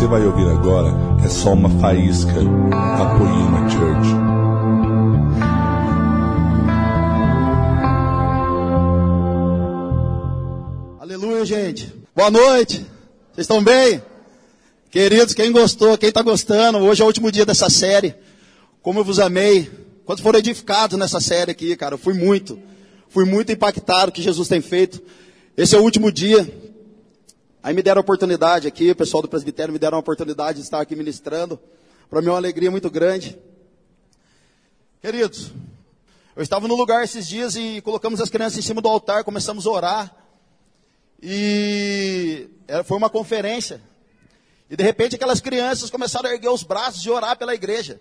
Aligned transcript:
você 0.00 0.06
vai 0.06 0.24
ouvir 0.24 0.48
agora 0.48 0.94
é 1.22 1.28
só 1.28 1.52
uma 1.52 1.68
faísca 1.78 2.32
da 2.32 3.18
Poema 3.18 3.68
Church. 3.68 4.08
Aleluia, 10.98 11.44
gente. 11.44 11.92
Boa 12.16 12.30
noite. 12.30 12.76
Vocês 13.34 13.44
estão 13.44 13.62
bem? 13.62 14.00
Queridos, 14.90 15.34
quem 15.34 15.52
gostou, 15.52 15.98
quem 15.98 16.08
está 16.08 16.22
gostando, 16.22 16.78
hoje 16.78 17.02
é 17.02 17.04
o 17.04 17.06
último 17.06 17.30
dia 17.30 17.44
dessa 17.44 17.68
série. 17.68 18.14
Como 18.80 19.00
eu 19.00 19.04
vos 19.04 19.18
amei. 19.18 19.70
Quantos 20.06 20.24
foram 20.24 20.38
edificados 20.38 20.98
nessa 20.98 21.20
série 21.20 21.50
aqui, 21.50 21.76
cara? 21.76 21.96
Eu 21.96 21.98
fui 21.98 22.14
muito. 22.14 22.58
Fui 23.10 23.26
muito 23.26 23.52
impactado 23.52 24.08
o 24.08 24.12
que 24.14 24.22
Jesus 24.22 24.48
tem 24.48 24.62
feito. 24.62 25.02
Esse 25.58 25.76
é 25.76 25.78
o 25.78 25.82
último 25.82 26.10
dia. 26.10 26.69
Aí 27.62 27.74
me 27.74 27.82
deram 27.82 27.98
a 27.98 28.00
oportunidade 28.00 28.66
aqui, 28.66 28.90
o 28.90 28.96
pessoal 28.96 29.22
do 29.22 29.28
presbitério 29.28 29.70
me 29.70 29.78
deram 29.78 29.98
a 29.98 30.00
oportunidade 30.00 30.58
de 30.58 30.64
estar 30.64 30.80
aqui 30.80 30.96
ministrando. 30.96 31.60
Para 32.08 32.22
mim 32.22 32.28
é 32.28 32.30
uma 32.30 32.38
alegria 32.38 32.70
muito 32.70 32.88
grande. 32.90 33.38
Queridos, 35.02 35.52
eu 36.34 36.42
estava 36.42 36.66
no 36.66 36.74
lugar 36.74 37.04
esses 37.04 37.28
dias 37.28 37.56
e 37.56 37.82
colocamos 37.82 38.18
as 38.18 38.30
crianças 38.30 38.58
em 38.58 38.62
cima 38.62 38.80
do 38.80 38.88
altar, 38.88 39.24
começamos 39.24 39.66
a 39.66 39.70
orar. 39.70 40.16
E 41.22 42.48
foi 42.86 42.96
uma 42.96 43.10
conferência. 43.10 43.82
E 44.70 44.74
de 44.74 44.82
repente 44.82 45.16
aquelas 45.16 45.40
crianças 45.40 45.90
começaram 45.90 46.30
a 46.30 46.32
erguer 46.32 46.48
os 46.48 46.62
braços 46.62 47.04
e 47.04 47.10
orar 47.10 47.36
pela 47.36 47.54
igreja. 47.54 48.00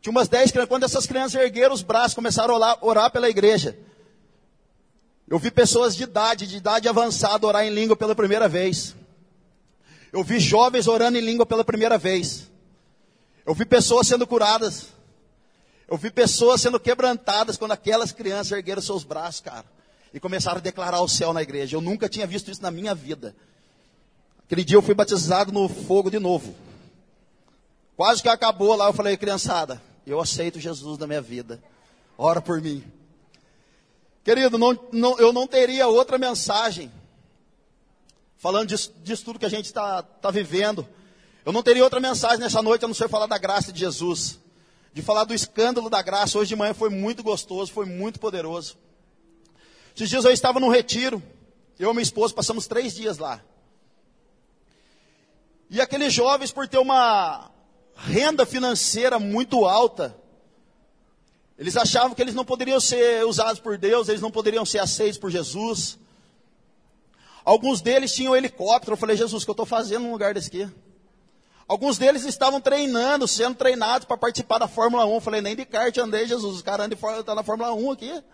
Tinha 0.00 0.12
umas 0.12 0.28
dez 0.28 0.50
crianças, 0.50 0.70
quando 0.70 0.84
essas 0.84 1.04
crianças 1.04 1.38
ergueram 1.38 1.74
os 1.74 1.82
braços, 1.82 2.14
começaram 2.14 2.56
a 2.56 2.78
orar 2.80 3.10
pela 3.10 3.28
igreja. 3.28 3.78
Eu 5.30 5.38
vi 5.38 5.48
pessoas 5.48 5.94
de 5.94 6.02
idade, 6.02 6.44
de 6.44 6.56
idade 6.56 6.88
avançada, 6.88 7.46
orar 7.46 7.64
em 7.64 7.70
língua 7.70 7.96
pela 7.96 8.16
primeira 8.16 8.48
vez. 8.48 8.96
Eu 10.12 10.24
vi 10.24 10.40
jovens 10.40 10.88
orando 10.88 11.16
em 11.16 11.20
língua 11.20 11.46
pela 11.46 11.64
primeira 11.64 11.96
vez. 11.96 12.50
Eu 13.46 13.54
vi 13.54 13.64
pessoas 13.64 14.08
sendo 14.08 14.26
curadas. 14.26 14.88
Eu 15.88 15.96
vi 15.96 16.10
pessoas 16.10 16.60
sendo 16.60 16.80
quebrantadas 16.80 17.56
quando 17.56 17.70
aquelas 17.70 18.10
crianças 18.10 18.50
ergueram 18.50 18.82
seus 18.82 19.04
braços, 19.04 19.40
cara, 19.40 19.64
e 20.12 20.18
começaram 20.18 20.58
a 20.58 20.60
declarar 20.60 21.00
o 21.00 21.08
céu 21.08 21.32
na 21.32 21.42
igreja. 21.42 21.76
Eu 21.76 21.80
nunca 21.80 22.08
tinha 22.08 22.26
visto 22.26 22.50
isso 22.50 22.62
na 22.62 22.70
minha 22.72 22.94
vida. 22.94 23.34
Aquele 24.44 24.64
dia 24.64 24.76
eu 24.76 24.82
fui 24.82 24.94
batizado 24.94 25.52
no 25.52 25.68
fogo 25.68 26.10
de 26.10 26.18
novo. 26.18 26.56
Quase 27.96 28.20
que 28.20 28.28
acabou 28.28 28.74
lá, 28.74 28.88
eu 28.88 28.92
falei, 28.92 29.16
criançada, 29.16 29.80
eu 30.04 30.20
aceito 30.20 30.58
Jesus 30.58 30.98
na 30.98 31.06
minha 31.06 31.20
vida. 31.20 31.62
Ora 32.18 32.40
por 32.40 32.60
mim. 32.60 32.84
Querido, 34.22 34.58
não, 34.58 34.78
não, 34.92 35.18
eu 35.18 35.32
não 35.32 35.46
teria 35.46 35.88
outra 35.88 36.18
mensagem 36.18 36.92
falando 38.36 38.68
disso, 38.68 38.92
disso 39.02 39.24
tudo 39.24 39.38
que 39.38 39.46
a 39.46 39.50
gente 39.50 39.66
está 39.66 40.02
tá 40.02 40.30
vivendo. 40.30 40.86
Eu 41.44 41.52
não 41.52 41.62
teria 41.62 41.84
outra 41.84 42.00
mensagem 42.00 42.38
nessa 42.38 42.60
noite 42.60 42.84
a 42.84 42.88
não 42.88 42.94
ser 42.94 43.08
falar 43.08 43.26
da 43.26 43.38
graça 43.38 43.72
de 43.72 43.80
Jesus. 43.80 44.38
De 44.92 45.02
falar 45.02 45.24
do 45.24 45.34
escândalo 45.34 45.88
da 45.88 46.02
graça. 46.02 46.38
Hoje 46.38 46.48
de 46.48 46.56
manhã 46.56 46.74
foi 46.74 46.90
muito 46.90 47.22
gostoso, 47.22 47.72
foi 47.72 47.86
muito 47.86 48.20
poderoso. 48.20 48.76
Esses 49.94 50.08
dias 50.08 50.24
eu 50.24 50.32
estava 50.32 50.60
num 50.60 50.68
retiro. 50.68 51.22
Eu 51.78 51.90
e 51.90 51.92
minha 51.94 52.02
esposa 52.02 52.34
passamos 52.34 52.66
três 52.66 52.94
dias 52.94 53.16
lá. 53.16 53.42
E 55.70 55.80
aqueles 55.80 56.12
jovens, 56.12 56.50
por 56.50 56.68
ter 56.68 56.78
uma 56.78 57.50
renda 57.96 58.44
financeira 58.44 59.18
muito 59.18 59.64
alta, 59.64 60.16
eles 61.60 61.76
achavam 61.76 62.14
que 62.14 62.22
eles 62.22 62.34
não 62.34 62.42
poderiam 62.42 62.80
ser 62.80 63.22
usados 63.26 63.60
por 63.60 63.76
Deus, 63.76 64.08
eles 64.08 64.22
não 64.22 64.30
poderiam 64.30 64.64
ser 64.64 64.78
aceitos 64.78 65.18
por 65.18 65.30
Jesus. 65.30 65.98
Alguns 67.44 67.82
deles 67.82 68.14
tinham 68.14 68.34
helicóptero. 68.34 68.94
Eu 68.94 68.96
falei, 68.96 69.14
Jesus, 69.14 69.42
o 69.42 69.44
que 69.44 69.50
eu 69.50 69.52
estou 69.52 69.66
fazendo 69.66 70.04
num 70.04 70.12
lugar 70.12 70.32
desse 70.32 70.48
aqui? 70.48 70.66
Alguns 71.68 71.98
deles 71.98 72.24
estavam 72.24 72.62
treinando, 72.62 73.28
sendo 73.28 73.56
treinados 73.56 74.06
para 74.06 74.16
participar 74.16 74.56
da 74.56 74.66
Fórmula 74.66 75.04
1. 75.04 75.14
Eu 75.14 75.20
falei, 75.20 75.42
nem 75.42 75.54
de 75.54 75.66
kart 75.66 75.94
andei, 75.98 76.26
Jesus. 76.26 76.56
Os 76.56 76.62
caras 76.62 76.90
estão 76.90 77.34
na 77.34 77.42
Fórmula 77.42 77.74
1 77.74 77.90
aqui. 77.90 78.24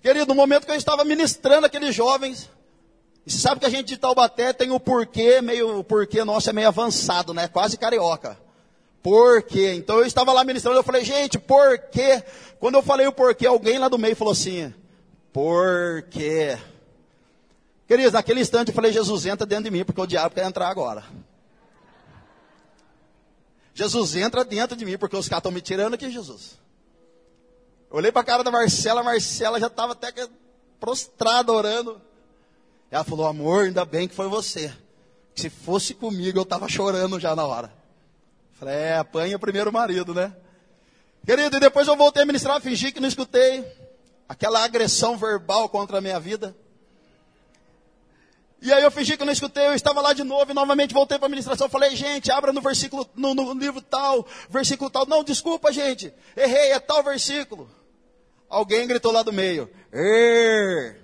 Querido, 0.00 0.24
no 0.28 0.34
momento 0.34 0.64
que 0.64 0.72
eu 0.72 0.76
estava 0.76 1.04
ministrando 1.04 1.66
aqueles 1.66 1.94
jovens, 1.94 2.48
e 3.26 3.30
sabe 3.30 3.60
que 3.60 3.66
a 3.66 3.70
gente 3.70 3.88
de 3.88 3.98
Taubaté 3.98 4.54
tem 4.54 4.70
o 4.70 4.80
porquê, 4.80 5.42
meio, 5.42 5.80
o 5.80 5.84
porquê 5.84 6.24
nosso 6.24 6.48
é 6.48 6.52
meio 6.54 6.68
avançado, 6.68 7.34
né? 7.34 7.46
Quase 7.46 7.76
carioca. 7.76 8.47
Por 9.02 9.42
quê? 9.42 9.74
Então 9.74 9.98
eu 9.98 10.06
estava 10.06 10.32
lá 10.32 10.44
ministrando, 10.44 10.78
eu 10.78 10.82
falei, 10.82 11.04
gente, 11.04 11.38
por 11.38 11.78
quê? 11.90 12.22
Quando 12.58 12.74
eu 12.74 12.82
falei 12.82 13.06
o 13.06 13.12
porquê, 13.12 13.46
alguém 13.46 13.78
lá 13.78 13.88
do 13.88 13.98
meio 13.98 14.16
falou 14.16 14.32
assim, 14.32 14.74
por 15.32 16.02
quê? 16.10 16.58
Queridos, 17.86 18.12
naquele 18.12 18.40
instante 18.40 18.68
eu 18.68 18.74
falei, 18.74 18.92
Jesus, 18.92 19.24
entra 19.24 19.46
dentro 19.46 19.64
de 19.64 19.70
mim, 19.70 19.84
porque 19.84 20.00
o 20.00 20.06
diabo 20.06 20.34
quer 20.34 20.44
entrar 20.44 20.68
agora. 20.68 21.04
Jesus, 23.72 24.16
entra 24.16 24.44
dentro 24.44 24.76
de 24.76 24.84
mim, 24.84 24.98
porque 24.98 25.16
os 25.16 25.28
caras 25.28 25.40
estão 25.40 25.52
me 25.52 25.60
tirando 25.60 25.94
aqui, 25.94 26.10
Jesus. 26.10 26.58
Eu 27.90 27.96
olhei 27.96 28.10
para 28.10 28.22
a 28.22 28.24
cara 28.24 28.44
da 28.44 28.50
Marcela, 28.50 29.00
a 29.00 29.04
Marcela 29.04 29.60
já 29.60 29.68
estava 29.68 29.92
até 29.92 30.12
prostrada 30.80 31.52
orando. 31.52 32.00
Ela 32.90 33.04
falou, 33.04 33.26
amor, 33.26 33.66
ainda 33.66 33.84
bem 33.84 34.08
que 34.08 34.14
foi 34.14 34.28
você. 34.28 34.74
Se 35.34 35.48
fosse 35.48 35.94
comigo, 35.94 36.38
eu 36.38 36.42
estava 36.42 36.68
chorando 36.68 37.20
já 37.20 37.36
na 37.36 37.46
hora. 37.46 37.77
Falei, 38.58 38.74
é, 38.74 38.98
apanha 38.98 39.36
o 39.36 39.40
primeiro 39.40 39.72
marido, 39.72 40.12
né? 40.12 40.34
Querido, 41.24 41.56
e 41.56 41.60
depois 41.60 41.86
eu 41.86 41.96
voltei 41.96 42.22
a 42.22 42.26
ministrar, 42.26 42.60
fingi 42.60 42.90
que 42.90 43.00
não 43.00 43.08
escutei. 43.08 43.64
Aquela 44.28 44.64
agressão 44.64 45.16
verbal 45.16 45.68
contra 45.68 45.98
a 45.98 46.00
minha 46.00 46.18
vida. 46.18 46.56
E 48.60 48.72
aí 48.72 48.82
eu 48.82 48.90
fingi 48.90 49.16
que 49.16 49.24
não 49.24 49.32
escutei, 49.32 49.66
eu 49.66 49.74
estava 49.74 50.00
lá 50.00 50.12
de 50.12 50.24
novo 50.24 50.50
e 50.50 50.54
novamente 50.54 50.92
voltei 50.92 51.16
para 51.16 51.26
a 51.26 51.30
ministração. 51.30 51.68
Falei, 51.68 51.94
gente, 51.94 52.32
abra 52.32 52.52
no 52.52 52.60
versículo, 52.60 53.08
no, 53.14 53.32
no, 53.32 53.54
livro 53.54 53.80
tal, 53.80 54.26
versículo 54.50 54.90
tal. 54.90 55.06
Não, 55.06 55.22
desculpa, 55.22 55.72
gente, 55.72 56.12
errei, 56.36 56.72
é 56.72 56.80
tal 56.80 57.02
versículo. 57.02 57.70
Alguém 58.48 58.88
gritou 58.88 59.12
lá 59.12 59.22
do 59.22 59.32
meio. 59.32 59.70
Er. 59.92 61.00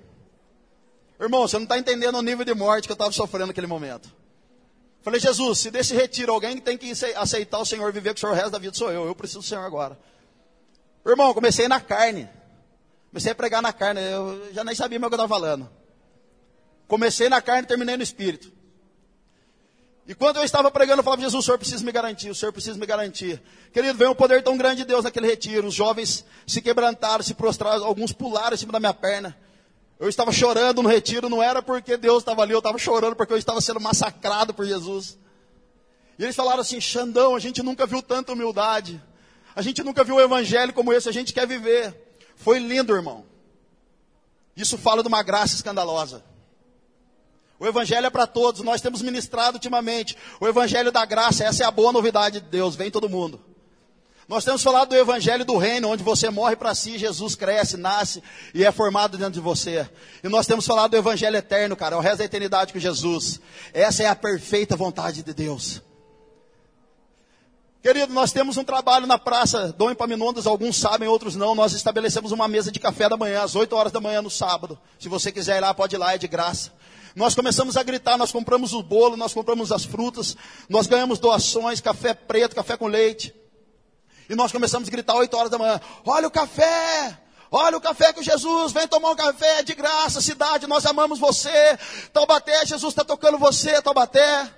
Irmão, 1.21 1.43
você 1.43 1.57
não 1.57 1.63
está 1.63 1.79
entendendo 1.79 2.19
o 2.19 2.23
nível 2.23 2.45
de 2.45 2.55
morte 2.55 2.89
que 2.89 2.93
eu 2.93 2.95
estava 2.95 3.13
sofrendo 3.13 3.47
naquele 3.47 3.69
momento. 3.69 4.24
Falei, 5.05 5.21
Jesus, 5.21 5.59
se 5.59 5.71
desse 5.71 5.95
retiro 5.95 6.33
alguém 6.33 6.57
tem 6.57 6.79
que 6.79 6.91
aceitar 7.15 7.59
o 7.59 7.67
Senhor, 7.67 7.93
viver 7.93 8.15
com 8.15 8.17
o 8.17 8.21
Senhor 8.21 8.33
o 8.33 8.35
resto 8.35 8.51
da 8.51 8.59
vida, 8.59 8.75
sou 8.75 8.91
eu. 8.91 9.05
Eu 9.05 9.15
preciso 9.15 9.41
do 9.41 9.45
Senhor 9.45 9.61
agora. 9.61 9.99
Irmão, 11.07 11.35
comecei 11.35 11.69
na 11.69 11.79
carne. 11.79 12.27
Comecei 13.11 13.33
a 13.33 13.35
pregar 13.35 13.61
na 13.61 13.71
carne. 13.71 14.01
Eu 14.01 14.51
já 14.55 14.65
nem 14.65 14.75
sabia 14.75 14.99
mais 14.99 15.09
o 15.09 15.11
que 15.11 15.21
eu 15.21 15.25
estava 15.25 15.41
falando. 15.41 15.69
Comecei 16.89 17.29
na 17.29 17.43
carne 17.43 17.65
e 17.65 17.67
terminei 17.67 17.99
no 17.99 18.03
espírito. 18.03 18.51
E 20.07 20.15
quando 20.15 20.39
eu 20.39 20.45
estava 20.45 20.71
pregando, 20.71 21.01
eu 21.01 21.05
falava, 21.05 21.21
Jesus, 21.21 21.45
o 21.45 21.47
Senhor 21.47 21.59
precisa 21.59 21.85
me 21.85 21.93
garantir, 21.93 22.31
o 22.31 22.35
Senhor 22.35 22.53
precisa 22.53 22.79
me 22.79 22.87
garantir. 22.87 23.43
Querido, 23.75 23.99
veio 23.99 24.11
um 24.11 24.15
poder 24.15 24.43
tão 24.43 24.57
grande 24.57 24.77
de 24.77 24.85
Deus 24.87 25.05
naquele 25.05 25.27
retiro. 25.27 25.69
Os 25.69 25.75
jovens 25.75 26.25
se 26.47 26.63
quebrantaram, 26.63 27.23
se 27.23 27.35
prostraram, 27.35 27.85
alguns 27.85 28.11
pularam 28.13 28.55
em 28.55 28.59
cima 28.59 28.73
da 28.73 28.81
minha 28.81 28.95
perna. 28.95 29.37
Eu 29.99 30.09
estava 30.09 30.33
chorando 30.33 30.83
no 30.83 30.89
retiro, 30.89 31.29
não 31.29 31.43
era 31.43 31.63
porque 31.63 31.97
Deus 31.97 32.19
estava 32.19 32.43
ali, 32.43 32.53
eu 32.53 32.59
estava 32.59 32.79
chorando 32.79 33.15
porque 33.15 33.33
eu 33.33 33.39
estava 33.39 33.61
sendo 33.61 33.81
massacrado 33.81 34.53
por 34.53 34.67
Jesus. 34.67 35.19
E 36.19 36.25
eles 36.25 36.37
falaram 36.37 36.61
assim: 36.61 36.81
Xandão, 36.81 37.35
a 37.35 37.39
gente 37.39 37.63
nunca 37.63 37.87
viu 37.87 38.03
tanta 38.03 38.33
humildade, 38.33 39.03
a 39.55 39.63
gente 39.63 39.83
nunca 39.83 40.03
viu 40.03 40.17
um 40.17 40.21
evangelho 40.21 40.73
como 40.73 40.93
esse, 40.93 41.09
a 41.09 41.13
gente 41.13 41.33
quer 41.33 41.47
viver. 41.47 41.95
Foi 42.37 42.59
lindo, 42.59 42.95
irmão. 42.95 43.25
Isso 44.57 44.77
fala 44.77 45.03
de 45.03 45.09
uma 45.09 45.23
graça 45.23 45.55
escandalosa. 45.55 46.25
O 47.59 47.67
evangelho 47.67 48.07
é 48.07 48.11
para 48.11 48.27
todos, 48.27 48.63
nós 48.63 48.81
temos 48.81 49.01
ministrado 49.01 49.57
ultimamente. 49.57 50.17
O 50.41 50.47
evangelho 50.47 50.91
da 50.91 51.05
graça, 51.05 51.45
essa 51.45 51.63
é 51.63 51.67
a 51.67 51.71
boa 51.71 51.93
novidade 51.93 52.41
de 52.41 52.49
Deus, 52.49 52.75
vem 52.75 52.91
todo 52.91 53.09
mundo. 53.09 53.41
Nós 54.27 54.45
temos 54.45 54.63
falado 54.63 54.91
do 54.91 54.97
evangelho 54.97 55.45
do 55.45 55.57
reino, 55.57 55.89
onde 55.89 56.03
você 56.03 56.31
morre 56.31 56.57
para 56.57 56.75
si, 56.75 56.97
Jesus 56.99 57.35
cresce, 57.35 57.77
nasce 57.77 58.23
e 58.55 58.65
é 58.65 58.73
formado 58.73 59.19
dentro 59.19 59.35
de 59.35 59.41
você. 59.41 59.89
E 60.23 60.29
nós 60.29 60.47
temos 60.47 60.67
falado 60.67 60.93
do 60.93 60.97
evangelho 60.97 61.37
eterno, 61.37 61.77
cara, 61.77 61.97
o 61.97 62.01
resto 62.01 62.19
da 62.19 62.25
eternidade 62.25 62.73
com 62.73 62.79
Jesus. 62.79 63.39
Essa 63.73 64.03
é 64.03 64.07
a 64.07 64.17
perfeita 64.17 64.77
vontade 64.77 65.23
de 65.23 65.35
Deus. 65.35 65.83
Querido, 67.83 68.15
nós 68.15 68.33
temos 68.33 68.57
um 68.57 68.65
trabalho 68.65 69.07
na 69.07 69.19
praça 69.19 69.71
Dom 69.77 69.91
Epaminondas, 69.91 70.47
alguns 70.47 70.79
sabem, 70.79 71.07
outros 71.07 71.37
não. 71.37 71.55
Nós 71.55 71.75
estabelecemos 71.75 72.33
uma 72.33 72.49
mesa 72.49 72.73
de 72.73 72.81
café 72.81 73.11
da 73.11 73.17
manhã, 73.19 73.43
às 73.43 73.55
8 73.55 73.77
horas 73.77 73.93
da 73.93 74.01
manhã 74.01 74.23
no 74.23 74.31
sábado. 74.31 74.79
Se 74.99 75.07
você 75.07 75.31
quiser 75.31 75.59
ir 75.59 75.61
lá, 75.61 75.75
pode 75.75 75.95
ir 75.95 75.99
lá, 75.99 76.15
é 76.15 76.19
de 76.19 76.27
graça. 76.27 76.73
Nós 77.15 77.35
começamos 77.35 77.77
a 77.77 77.83
gritar, 77.83 78.17
nós 78.17 78.33
compramos 78.33 78.73
o 78.73 78.83
bolo, 78.83 79.19
nós 79.19 79.35
compramos 79.35 79.71
as 79.71 79.85
frutas, 79.85 80.35
nós 80.67 80.87
ganhamos 80.87 81.19
doações, 81.19 81.83
café 81.83 82.15
preto, 82.15 82.57
café 82.57 82.75
com 82.75 82.87
leite. 82.87 83.35
E 84.29 84.35
nós 84.35 84.53
começamos 84.53 84.89
a 84.89 84.91
gritar 84.91 85.15
8 85.15 85.37
horas 85.37 85.51
da 85.51 85.59
manhã: 85.59 85.81
Olha 86.05 86.29
o 86.29 86.31
café! 86.31 87.21
Olha 87.57 87.77
o 87.77 87.81
café 87.81 88.13
com 88.13 88.21
Jesus, 88.21 88.73
vem 88.73 88.89
tomar 88.89 89.13
um 89.13 89.15
café 89.15 89.63
de 89.63 89.77
graça, 89.77 90.21
cidade, 90.21 90.67
nós 90.67 90.85
amamos 90.85 91.21
você. 91.21 91.79
Taubaté, 92.13 92.67
Jesus 92.67 92.93
está 92.93 93.05
tocando 93.05 93.39
você, 93.39 93.81
Taubaté. 93.81 94.51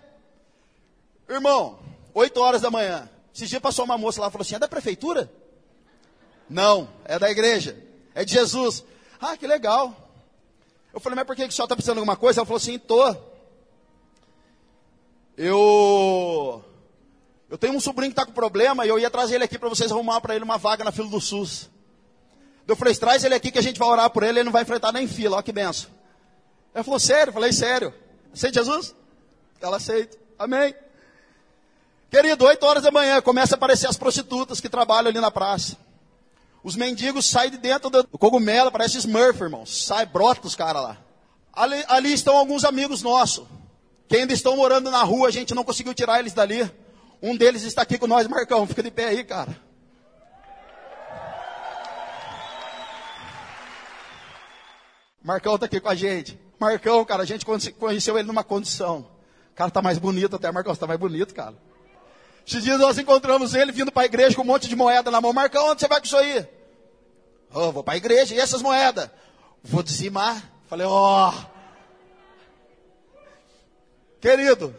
Irmão, 1.29 1.79
8 2.15 2.41
horas 2.41 2.63
da 2.63 2.71
manhã. 2.71 3.07
Esse 3.35 3.47
dia 3.47 3.61
passou 3.61 3.85
uma 3.85 3.99
moça 3.99 4.19
lá 4.19 4.29
e 4.29 4.31
falou 4.31 4.43
assim: 4.43 4.55
É 4.55 4.59
da 4.59 4.67
prefeitura? 4.67 5.31
Não, 6.49 6.89
é 7.05 7.19
da 7.19 7.31
igreja. 7.31 7.77
É 8.15 8.25
de 8.25 8.33
Jesus. 8.33 8.83
Ah, 9.21 9.37
que 9.37 9.47
legal. 9.47 9.95
Eu 10.95 10.99
falei, 10.99 11.17
mas 11.17 11.27
por 11.27 11.37
que, 11.37 11.43
que 11.43 11.49
o 11.49 11.53
senhor 11.53 11.67
está 11.67 11.77
precisando 11.77 11.97
de 11.97 12.01
alguma 12.01 12.17
coisa? 12.17 12.41
Ela 12.41 12.47
falou 12.47 12.57
assim: 12.57 12.79
Tô. 12.79 13.15
Eu 15.37 16.65
eu 17.49 17.57
tenho 17.57 17.75
um 17.75 17.81
sobrinho 17.81 18.13
que 18.13 18.19
está 18.19 18.27
com 18.27 18.33
problema 18.33 18.85
e 18.85 18.89
eu 18.89 18.99
ia 18.99 19.11
trazer 19.11 19.37
ele 19.37 19.45
aqui 19.45 19.59
para 19.59 19.69
vocês 19.69 19.93
arrumar 19.93 20.21
para 20.21 20.35
ele 20.35 20.45
uma 20.45 20.59
vaga 20.59 20.83
na 20.83 20.91
fila 20.91 21.09
do 21.09 21.21
SUS. 21.21 21.71
Eu 22.67 22.75
falei, 22.75 22.95
traz 22.95 23.23
ele 23.23 23.35
aqui 23.35 23.53
que 23.53 23.59
a 23.59 23.63
gente 23.63 23.79
vai 23.79 23.89
orar 23.89 24.11
por 24.11 24.23
ele, 24.25 24.41
ele 24.41 24.45
não 24.45 24.53
vai 24.53 24.63
enfrentar 24.63 24.91
nem 24.93 25.07
fila, 25.07 25.37
olha 25.37 25.43
que 25.43 25.53
benção. 25.53 25.89
Ele 26.75 26.83
falou, 26.83 26.99
sério? 26.99 27.31
Eu 27.31 27.35
falei, 27.35 27.53
sério. 27.53 27.95
Aceita 28.33 28.65
Jesus? 28.65 28.95
Ela 29.61 29.77
aceita. 29.77 30.19
Amém. 30.39 30.75
Querido, 32.11 32.45
8 32.45 32.67
horas 32.67 32.83
da 32.83 32.91
manhã 32.91 33.21
começa 33.23 33.55
a 33.55 33.57
aparecer 33.57 33.87
as 33.89 33.97
prostitutas 33.97 34.61
que 34.61 34.69
trabalham 34.69 35.09
ali 35.09 35.21
na 35.21 35.31
praça. 35.31 35.77
Os 36.63 36.75
mendigos 36.75 37.27
saem 37.27 37.51
de 37.51 37.59
dentro 37.59 37.89
do 37.89 38.19
cogumelo, 38.19 38.73
parece 38.73 38.99
Smurf, 38.99 39.41
irmão. 39.41 39.65
Sai, 39.65 40.05
brota 40.05 40.47
os 40.47 40.57
caras 40.57 40.83
lá. 40.83 40.99
Ali, 41.53 41.85
ali 41.89 42.13
estão 42.13 42.37
alguns 42.37 42.65
amigos 42.65 43.03
nossos, 43.03 43.47
que 44.09 44.17
ainda 44.17 44.33
estão 44.33 44.57
morando 44.57 44.91
na 44.91 45.03
rua, 45.03 45.29
a 45.29 45.31
gente 45.31 45.55
não 45.55 45.65
conseguiu 45.65 45.95
tirar 45.95 46.19
eles 46.19 46.33
dali. 46.33 46.71
Um 47.23 47.37
deles 47.37 47.63
está 47.63 47.83
aqui 47.83 47.99
com 47.99 48.07
nós, 48.07 48.27
Marcão. 48.27 48.67
Fica 48.67 48.83
de 48.83 48.91
pé 48.91 49.07
aí, 49.07 49.25
cara. 49.25 49.57
Marcão 55.23 55.55
está 55.57 55.67
aqui 55.67 55.81
com 55.81 55.89
a 55.89 55.95
gente. 55.95 56.39
Marcão, 56.59 57.05
cara, 57.05 57.23
a 57.23 57.27
gente 57.27 57.45
conheceu 57.45 58.17
ele 58.17 58.29
numa 58.29 58.45
condição. 58.45 59.09
O 59.53 59.55
cara 59.57 59.71
tá 59.71 59.83
mais 59.83 59.99
bonito 59.99 60.37
até, 60.37 60.53
Marcão, 60.53 60.75
você 60.75 60.81
tá 60.81 60.87
mais 60.87 61.01
bonito, 61.01 61.35
cara. 61.35 61.55
Esses 62.47 62.63
dias 62.63 62.79
nós 62.79 62.97
encontramos 62.97 63.55
ele 63.55 63.73
vindo 63.73 63.91
para 63.91 64.05
a 64.05 64.07
igreja 64.07 64.37
com 64.37 64.43
um 64.43 64.47
monte 64.47 64.69
de 64.69 64.77
moeda 64.77 65.11
na 65.11 65.21
mão. 65.21 65.33
Marcão, 65.33 65.71
onde 65.71 65.81
você 65.81 65.89
vai 65.89 65.99
com 65.99 66.07
isso 66.07 66.17
aí? 66.17 66.47
Oh, 67.53 67.73
vou 67.73 67.83
para 67.83 67.95
a 67.95 67.97
igreja. 67.97 68.35
E 68.35 68.39
essas 68.39 68.63
moedas? 68.63 69.11
Vou 69.65 69.83
dizimar. 69.83 70.41
Falei, 70.69 70.87
ó. 70.87 71.33
Oh. 71.33 71.57
Querido, 74.21 74.75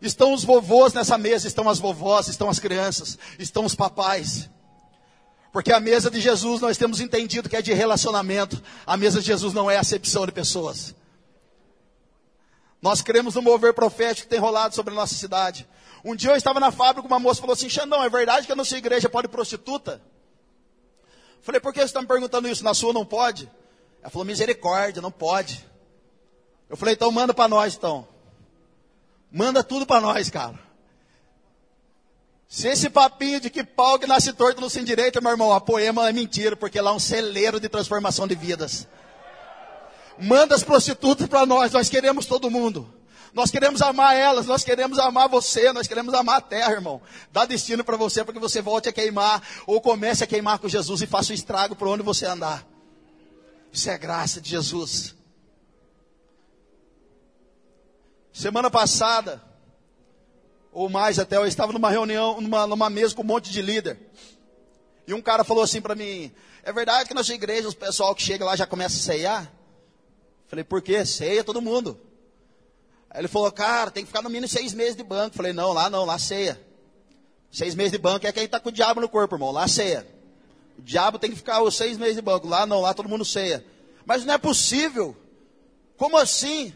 estão 0.00 0.32
os 0.32 0.44
vovôs 0.44 0.92
nessa 0.92 1.16
mesa, 1.16 1.46
estão 1.46 1.68
as 1.68 1.78
vovós, 1.78 2.28
estão 2.28 2.48
as 2.48 2.58
crianças, 2.58 3.18
estão 3.38 3.64
os 3.64 3.74
papais. 3.74 4.48
Porque 5.52 5.72
a 5.72 5.80
mesa 5.80 6.10
de 6.10 6.20
Jesus 6.20 6.60
nós 6.60 6.76
temos 6.76 7.00
entendido 7.00 7.48
que 7.48 7.56
é 7.56 7.62
de 7.62 7.72
relacionamento. 7.72 8.62
A 8.86 8.96
mesa 8.96 9.20
de 9.20 9.26
Jesus 9.26 9.54
não 9.54 9.70
é 9.70 9.78
acepção 9.78 10.26
de 10.26 10.32
pessoas. 10.32 10.94
Nós 12.82 13.00
cremos 13.00 13.34
no 13.34 13.42
mover 13.42 13.72
profético 13.72 14.28
que 14.28 14.34
tem 14.34 14.38
rolado 14.38 14.74
sobre 14.74 14.92
a 14.92 14.96
nossa 14.96 15.14
cidade. 15.14 15.66
Um 16.04 16.14
dia 16.14 16.30
eu 16.30 16.36
estava 16.36 16.60
na 16.60 16.70
fábrica, 16.70 17.06
uma 17.06 17.18
moça 17.18 17.40
falou 17.40 17.54
assim: 17.54 17.68
Xandão, 17.68 18.04
é 18.04 18.08
verdade 18.10 18.46
que 18.46 18.52
a 18.52 18.56
nossa 18.56 18.76
igreja 18.76 19.08
pode 19.08 19.28
prostituta? 19.28 20.00
Falei, 21.40 21.60
por 21.60 21.72
que 21.72 21.80
você 21.80 21.86
está 21.86 22.02
me 22.02 22.08
perguntando 22.08 22.48
isso? 22.48 22.62
Na 22.62 22.74
sua 22.74 22.92
não 22.92 23.06
pode? 23.06 23.50
Ela 24.02 24.10
falou, 24.10 24.24
misericórdia, 24.24 25.00
não 25.00 25.10
pode. 25.10 25.64
Eu 26.68 26.76
falei, 26.76 26.94
então 26.94 27.10
manda 27.10 27.32
para 27.32 27.48
nós 27.48 27.74
então. 27.76 28.06
Manda 29.36 29.62
tudo 29.62 29.84
para 29.84 30.00
nós, 30.00 30.30
cara. 30.30 30.58
Se 32.48 32.68
esse 32.68 32.88
papinho 32.88 33.38
de 33.38 33.50
que 33.50 33.62
pau 33.62 33.98
que 33.98 34.06
nasce 34.06 34.32
torto 34.32 34.62
não 34.62 34.70
se 34.70 34.82
direito, 34.82 35.22
meu 35.22 35.30
irmão, 35.30 35.52
a 35.52 35.60
poema 35.60 36.08
é 36.08 36.12
mentira, 36.12 36.56
porque 36.56 36.80
lá 36.80 36.90
é 36.90 36.94
um 36.94 36.98
celeiro 36.98 37.60
de 37.60 37.68
transformação 37.68 38.26
de 38.26 38.34
vidas. 38.34 38.88
Manda 40.18 40.54
as 40.54 40.64
prostitutas 40.64 41.28
para 41.28 41.44
nós, 41.44 41.70
nós 41.72 41.90
queremos 41.90 42.24
todo 42.24 42.50
mundo. 42.50 42.90
Nós 43.34 43.50
queremos 43.50 43.82
amar 43.82 44.16
elas, 44.16 44.46
nós 44.46 44.64
queremos 44.64 44.98
amar 44.98 45.28
você, 45.28 45.70
nós 45.70 45.86
queremos 45.86 46.14
amar 46.14 46.38
a 46.38 46.40
terra, 46.40 46.72
irmão. 46.72 47.02
Dá 47.30 47.44
destino 47.44 47.84
para 47.84 47.98
você 47.98 48.24
para 48.24 48.32
que 48.32 48.40
você 48.40 48.62
volte 48.62 48.88
a 48.88 48.92
queimar 48.92 49.42
ou 49.66 49.82
comece 49.82 50.24
a 50.24 50.26
queimar 50.26 50.58
com 50.58 50.66
Jesus 50.66 51.02
e 51.02 51.06
faça 51.06 51.32
o 51.32 51.34
estrago 51.34 51.76
por 51.76 51.88
onde 51.88 52.02
você 52.02 52.24
andar. 52.24 52.66
Isso 53.70 53.90
é 53.90 53.98
graça 53.98 54.40
de 54.40 54.48
Jesus. 54.48 55.15
Semana 58.36 58.70
passada, 58.70 59.42
ou 60.70 60.90
mais 60.90 61.18
até, 61.18 61.38
eu 61.38 61.46
estava 61.46 61.72
numa 61.72 61.88
reunião, 61.88 62.38
numa, 62.38 62.66
numa 62.66 62.90
mesa 62.90 63.14
com 63.14 63.22
um 63.22 63.24
monte 63.24 63.50
de 63.50 63.62
líder. 63.62 63.98
E 65.06 65.14
um 65.14 65.22
cara 65.22 65.42
falou 65.42 65.62
assim 65.62 65.80
para 65.80 65.94
mim: 65.94 66.30
É 66.62 66.70
verdade 66.70 67.08
que 67.08 67.14
na 67.14 67.24
sua 67.24 67.34
igreja 67.34 67.66
o 67.66 67.74
pessoal 67.74 68.14
que 68.14 68.22
chega 68.22 68.44
lá 68.44 68.54
já 68.54 68.66
começa 68.66 68.94
a 68.94 69.00
ceiar? 69.00 69.50
Falei: 70.48 70.62
Por 70.62 70.82
quê? 70.82 71.02
Ceia 71.06 71.42
todo 71.42 71.62
mundo. 71.62 71.98
Aí 73.08 73.22
ele 73.22 73.28
falou: 73.28 73.50
Cara, 73.50 73.90
tem 73.90 74.04
que 74.04 74.08
ficar 74.08 74.20
no 74.20 74.28
mínimo 74.28 74.48
seis 74.48 74.74
meses 74.74 74.94
de 74.94 75.02
banco. 75.02 75.34
Falei: 75.34 75.54
Não, 75.54 75.72
lá 75.72 75.88
não, 75.88 76.04
lá 76.04 76.18
ceia. 76.18 76.60
Seis 77.50 77.74
meses 77.74 77.92
de 77.92 77.98
banco 77.98 78.26
é 78.26 78.32
quem 78.32 78.44
está 78.44 78.60
com 78.60 78.68
o 78.68 78.72
diabo 78.72 79.00
no 79.00 79.08
corpo, 79.08 79.34
irmão. 79.34 79.50
Lá 79.50 79.66
ceia. 79.66 80.06
O 80.78 80.82
diabo 80.82 81.18
tem 81.18 81.30
que 81.30 81.36
ficar 81.36 81.62
os 81.62 81.74
seis 81.74 81.96
meses 81.96 82.16
de 82.16 82.22
banco. 82.22 82.46
Lá 82.46 82.66
não, 82.66 82.82
lá 82.82 82.92
todo 82.92 83.08
mundo 83.08 83.24
ceia. 83.24 83.64
Mas 84.04 84.26
não 84.26 84.34
é 84.34 84.38
possível. 84.38 85.16
Como 85.96 86.18
assim? 86.18 86.74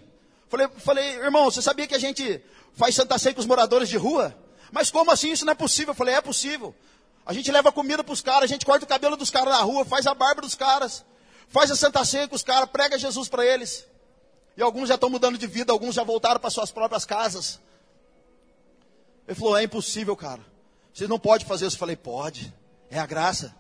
Falei, 0.51 0.69
falei, 0.79 1.05
irmão, 1.15 1.45
você 1.45 1.63
sabia 1.63 1.87
que 1.87 1.95
a 1.95 1.99
gente 1.99 2.43
faz 2.75 2.97
Santa 2.97 3.17
Ceia 3.17 3.33
com 3.33 3.41
os 3.41 3.47
moradores 3.47 3.89
de 3.89 3.97
rua? 3.97 4.37
Mas 4.73 4.91
como 4.91 5.13
assim 5.13 5.31
isso 5.31 5.47
não 5.47 5.53
é 5.53 5.55
possível? 5.55 5.93
Eu 5.93 5.95
falei, 5.95 6.17
é 6.17 6.21
possível. 6.21 6.75
A 7.25 7.33
gente 7.33 7.53
leva 7.53 7.71
comida 7.71 8.03
para 8.03 8.13
os 8.13 8.21
caras, 8.21 8.45
a 8.45 8.53
gente 8.53 8.67
corta 8.67 8.85
o 8.85 8.89
cabelo 8.89 9.17
dos 9.17 9.31
caras 9.31 9.55
na 9.55 9.63
rua, 9.63 9.85
faz 9.85 10.09
a 10.09 10.13
barba 10.13 10.43
dos 10.43 10.57
caras, 10.57 11.05
faz 11.49 11.71
a 11.71 11.77
Santa 11.77 12.05
Ceia 12.05 12.27
com 12.27 12.35
os 12.35 12.43
caras, 12.43 12.69
prega 12.69 12.99
Jesus 12.99 13.29
para 13.29 13.47
eles. 13.47 13.87
E 14.57 14.63
alguns 14.63 14.89
já 14.89 14.97
estão 14.97 15.09
mudando 15.09 15.39
de 15.39 15.47
vida, 15.47 15.73
alguns 15.73 15.95
já 15.95 16.03
voltaram 16.03 16.41
para 16.41 16.51
suas 16.51 16.73
próprias 16.73 17.05
casas. 17.05 17.61
Ele 19.29 19.39
falou, 19.39 19.57
é 19.57 19.63
impossível, 19.63 20.17
cara. 20.17 20.45
Vocês 20.93 21.09
não 21.09 21.21
podem 21.21 21.47
fazer 21.47 21.67
isso. 21.67 21.77
Eu 21.77 21.81
falei, 21.81 21.95
pode. 21.95 22.53
É 22.91 22.99
a 22.99 23.07
graça. 23.07 23.55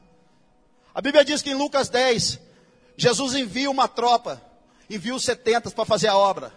A 0.92 1.00
Bíblia 1.00 1.24
diz 1.24 1.40
que 1.40 1.50
em 1.50 1.54
Lucas 1.54 1.88
10, 1.88 2.40
Jesus 2.96 3.36
envia 3.36 3.70
uma 3.70 3.86
tropa, 3.86 4.42
envia 4.90 5.14
os 5.14 5.22
70 5.22 5.70
para 5.70 5.84
fazer 5.84 6.08
a 6.08 6.16
obra. 6.16 6.52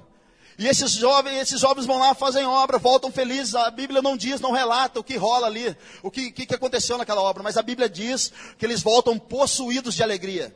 E 0.63 0.67
esses 0.69 0.93
jovens, 0.93 1.41
esses 1.41 1.59
jovens 1.59 1.85
vão 1.85 1.99
lá, 1.99 2.15
fazem 2.15 2.45
obra, 2.45 2.77
voltam 2.77 3.11
felizes. 3.11 3.53
A 3.53 3.69
Bíblia 3.69 4.01
não 4.01 4.15
diz, 4.15 4.39
não 4.39 4.53
relata 4.53 4.97
o 4.97 5.03
que 5.03 5.17
rola 5.17 5.45
ali, 5.45 5.75
o 6.01 6.09
que, 6.09 6.31
que, 6.31 6.45
que 6.45 6.55
aconteceu 6.55 6.97
naquela 6.97 7.21
obra, 7.21 7.43
mas 7.43 7.57
a 7.57 7.61
Bíblia 7.61 7.89
diz 7.89 8.31
que 8.57 8.65
eles 8.65 8.81
voltam 8.81 9.19
possuídos 9.19 9.93
de 9.93 10.01
alegria. 10.01 10.55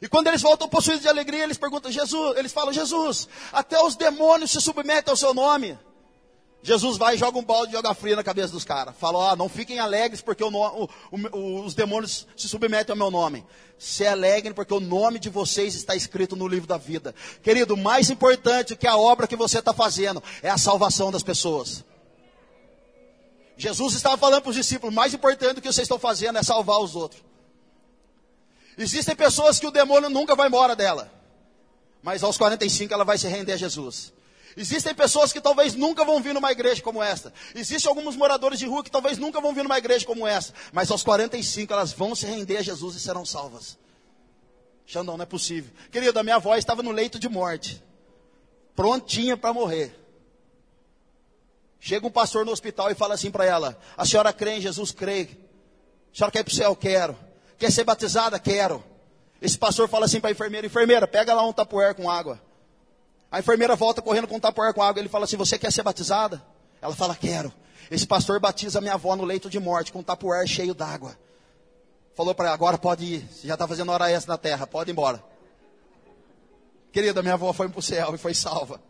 E 0.00 0.08
quando 0.08 0.28
eles 0.28 0.40
voltam 0.40 0.66
possuídos 0.66 1.02
de 1.02 1.08
alegria, 1.08 1.44
eles 1.44 1.58
perguntam, 1.58 1.92
Jesus, 1.92 2.38
eles 2.38 2.52
falam, 2.52 2.72
Jesus, 2.72 3.28
até 3.52 3.78
os 3.82 3.96
demônios 3.96 4.50
se 4.50 4.62
submetem 4.62 5.10
ao 5.10 5.16
seu 5.16 5.34
nome. 5.34 5.78
Jesus 6.62 6.98
vai 6.98 7.14
e 7.14 7.18
joga 7.18 7.38
um 7.38 7.44
balde 7.44 7.70
de 7.70 7.76
água 7.76 7.94
fria 7.94 8.16
na 8.16 8.22
cabeça 8.22 8.52
dos 8.52 8.64
caras. 8.64 8.94
Fala, 8.98 9.18
ó, 9.18 9.36
não 9.36 9.48
fiquem 9.48 9.78
alegres 9.78 10.20
porque 10.20 10.44
o, 10.44 10.50
o, 10.50 10.88
o, 11.10 11.64
os 11.64 11.74
demônios 11.74 12.26
se 12.36 12.48
submetem 12.48 12.92
ao 12.92 12.98
meu 12.98 13.10
nome. 13.10 13.46
Se 13.78 14.06
alegrem 14.06 14.52
porque 14.52 14.74
o 14.74 14.80
nome 14.80 15.18
de 15.18 15.30
vocês 15.30 15.74
está 15.74 15.96
escrito 15.96 16.36
no 16.36 16.46
livro 16.46 16.66
da 16.66 16.76
vida. 16.76 17.14
Querido, 17.42 17.76
mais 17.76 18.10
importante 18.10 18.76
que 18.76 18.86
a 18.86 18.96
obra 18.96 19.26
que 19.26 19.36
você 19.36 19.58
está 19.58 19.72
fazendo 19.72 20.22
é 20.42 20.50
a 20.50 20.58
salvação 20.58 21.10
das 21.10 21.22
pessoas. 21.22 21.82
Jesus 23.56 23.94
estava 23.94 24.18
falando 24.18 24.42
para 24.42 24.50
os 24.50 24.56
discípulos, 24.56 24.94
mais 24.94 25.14
importante 25.14 25.56
do 25.56 25.60
que 25.62 25.72
vocês 25.72 25.84
estão 25.84 25.98
fazendo 25.98 26.38
é 26.38 26.42
salvar 26.42 26.78
os 26.80 26.94
outros. 26.94 27.22
Existem 28.76 29.16
pessoas 29.16 29.58
que 29.58 29.66
o 29.66 29.70
demônio 29.70 30.10
nunca 30.10 30.34
vai 30.34 30.48
embora 30.48 30.76
dela. 30.76 31.10
Mas 32.02 32.22
aos 32.22 32.38
45 32.38 32.92
ela 32.92 33.04
vai 33.04 33.18
se 33.18 33.28
render 33.28 33.52
a 33.52 33.56
Jesus. 33.56 34.12
Existem 34.56 34.94
pessoas 34.94 35.32
que 35.32 35.40
talvez 35.40 35.74
nunca 35.74 36.04
vão 36.04 36.20
vir 36.20 36.34
numa 36.34 36.50
igreja 36.50 36.82
como 36.82 37.02
esta. 37.02 37.32
Existem 37.54 37.88
alguns 37.88 38.16
moradores 38.16 38.58
de 38.58 38.66
rua 38.66 38.82
que 38.82 38.90
talvez 38.90 39.18
nunca 39.18 39.40
vão 39.40 39.54
vir 39.54 39.62
numa 39.62 39.78
igreja 39.78 40.04
como 40.04 40.26
esta. 40.26 40.52
Mas 40.72 40.90
aos 40.90 41.02
45 41.02 41.72
elas 41.72 41.92
vão 41.92 42.14
se 42.14 42.26
render 42.26 42.56
a 42.56 42.62
Jesus 42.62 42.96
e 42.96 43.00
serão 43.00 43.24
salvas. 43.24 43.78
Xandão, 44.84 45.16
não 45.16 45.22
é 45.22 45.26
possível. 45.26 45.70
Querido, 45.90 46.18
a 46.18 46.22
minha 46.22 46.36
avó 46.36 46.56
estava 46.56 46.82
no 46.82 46.90
leito 46.90 47.18
de 47.18 47.28
morte. 47.28 47.82
Prontinha 48.74 49.36
para 49.36 49.52
morrer. 49.52 49.96
Chega 51.78 52.06
um 52.06 52.10
pastor 52.10 52.44
no 52.44 52.52
hospital 52.52 52.90
e 52.90 52.94
fala 52.94 53.14
assim 53.14 53.30
para 53.30 53.44
ela: 53.44 53.78
A 53.96 54.04
senhora 54.04 54.32
crê 54.32 54.56
em 54.56 54.60
Jesus? 54.60 54.90
Crê. 54.90 55.28
A 56.12 56.16
senhora 56.16 56.32
quer 56.32 56.40
ir 56.40 56.44
para 56.44 56.52
o 56.52 56.54
céu? 56.54 56.76
Quero. 56.76 57.16
Quer 57.56 57.70
ser 57.70 57.84
batizada? 57.84 58.38
Quero. 58.38 58.82
Esse 59.40 59.56
pastor 59.56 59.88
fala 59.88 60.06
assim 60.06 60.20
para 60.20 60.30
a 60.30 60.32
enfermeira: 60.32 60.66
Enfermeira, 60.66 61.06
pega 61.06 61.32
lá 61.34 61.46
um 61.46 61.52
tapoer 61.52 61.94
com 61.94 62.10
água. 62.10 62.40
A 63.30 63.38
enfermeira 63.38 63.76
volta 63.76 64.02
correndo 64.02 64.26
com 64.26 64.36
um 64.36 64.40
tapoer 64.40 64.74
com 64.74 64.82
água. 64.82 65.00
Ele 65.00 65.08
fala 65.08 65.24
assim: 65.24 65.36
Você 65.36 65.58
quer 65.58 65.70
ser 65.70 65.82
batizada? 65.82 66.42
Ela 66.82 66.94
fala: 66.94 67.14
Quero. 67.14 67.52
Esse 67.90 68.06
pastor 68.06 68.40
batiza 68.40 68.80
minha 68.80 68.94
avó 68.94 69.14
no 69.14 69.24
leito 69.24 69.48
de 69.48 69.60
morte 69.60 69.92
com 69.92 70.00
um 70.00 70.02
tapoer 70.02 70.46
cheio 70.46 70.74
d'água. 70.74 71.16
Falou 72.16 72.34
para 72.34 72.46
ela: 72.46 72.54
Agora 72.54 72.76
pode 72.76 73.04
ir. 73.04 73.28
Você 73.30 73.46
já 73.46 73.54
está 73.54 73.68
fazendo 73.68 73.92
hora 73.92 74.10
extra 74.10 74.32
na 74.32 74.38
terra, 74.38 74.66
pode 74.66 74.90
ir 74.90 74.92
embora. 74.92 75.22
Querida, 76.92 77.22
minha 77.22 77.34
avó 77.34 77.52
foi 77.52 77.68
para 77.68 77.78
o 77.78 77.82
céu 77.82 78.14
e 78.14 78.18
foi 78.18 78.34
salva. 78.34 78.80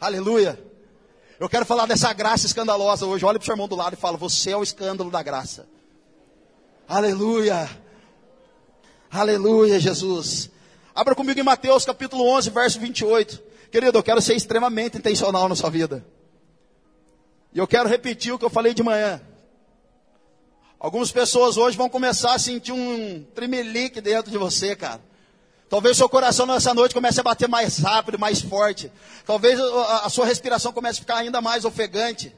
Aleluia. 0.00 0.58
Eu 1.40 1.48
quero 1.48 1.64
falar 1.64 1.86
dessa 1.86 2.12
graça 2.12 2.46
escandalosa 2.46 3.06
hoje. 3.06 3.24
Olha 3.24 3.40
para 3.40 3.42
o 3.42 3.46
seu 3.46 3.54
irmão 3.54 3.66
do 3.66 3.74
lado 3.74 3.94
e 3.94 3.96
fala: 3.96 4.16
Você 4.16 4.52
é 4.52 4.56
o 4.56 4.62
escândalo 4.62 5.10
da 5.10 5.22
graça. 5.22 5.66
Aleluia. 6.88 7.68
Aleluia, 9.10 9.80
Jesus. 9.80 10.50
Abra 10.94 11.14
comigo 11.16 11.40
em 11.40 11.42
Mateus 11.42 11.84
capítulo 11.84 12.24
11, 12.36 12.50
verso 12.50 12.78
28. 12.78 13.42
Querido, 13.72 13.98
eu 13.98 14.02
quero 14.02 14.22
ser 14.22 14.36
extremamente 14.36 14.96
intencional 14.96 15.48
na 15.48 15.56
sua 15.56 15.68
vida. 15.68 16.06
E 17.52 17.58
eu 17.58 17.66
quero 17.66 17.88
repetir 17.88 18.32
o 18.32 18.38
que 18.38 18.44
eu 18.44 18.50
falei 18.50 18.72
de 18.72 18.82
manhã. 18.82 19.20
Algumas 20.78 21.10
pessoas 21.10 21.56
hoje 21.56 21.76
vão 21.76 21.88
começar 21.88 22.34
a 22.34 22.38
sentir 22.38 22.70
um 22.70 23.24
tremelique 23.34 24.00
dentro 24.00 24.30
de 24.30 24.38
você, 24.38 24.76
cara. 24.76 25.00
Talvez 25.68 25.96
seu 25.96 26.08
coração 26.08 26.46
nessa 26.46 26.72
noite 26.72 26.94
comece 26.94 27.18
a 27.18 27.24
bater 27.24 27.48
mais 27.48 27.78
rápido, 27.78 28.16
mais 28.16 28.40
forte. 28.40 28.92
Talvez 29.26 29.58
a, 29.58 30.08
sua 30.08 30.26
respiração 30.26 30.72
comece 30.72 30.98
a 30.98 31.02
ficar 31.02 31.16
ainda 31.16 31.40
mais 31.40 31.64
ofegante. 31.64 32.32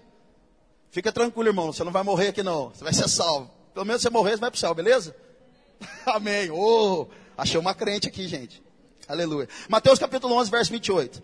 Fica 0.90 1.12
tranquilo, 1.12 1.50
irmão. 1.50 1.72
Você 1.72 1.84
não 1.84 1.92
vai 1.92 2.02
morrer 2.02 2.28
aqui, 2.28 2.42
não. 2.42 2.70
Você 2.70 2.82
vai 2.82 2.94
ser 2.94 3.08
salvo. 3.08 3.50
Pelo 3.75 3.84
menos 3.84 4.00
você 4.00 4.08
morrer, 4.08 4.30
você 4.30 4.40
vai 4.40 4.50
para 4.50 4.56
o 4.56 4.60
céu, 4.60 4.75
beleza? 4.75 5.14
Amém. 6.06 6.50
Oh, 6.50 7.06
achei 7.37 7.59
uma 7.59 7.75
crente 7.75 8.09
aqui, 8.09 8.26
gente. 8.26 8.62
Aleluia. 9.09 9.49
Mateus 9.69 9.99
capítulo 9.99 10.35
11, 10.35 10.50
verso 10.50 10.73
28. 10.73 11.23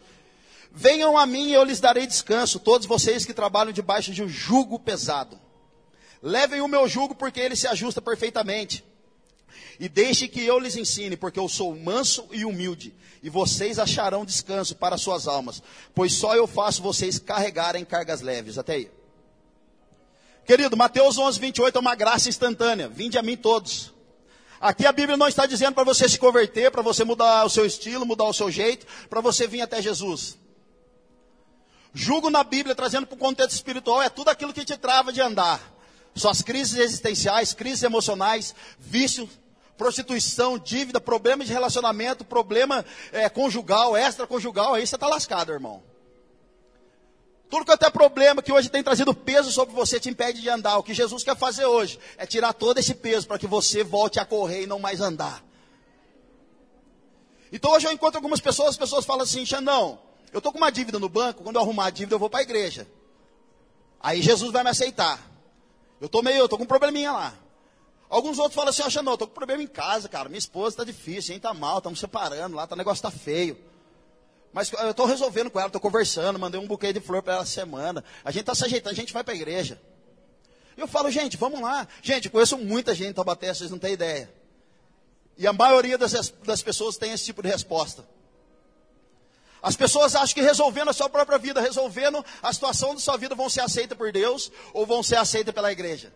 Venham 0.74 1.18
a 1.18 1.26
mim 1.26 1.48
e 1.48 1.52
eu 1.52 1.64
lhes 1.64 1.80
darei 1.80 2.06
descanso, 2.06 2.58
todos 2.58 2.86
vocês 2.86 3.24
que 3.24 3.34
trabalham 3.34 3.72
debaixo 3.72 4.12
de 4.12 4.22
um 4.22 4.28
jugo 4.28 4.78
pesado. 4.78 5.38
Levem 6.22 6.60
o 6.60 6.68
meu 6.68 6.88
jugo, 6.88 7.14
porque 7.14 7.40
ele 7.40 7.56
se 7.56 7.66
ajusta 7.66 8.00
perfeitamente. 8.00 8.84
E 9.78 9.88
deixe 9.88 10.28
que 10.28 10.40
eu 10.40 10.58
lhes 10.58 10.76
ensine, 10.76 11.16
porque 11.16 11.38
eu 11.38 11.48
sou 11.48 11.74
manso 11.74 12.26
e 12.30 12.44
humilde, 12.44 12.94
e 13.22 13.28
vocês 13.28 13.78
acharão 13.78 14.24
descanso 14.24 14.76
para 14.76 14.96
suas 14.96 15.26
almas, 15.26 15.62
pois 15.94 16.12
só 16.12 16.36
eu 16.36 16.46
faço 16.46 16.82
vocês 16.82 17.18
carregarem 17.18 17.84
cargas 17.84 18.20
leves. 18.20 18.56
Até 18.58 18.74
aí. 18.74 18.90
Querido, 20.46 20.76
Mateus 20.76 21.18
11, 21.18 21.38
28 21.38 21.76
é 21.76 21.80
uma 21.80 21.94
graça 21.94 22.28
instantânea. 22.28 22.88
Vinde 22.88 23.18
a 23.18 23.22
mim 23.22 23.36
todos. 23.36 23.91
Aqui 24.62 24.86
a 24.86 24.92
Bíblia 24.92 25.16
não 25.16 25.26
está 25.26 25.44
dizendo 25.44 25.74
para 25.74 25.82
você 25.82 26.08
se 26.08 26.20
converter, 26.20 26.70
para 26.70 26.82
você 26.82 27.02
mudar 27.02 27.44
o 27.44 27.50
seu 27.50 27.66
estilo, 27.66 28.06
mudar 28.06 28.26
o 28.26 28.32
seu 28.32 28.48
jeito, 28.48 28.86
para 29.10 29.20
você 29.20 29.48
vir 29.48 29.60
até 29.60 29.82
Jesus. 29.82 30.38
Julgo 31.92 32.30
na 32.30 32.44
Bíblia, 32.44 32.72
trazendo 32.72 33.04
para 33.04 33.16
o 33.16 33.18
contexto 33.18 33.56
espiritual, 33.56 34.00
é 34.00 34.08
tudo 34.08 34.28
aquilo 34.28 34.52
que 34.52 34.64
te 34.64 34.76
trava 34.76 35.12
de 35.12 35.20
andar. 35.20 35.60
Suas 36.14 36.42
crises 36.42 36.78
existenciais, 36.78 37.52
crises 37.52 37.82
emocionais, 37.82 38.54
vícios, 38.78 39.28
prostituição, 39.76 40.56
dívida, 40.56 41.00
problema 41.00 41.44
de 41.44 41.52
relacionamento, 41.52 42.24
problema 42.24 42.84
é, 43.10 43.28
conjugal, 43.28 43.96
extraconjugal, 43.96 44.74
aí 44.74 44.86
você 44.86 44.94
está 44.94 45.08
lascado, 45.08 45.50
irmão. 45.50 45.82
Tudo 47.52 47.66
que 47.66 47.70
até 47.70 47.90
problema 47.90 48.40
que 48.40 48.50
hoje 48.50 48.70
tem 48.70 48.82
trazido 48.82 49.12
peso 49.12 49.52
sobre 49.52 49.74
você 49.74 50.00
te 50.00 50.08
impede 50.08 50.40
de 50.40 50.48
andar. 50.48 50.78
O 50.78 50.82
que 50.82 50.94
Jesus 50.94 51.22
quer 51.22 51.36
fazer 51.36 51.66
hoje 51.66 51.98
é 52.16 52.24
tirar 52.24 52.54
todo 52.54 52.78
esse 52.78 52.94
peso 52.94 53.26
para 53.26 53.38
que 53.38 53.46
você 53.46 53.84
volte 53.84 54.18
a 54.18 54.24
correr 54.24 54.62
e 54.62 54.66
não 54.66 54.78
mais 54.78 55.02
andar. 55.02 55.44
Então 57.52 57.72
hoje 57.72 57.86
eu 57.86 57.92
encontro 57.92 58.16
algumas 58.16 58.40
pessoas, 58.40 58.70
as 58.70 58.76
pessoas 58.78 59.04
falam 59.04 59.24
assim, 59.24 59.44
Xandão, 59.44 59.98
eu 60.32 60.38
estou 60.38 60.50
com 60.50 60.56
uma 60.56 60.72
dívida 60.72 60.98
no 60.98 61.10
banco, 61.10 61.42
quando 61.42 61.56
eu 61.56 61.60
arrumar 61.60 61.88
a 61.88 61.90
dívida 61.90 62.14
eu 62.14 62.18
vou 62.18 62.30
para 62.30 62.40
a 62.40 62.42
igreja. 62.42 62.88
Aí 64.00 64.22
Jesus 64.22 64.50
vai 64.50 64.64
me 64.64 64.70
aceitar. 64.70 65.20
Eu 66.00 66.06
estou 66.06 66.22
meio, 66.22 66.38
eu 66.38 66.44
estou 66.46 66.56
com 66.56 66.64
um 66.64 66.66
probleminha 66.66 67.12
lá. 67.12 67.34
Alguns 68.08 68.38
outros 68.38 68.54
falam 68.54 68.70
assim, 68.70 68.88
Xandão, 68.88 69.12
eu 69.12 69.16
estou 69.16 69.28
com 69.28 69.34
problema 69.34 69.62
em 69.62 69.66
casa, 69.66 70.08
cara, 70.08 70.26
minha 70.30 70.38
esposa 70.38 70.68
está 70.68 70.84
difícil, 70.84 71.34
gente 71.34 71.36
está 71.36 71.52
mal, 71.52 71.76
estamos 71.76 72.00
separando 72.00 72.56
lá, 72.56 72.66
tá, 72.66 72.74
o 72.74 72.78
negócio 72.78 73.06
está 73.06 73.10
feio. 73.10 73.71
Mas 74.52 74.70
eu 74.72 74.90
estou 74.90 75.06
resolvendo 75.06 75.50
com 75.50 75.58
ela, 75.58 75.68
estou 75.68 75.80
conversando, 75.80 76.38
mandei 76.38 76.60
um 76.60 76.66
buquê 76.66 76.92
de 76.92 77.00
flor 77.00 77.22
para 77.22 77.34
ela 77.34 77.46
semana. 77.46 78.04
A 78.22 78.30
gente 78.30 78.42
está 78.42 78.54
se 78.54 78.64
ajeitando, 78.64 78.92
a 78.92 78.96
gente 78.96 79.12
vai 79.12 79.24
para 79.24 79.32
a 79.32 79.36
igreja. 79.36 79.80
Eu 80.76 80.86
falo, 80.86 81.10
gente, 81.10 81.36
vamos 81.36 81.60
lá. 81.60 81.88
Gente, 82.02 82.28
conheço 82.28 82.58
muita 82.58 82.94
gente 82.94 83.10
em 83.10 83.12
Taubaté, 83.12 83.52
vocês 83.52 83.70
não 83.70 83.78
têm 83.78 83.92
ideia. 83.92 84.32
E 85.38 85.46
a 85.46 85.52
maioria 85.52 85.96
das, 85.96 86.30
das 86.44 86.62
pessoas 86.62 86.96
tem 86.96 87.12
esse 87.12 87.24
tipo 87.24 87.42
de 87.42 87.48
resposta. 87.48 88.06
As 89.62 89.76
pessoas 89.76 90.14
acham 90.14 90.34
que 90.34 90.42
resolvendo 90.42 90.88
a 90.88 90.92
sua 90.92 91.08
própria 91.08 91.38
vida, 91.38 91.60
resolvendo 91.60 92.22
a 92.42 92.52
situação 92.52 92.94
da 92.94 93.00
sua 93.00 93.16
vida, 93.16 93.34
vão 93.34 93.48
ser 93.48 93.60
aceitas 93.60 93.96
por 93.96 94.10
Deus 94.12 94.50
ou 94.74 94.84
vão 94.84 95.02
ser 95.02 95.16
aceitas 95.16 95.54
pela 95.54 95.70
igreja. 95.70 96.12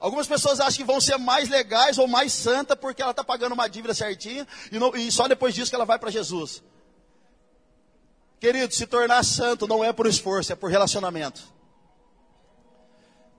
Algumas 0.00 0.26
pessoas 0.26 0.60
acham 0.60 0.76
que 0.76 0.84
vão 0.84 1.00
ser 1.00 1.16
mais 1.16 1.48
legais 1.48 1.96
ou 1.96 2.06
mais 2.06 2.32
santa 2.32 2.76
porque 2.76 3.00
ela 3.00 3.12
está 3.12 3.24
pagando 3.24 3.52
uma 3.52 3.68
dívida 3.68 3.94
certinha 3.94 4.46
e, 4.70 4.78
não, 4.78 4.94
e 4.94 5.10
só 5.10 5.28
depois 5.28 5.54
disso 5.54 5.70
que 5.70 5.76
ela 5.76 5.86
vai 5.86 5.98
para 5.98 6.10
Jesus. 6.10 6.62
Querido, 8.44 8.74
se 8.74 8.86
tornar 8.86 9.24
santo 9.24 9.66
não 9.66 9.82
é 9.82 9.90
por 9.90 10.06
esforço, 10.06 10.52
é 10.52 10.54
por 10.54 10.70
relacionamento. 10.70 11.42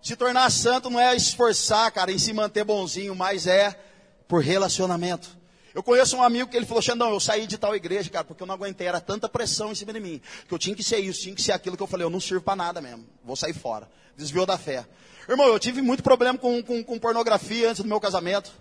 Se 0.02 0.16
tornar 0.16 0.50
santo 0.50 0.90
não 0.90 1.00
é 1.00 1.16
esforçar, 1.16 1.92
cara, 1.92 2.12
em 2.12 2.18
se 2.18 2.34
manter 2.34 2.64
bonzinho, 2.64 3.14
mas 3.14 3.46
é 3.46 3.80
por 4.28 4.42
relacionamento. 4.42 5.30
Eu 5.76 5.84
conheço 5.84 6.18
um 6.18 6.24
amigo 6.24 6.50
que 6.50 6.58
ele 6.58 6.66
falou, 6.66 6.82
Xandão, 6.82 7.12
eu 7.12 7.20
saí 7.20 7.46
de 7.46 7.56
tal 7.56 7.76
igreja, 7.76 8.10
cara, 8.10 8.26
porque 8.26 8.42
eu 8.42 8.48
não 8.48 8.56
aguentei, 8.56 8.88
era 8.88 9.00
tanta 9.00 9.30
pressão 9.30 9.72
em 9.72 9.76
cima 9.76 9.94
de 9.94 10.00
mim, 10.00 10.20
que 10.48 10.52
eu 10.52 10.58
tinha 10.58 10.76
que 10.76 10.82
ser 10.82 10.98
isso, 10.98 11.22
tinha 11.22 11.36
que 11.36 11.42
ser 11.44 11.52
aquilo 11.52 11.78
que 11.78 11.84
eu 11.84 11.88
falei, 11.88 12.04
eu 12.04 12.10
não 12.10 12.20
sirvo 12.20 12.44
para 12.44 12.56
nada 12.56 12.82
mesmo, 12.82 13.06
vou 13.24 13.36
sair 13.36 13.54
fora. 13.54 13.88
Desviou 14.18 14.48
da 14.48 14.58
fé. 14.58 14.88
Irmão, 15.30 15.46
eu 15.46 15.60
tive 15.60 15.84
muito 15.84 16.02
problema 16.02 16.40
com, 16.40 16.64
com, 16.64 16.84
com 16.84 16.98
pornografia 16.98 17.70
antes 17.70 17.84
do 17.84 17.88
meu 17.88 18.00
casamento. 18.00 18.52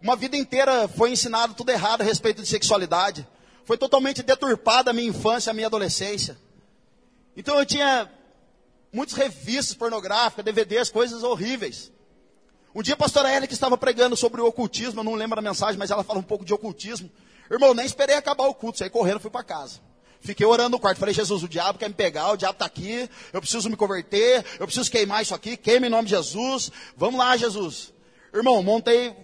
Uma 0.00 0.14
vida 0.14 0.36
inteira 0.36 0.86
foi 0.86 1.10
ensinado 1.10 1.52
tudo 1.54 1.70
errado 1.70 2.02
a 2.02 2.04
respeito 2.04 2.42
de 2.42 2.46
sexualidade. 2.46 3.26
Foi 3.68 3.76
totalmente 3.76 4.22
deturpada 4.22 4.92
a 4.92 4.94
minha 4.94 5.10
infância, 5.10 5.50
a 5.50 5.52
minha 5.52 5.66
adolescência. 5.66 6.38
Então 7.36 7.58
eu 7.58 7.66
tinha 7.66 8.10
muitas 8.90 9.14
revistas 9.14 9.76
pornográficas, 9.76 10.42
DVDs, 10.42 10.88
coisas 10.88 11.22
horríveis. 11.22 11.92
Um 12.74 12.80
dia 12.82 12.94
a 12.94 12.96
pastora 12.96 13.30
Ellen 13.30 13.46
que 13.46 13.52
estava 13.52 13.76
pregando 13.76 14.16
sobre 14.16 14.40
o 14.40 14.46
ocultismo, 14.46 15.00
eu 15.00 15.04
não 15.04 15.14
lembro 15.14 15.38
a 15.38 15.42
mensagem, 15.42 15.78
mas 15.78 15.90
ela 15.90 16.02
fala 16.02 16.18
um 16.18 16.22
pouco 16.22 16.46
de 16.46 16.54
ocultismo. 16.54 17.10
Irmão, 17.50 17.74
nem 17.74 17.84
esperei 17.84 18.16
acabar 18.16 18.46
o 18.46 18.54
culto, 18.54 18.78
saí 18.78 18.88
correndo, 18.88 19.20
fui 19.20 19.30
para 19.30 19.44
casa. 19.44 19.80
Fiquei 20.18 20.46
orando 20.46 20.70
no 20.70 20.80
quarto, 20.80 20.96
falei, 20.96 21.12
Jesus, 21.12 21.42
o 21.42 21.48
diabo 21.48 21.78
quer 21.78 21.88
me 21.88 21.94
pegar, 21.94 22.32
o 22.32 22.38
diabo 22.38 22.54
está 22.54 22.64
aqui, 22.64 23.06
eu 23.34 23.40
preciso 23.42 23.68
me 23.68 23.76
converter, 23.76 24.46
eu 24.58 24.64
preciso 24.66 24.90
queimar 24.90 25.20
isso 25.20 25.34
aqui, 25.34 25.58
queime 25.58 25.88
em 25.88 25.90
nome 25.90 26.04
de 26.04 26.14
Jesus, 26.14 26.72
vamos 26.96 27.20
lá, 27.20 27.36
Jesus. 27.36 27.92
Irmão, 28.32 28.62
montei, 28.62 29.14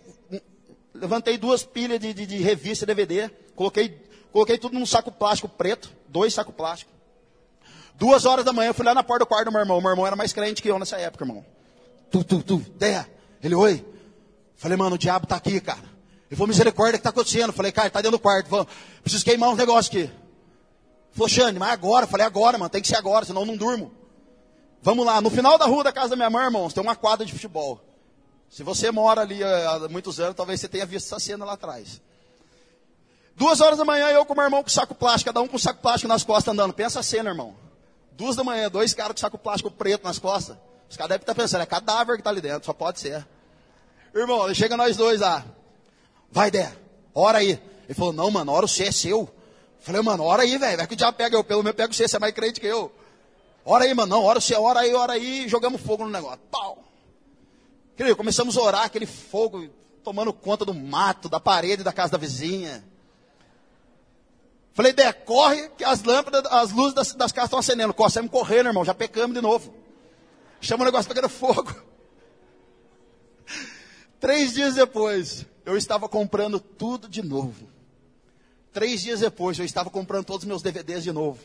levantei 0.93 1.39
duas 1.39 1.65
pilhas 1.65 1.99
de, 1.99 2.13
de, 2.13 2.27
de 2.27 2.37
revista 2.37 2.85
DVD, 2.85 3.31
coloquei 3.57 4.05
Coloquei 4.35 4.59
tudo 4.59 4.77
num 4.77 4.85
saco 4.85 5.13
plástico 5.13 5.49
preto, 5.49 5.93
dois 6.09 6.35
sacos 6.35 6.53
plásticos. 6.57 6.93
Duas 7.95 8.27
horas 8.27 8.45
da 8.45 8.53
manhã, 8.53 8.71
eu 8.71 8.75
fui 8.75 8.85
lá 8.85 8.93
na 8.93 9.05
porta 9.05 9.25
do 9.25 9.29
quarto 9.29 9.45
do 9.45 9.53
meu 9.53 9.61
irmão. 9.61 9.81
Meu 9.81 9.91
irmão 9.91 10.05
era 10.05 10.17
mais 10.17 10.33
crente 10.33 10.61
que 10.61 10.69
eu 10.69 10.77
nessa 10.77 10.97
época, 10.97 11.23
irmão. 11.23 11.47
Tu, 12.11 12.25
tu, 12.25 12.43
tu, 12.43 12.59
Deia. 12.77 13.09
Ele, 13.41 13.55
oi. 13.55 13.87
Falei, 14.57 14.77
mano, 14.77 14.97
o 14.97 14.99
diabo 14.99 15.25
tá 15.25 15.37
aqui, 15.37 15.61
cara. 15.61 15.79
Ele 16.29 16.37
falou, 16.37 16.49
misericórdia, 16.49 16.97
o 16.97 16.99
que 16.99 17.05
tá 17.05 17.11
acontecendo? 17.11 17.53
Falei, 17.53 17.71
cara, 17.71 17.89
tá 17.89 18.01
dentro 18.01 18.19
do 18.19 18.21
quarto. 18.21 18.49
Falei, 18.49 18.67
preciso 19.03 19.25
queimar 19.25 19.51
uns 19.51 19.57
negócios 19.57 19.87
aqui. 19.87 20.11
Falou, 21.13 21.29
Xande, 21.29 21.61
mas 21.61 21.71
agora. 21.71 22.05
Falei, 22.05 22.27
agora, 22.27 22.59
mano, 22.59 22.71
tem 22.71 22.83
que 22.83 22.89
ser 22.89 22.97
agora, 22.97 23.25
senão 23.25 23.43
eu 23.43 23.47
não 23.47 23.57
durmo. 23.57 23.93
Vamos 24.83 25.07
lá, 25.07 25.21
no 25.21 25.31
final 25.31 25.57
da 25.57 25.67
rua 25.67 25.85
da 25.85 25.93
casa 25.93 26.09
da 26.09 26.17
minha 26.17 26.29
mãe, 26.29 26.47
irmãos, 26.47 26.75
tem 26.75 26.83
uma 26.83 26.97
quadra 26.97 27.25
de 27.25 27.33
futebol. 27.33 27.81
Se 28.51 28.65
você 28.65 28.91
mora 28.91 29.21
ali 29.21 29.45
há 29.45 29.87
muitos 29.89 30.19
anos, 30.19 30.35
talvez 30.35 30.61
você 30.61 30.67
tenha 30.67 30.85
visto 30.85 31.07
essa 31.07 31.21
cena 31.21 31.45
lá 31.45 31.53
atrás. 31.53 32.03
Duas 33.37 33.61
horas 33.61 33.79
da 33.79 33.85
manhã, 33.85 34.09
eu 34.11 34.25
com 34.25 34.35
meu 34.35 34.45
irmão 34.45 34.63
com 34.63 34.69
saco 34.69 34.95
plástico, 34.95 35.33
cada 35.33 35.43
um 35.43 35.49
com 35.49 35.59
saco 35.59 35.81
plástico 35.81 36.09
nas 36.09 36.23
costas 36.23 36.53
andando. 36.53 36.73
Pensa 36.73 37.01
a 37.01 37.03
cena, 37.03 37.31
irmão. 37.31 37.55
Duas 38.13 38.37
da 38.37 38.45
manhã, 38.45 38.71
dois 38.71 38.95
caras 38.95 39.15
com 39.15 39.21
saco 39.21 39.39
plástico 39.39 39.71
preto 39.71 40.05
nas 40.05 40.19
costas. 40.19 40.57
Os 40.89 40.97
caras 40.97 41.11
devem 41.11 41.23
estar 41.23 41.35
pensando, 41.35 41.63
é 41.63 41.67
cadáver 41.67 42.15
que 42.15 42.21
está 42.21 42.31
ali 42.31 42.41
dentro, 42.41 42.65
só 42.65 42.73
pode 42.73 43.01
ser. 43.01 43.27
Irmão, 44.15 44.53
chega 44.55 44.77
nós 44.77 44.97
dois 44.97 45.21
lá. 45.21 45.45
Vai, 46.31 46.51
Dé, 46.51 46.73
ora 47.13 47.39
aí. 47.39 47.61
Ele 47.85 47.95
falou, 47.95 48.13
não, 48.13 48.31
mano, 48.31 48.53
ora 48.53 48.65
o 48.65 48.69
C 48.69 48.85
é 48.85 48.93
seu. 48.93 49.29
Falei, 49.81 50.01
mano, 50.01 50.23
ora 50.23 50.43
aí, 50.43 50.57
velho. 50.57 50.77
Vai 50.77 50.87
que 50.87 50.95
o 50.95 50.97
diabo 50.97 51.17
pega 51.17 51.37
eu, 51.37 51.43
pelo 51.43 51.63
menos 51.63 51.77
pega 51.77 51.91
o 51.91 51.95
C, 51.95 52.07
você 52.07 52.17
é 52.17 52.21
mais 52.21 52.33
crente 52.33 52.61
que 52.61 52.67
eu. 52.67 52.93
Ora 53.65 53.85
aí, 53.85 53.93
mano, 53.93 54.17
não, 54.17 54.23
ora 54.23 54.39
o 54.39 54.43
C, 54.43 54.55
ora 54.55 54.81
aí, 54.81 54.95
ora 54.95 55.15
aí. 55.15 55.49
Jogamos 55.49 55.81
fogo 55.81 56.05
no 56.05 56.11
negócio. 56.11 56.39
Pau. 56.51 56.79
Querido, 57.97 58.17
começamos 58.17 58.57
a 58.57 58.63
orar, 58.63 58.85
aquele 58.85 59.07
fogo 59.07 59.69
tomando 60.03 60.33
conta 60.33 60.65
do 60.65 60.75
mato, 60.75 61.29
da 61.29 61.41
parede 61.41 61.83
da 61.83 61.93
casa 61.93 62.13
da 62.13 62.19
vizinha. 62.19 62.85
Falei, 64.75 64.93
Dé, 64.93 65.13
corre 65.13 65.69
que 65.71 65.85
as 65.85 66.03
lâmpadas, 66.03 66.45
as 66.53 66.73
luzes 66.73 66.95
das, 66.95 67.15
das 67.15 67.31
casas 67.31 67.47
estão 67.47 67.61
acendendo. 67.61 67.95
Corre, 67.95 68.11
saímos 68.11 68.33
correndo, 68.33 68.67
irmão, 68.67 68.85
já 68.85 68.93
pecamos 68.93 69.35
de 69.35 69.41
novo. 69.41 69.73
Chama 70.61 70.83
o 70.83 70.85
negócio 70.85 71.09
pegando 71.09 71.29
fogo. 71.29 71.73
Três 74.19 74.53
dias 74.53 74.75
depois, 74.75 75.47
eu 75.65 75.77
estava 75.77 76.09
comprando 76.09 76.59
tudo 76.59 77.09
de 77.09 77.23
novo. 77.23 77.69
Três 78.73 79.03
dias 79.03 79.21
depois, 79.21 79.57
eu 79.61 79.65
estava 79.65 79.91
comprando 79.91 80.25
todos 80.25 80.43
os 80.43 80.49
meus 80.49 80.61
DVDs 80.61 81.05
de 81.05 81.13
novo. 81.13 81.39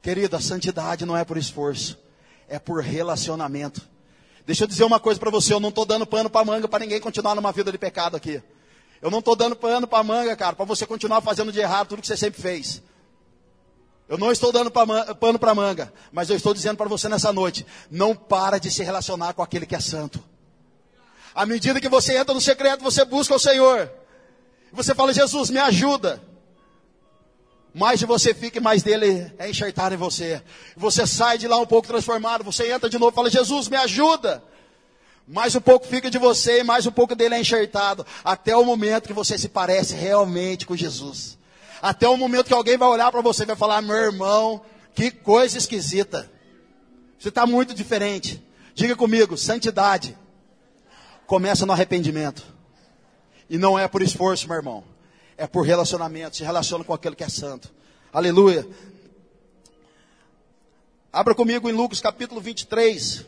Querido, 0.00 0.36
a 0.36 0.40
santidade 0.40 1.04
não 1.04 1.16
é 1.16 1.24
por 1.24 1.36
esforço, 1.36 1.98
é 2.46 2.60
por 2.60 2.80
relacionamento. 2.80 3.82
Deixa 4.46 4.62
eu 4.62 4.68
dizer 4.68 4.84
uma 4.84 5.00
coisa 5.00 5.18
para 5.18 5.30
você, 5.30 5.52
eu 5.52 5.58
não 5.58 5.70
estou 5.70 5.84
dando 5.84 6.06
pano 6.06 6.30
para 6.30 6.44
manga 6.44 6.68
para 6.68 6.84
ninguém 6.84 7.00
continuar 7.00 7.34
numa 7.34 7.50
vida 7.50 7.72
de 7.72 7.78
pecado 7.78 8.16
aqui. 8.16 8.40
Eu 9.00 9.10
não 9.10 9.20
estou 9.20 9.36
dando 9.36 9.54
pano 9.54 9.86
para 9.86 10.02
manga, 10.02 10.36
cara, 10.36 10.56
para 10.56 10.64
você 10.64 10.86
continuar 10.86 11.20
fazendo 11.20 11.52
de 11.52 11.60
errado 11.60 11.88
tudo 11.88 12.02
que 12.02 12.08
você 12.08 12.16
sempre 12.16 12.40
fez. 12.40 12.82
Eu 14.08 14.16
não 14.16 14.32
estou 14.32 14.50
dando 14.50 14.70
pano 14.70 15.38
para 15.38 15.54
manga, 15.54 15.92
mas 16.10 16.30
eu 16.30 16.36
estou 16.36 16.54
dizendo 16.54 16.76
para 16.76 16.88
você 16.88 17.08
nessa 17.08 17.32
noite: 17.32 17.66
não 17.90 18.14
para 18.14 18.58
de 18.58 18.70
se 18.70 18.82
relacionar 18.82 19.34
com 19.34 19.42
aquele 19.42 19.66
que 19.66 19.76
é 19.76 19.80
santo. 19.80 20.22
À 21.34 21.44
medida 21.44 21.80
que 21.80 21.88
você 21.88 22.16
entra 22.16 22.34
no 22.34 22.40
secreto, 22.40 22.82
você 22.82 23.04
busca 23.04 23.34
o 23.34 23.38
Senhor. 23.38 23.90
Você 24.72 24.94
fala: 24.94 25.12
Jesus, 25.12 25.50
me 25.50 25.58
ajuda. 25.58 26.22
Mais 27.74 28.00
de 28.00 28.06
você 28.06 28.32
fica 28.32 28.60
mais 28.60 28.82
dele 28.82 29.30
é 29.38 29.48
enxertado 29.48 29.94
em 29.94 29.98
você. 29.98 30.42
Você 30.74 31.06
sai 31.06 31.36
de 31.36 31.46
lá 31.46 31.58
um 31.58 31.66
pouco 31.66 31.86
transformado, 31.86 32.42
você 32.42 32.72
entra 32.72 32.88
de 32.88 32.98
novo 32.98 33.12
e 33.12 33.14
fala: 33.14 33.30
Jesus, 33.30 33.68
me 33.68 33.76
ajuda. 33.76 34.42
Mais 35.28 35.54
um 35.54 35.60
pouco 35.60 35.86
fica 35.86 36.10
de 36.10 36.16
você 36.16 36.60
e 36.60 36.64
mais 36.64 36.86
um 36.86 36.90
pouco 36.90 37.14
dele 37.14 37.34
é 37.34 37.40
enxertado, 37.40 38.04
até 38.24 38.56
o 38.56 38.64
momento 38.64 39.06
que 39.06 39.12
você 39.12 39.36
se 39.36 39.46
parece 39.46 39.94
realmente 39.94 40.66
com 40.66 40.74
Jesus. 40.74 41.36
Até 41.82 42.08
o 42.08 42.16
momento 42.16 42.46
que 42.46 42.54
alguém 42.54 42.78
vai 42.78 42.88
olhar 42.88 43.12
para 43.12 43.20
você 43.20 43.42
e 43.42 43.46
vai 43.46 43.54
falar: 43.54 43.82
meu 43.82 43.94
irmão, 43.94 44.62
que 44.94 45.10
coisa 45.10 45.58
esquisita. 45.58 46.30
Você 47.18 47.28
está 47.28 47.46
muito 47.46 47.74
diferente. 47.74 48.42
Diga 48.74 48.96
comigo: 48.96 49.36
santidade 49.36 50.16
começa 51.26 51.66
no 51.66 51.72
arrependimento. 51.72 52.42
E 53.50 53.58
não 53.58 53.78
é 53.78 53.86
por 53.86 54.00
esforço, 54.00 54.48
meu 54.48 54.56
irmão. 54.56 54.82
É 55.36 55.46
por 55.46 55.62
relacionamento. 55.62 56.36
Se 56.36 56.42
relaciona 56.42 56.82
com 56.82 56.94
aquele 56.94 57.14
que 57.14 57.24
é 57.24 57.28
santo. 57.28 57.70
Aleluia. 58.12 58.66
Abra 61.12 61.34
comigo 61.34 61.68
em 61.68 61.72
Lucas 61.72 62.00
capítulo 62.00 62.40
23, 62.40 63.26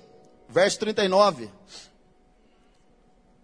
verso 0.49 0.79
39. 0.79 1.51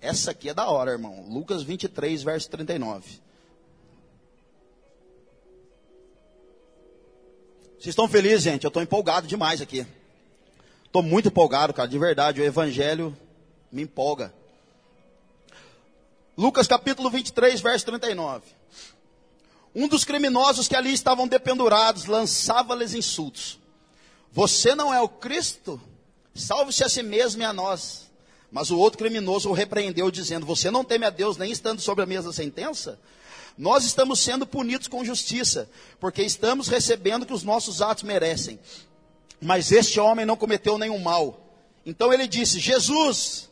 Essa 0.00 0.30
aqui 0.30 0.48
é 0.48 0.54
da 0.54 0.68
hora, 0.68 0.92
irmão. 0.92 1.24
Lucas 1.28 1.62
23, 1.62 2.22
verso 2.22 2.50
39. 2.50 3.20
Vocês 7.78 7.92
estão 7.92 8.08
felizes, 8.08 8.42
gente? 8.42 8.64
Eu 8.64 8.68
estou 8.68 8.82
empolgado 8.82 9.26
demais 9.26 9.60
aqui. 9.60 9.86
Estou 10.84 11.02
muito 11.02 11.28
empolgado, 11.28 11.72
cara, 11.72 11.88
de 11.88 11.98
verdade. 11.98 12.40
O 12.40 12.44
evangelho 12.44 13.16
me 13.70 13.82
empolga. 13.82 14.32
Lucas 16.36 16.66
capítulo 16.66 17.10
23, 17.10 17.60
verso 17.60 17.86
39. 17.86 18.44
Um 19.74 19.86
dos 19.86 20.04
criminosos 20.04 20.68
que 20.68 20.74
ali 20.74 20.92
estavam 20.92 21.28
dependurados 21.28 22.06
lançava-lhes 22.06 22.94
insultos. 22.94 23.58
Você 24.32 24.74
não 24.74 24.92
é 24.92 25.00
o 25.00 25.08
Cristo? 25.08 25.80
Salve-se 26.34 26.82
a 26.82 26.88
si 26.88 27.02
mesmo 27.02 27.42
e 27.42 27.44
a 27.44 27.52
nós. 27.52 28.05
Mas 28.56 28.70
o 28.70 28.78
outro 28.78 28.96
criminoso 28.96 29.50
o 29.50 29.52
repreendeu, 29.52 30.10
dizendo: 30.10 30.46
Você 30.46 30.70
não 30.70 30.82
teme 30.82 31.04
a 31.04 31.10
Deus 31.10 31.36
nem 31.36 31.52
estando 31.52 31.78
sobre 31.78 32.04
a 32.04 32.06
mesma 32.06 32.32
sentença? 32.32 32.98
Nós 33.58 33.84
estamos 33.84 34.18
sendo 34.18 34.46
punidos 34.46 34.88
com 34.88 35.04
justiça, 35.04 35.68
porque 36.00 36.22
estamos 36.22 36.66
recebendo 36.66 37.24
o 37.24 37.26
que 37.26 37.34
os 37.34 37.42
nossos 37.42 37.82
atos 37.82 38.02
merecem. 38.02 38.58
Mas 39.42 39.70
este 39.70 40.00
homem 40.00 40.24
não 40.24 40.38
cometeu 40.38 40.78
nenhum 40.78 40.98
mal. 40.98 41.38
Então 41.84 42.14
ele 42.14 42.26
disse: 42.26 42.58
Jesus, 42.58 43.50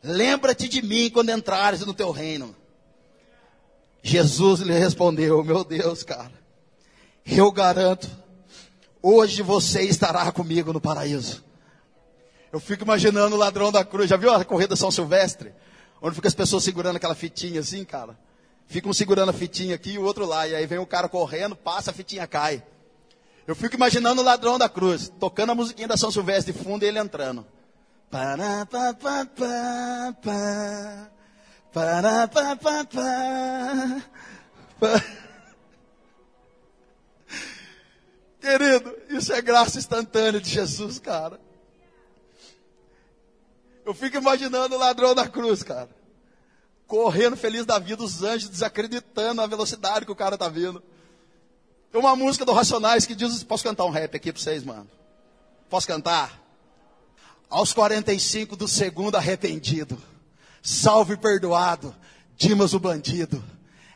lembra-te 0.00 0.68
de 0.68 0.80
mim 0.80 1.10
quando 1.10 1.30
entrares 1.30 1.80
no 1.84 1.92
teu 1.92 2.12
reino. 2.12 2.54
Jesus 4.00 4.60
lhe 4.60 4.78
respondeu: 4.78 5.42
Meu 5.42 5.64
Deus, 5.64 6.04
cara, 6.04 6.32
eu 7.26 7.50
garanto 7.50 8.08
Hoje 9.02 9.42
você 9.42 9.82
estará 9.82 10.30
comigo 10.30 10.74
no 10.74 10.80
paraíso. 10.80 11.42
Eu 12.52 12.58
fico 12.58 12.82
imaginando 12.82 13.36
o 13.36 13.38
ladrão 13.38 13.70
da 13.70 13.84
cruz. 13.84 14.08
Já 14.08 14.16
viu 14.16 14.32
a 14.32 14.44
corrida 14.44 14.74
São 14.74 14.90
Silvestre? 14.90 15.52
Onde 16.02 16.14
fica 16.14 16.28
as 16.28 16.34
pessoas 16.34 16.64
segurando 16.64 16.96
aquela 16.96 17.14
fitinha 17.14 17.60
assim, 17.60 17.84
cara? 17.84 18.18
Ficam 18.66 18.92
segurando 18.92 19.30
a 19.30 19.32
fitinha 19.32 19.74
aqui 19.74 19.92
e 19.92 19.98
o 19.98 20.02
outro 20.02 20.24
lá. 20.24 20.48
E 20.48 20.54
aí 20.54 20.66
vem 20.66 20.78
o 20.78 20.86
cara 20.86 21.08
correndo, 21.08 21.54
passa, 21.54 21.90
a 21.90 21.94
fitinha 21.94 22.26
cai. 22.26 22.62
Eu 23.46 23.54
fico 23.54 23.74
imaginando 23.74 24.20
o 24.20 24.24
ladrão 24.24 24.58
da 24.58 24.68
cruz, 24.68 25.12
tocando 25.18 25.50
a 25.50 25.54
musiquinha 25.54 25.88
da 25.88 25.96
São 25.96 26.10
Silvestre 26.10 26.52
de 26.52 26.58
fundo 26.58 26.84
e 26.84 26.88
ele 26.88 26.98
entrando. 26.98 27.44
Para, 28.10 28.66
pa, 28.66 28.94
pa, 28.94 29.26
pa, 29.26 30.14
pa. 30.22 31.10
Para, 31.72 32.28
pa, 32.28 32.56
pa, 32.56 32.84
pa. 32.84 34.02
pa. 34.80 35.04
Querido, 38.40 38.96
isso 39.10 39.32
é 39.32 39.42
graça 39.42 39.78
instantânea 39.78 40.40
de 40.40 40.48
Jesus, 40.48 40.98
cara. 40.98 41.38
Eu 43.84 43.94
fico 43.94 44.16
imaginando 44.16 44.74
o 44.74 44.78
ladrão 44.78 45.14
da 45.14 45.28
cruz, 45.28 45.62
cara. 45.62 45.88
Correndo 46.86 47.36
feliz 47.36 47.64
da 47.64 47.78
vida, 47.78 48.02
os 48.02 48.22
anjos 48.22 48.48
desacreditando 48.48 49.40
a 49.40 49.46
velocidade 49.46 50.04
que 50.04 50.12
o 50.12 50.16
cara 50.16 50.36
tá 50.36 50.48
vindo. 50.48 50.82
Tem 51.90 52.00
uma 52.00 52.14
música 52.14 52.44
do 52.44 52.52
Racionais 52.52 53.06
que 53.06 53.14
diz: 53.14 53.42
Posso 53.42 53.64
cantar 53.64 53.84
um 53.84 53.90
rap 53.90 54.14
aqui 54.14 54.32
pra 54.32 54.40
vocês, 54.40 54.64
mano? 54.64 54.88
Posso 55.68 55.86
cantar? 55.86 56.40
Aos 57.48 57.72
45 57.72 58.56
do 58.56 58.68
segundo 58.68 59.16
arrependido. 59.16 60.00
Salve 60.62 61.16
perdoado. 61.16 61.94
Dimas 62.36 62.74
o 62.74 62.80
bandido. 62.80 63.42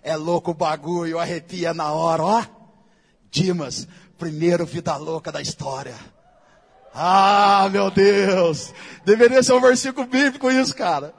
É 0.02 0.16
louco 0.16 0.50
o 0.50 0.54
bagulho, 0.54 1.18
arrepia 1.18 1.72
na 1.72 1.92
hora, 1.92 2.22
ó. 2.22 2.44
Dimas, 3.30 3.88
primeiro 4.18 4.66
vida 4.66 4.96
louca 4.96 5.32
da 5.32 5.40
história. 5.40 5.96
Ah, 6.94 7.68
meu 7.72 7.90
Deus! 7.90 8.72
Deveria 9.04 9.42
ser 9.42 9.52
um 9.52 9.60
versículo 9.60 10.06
bíblico 10.06 10.50
isso, 10.50 10.74
cara. 10.74 11.12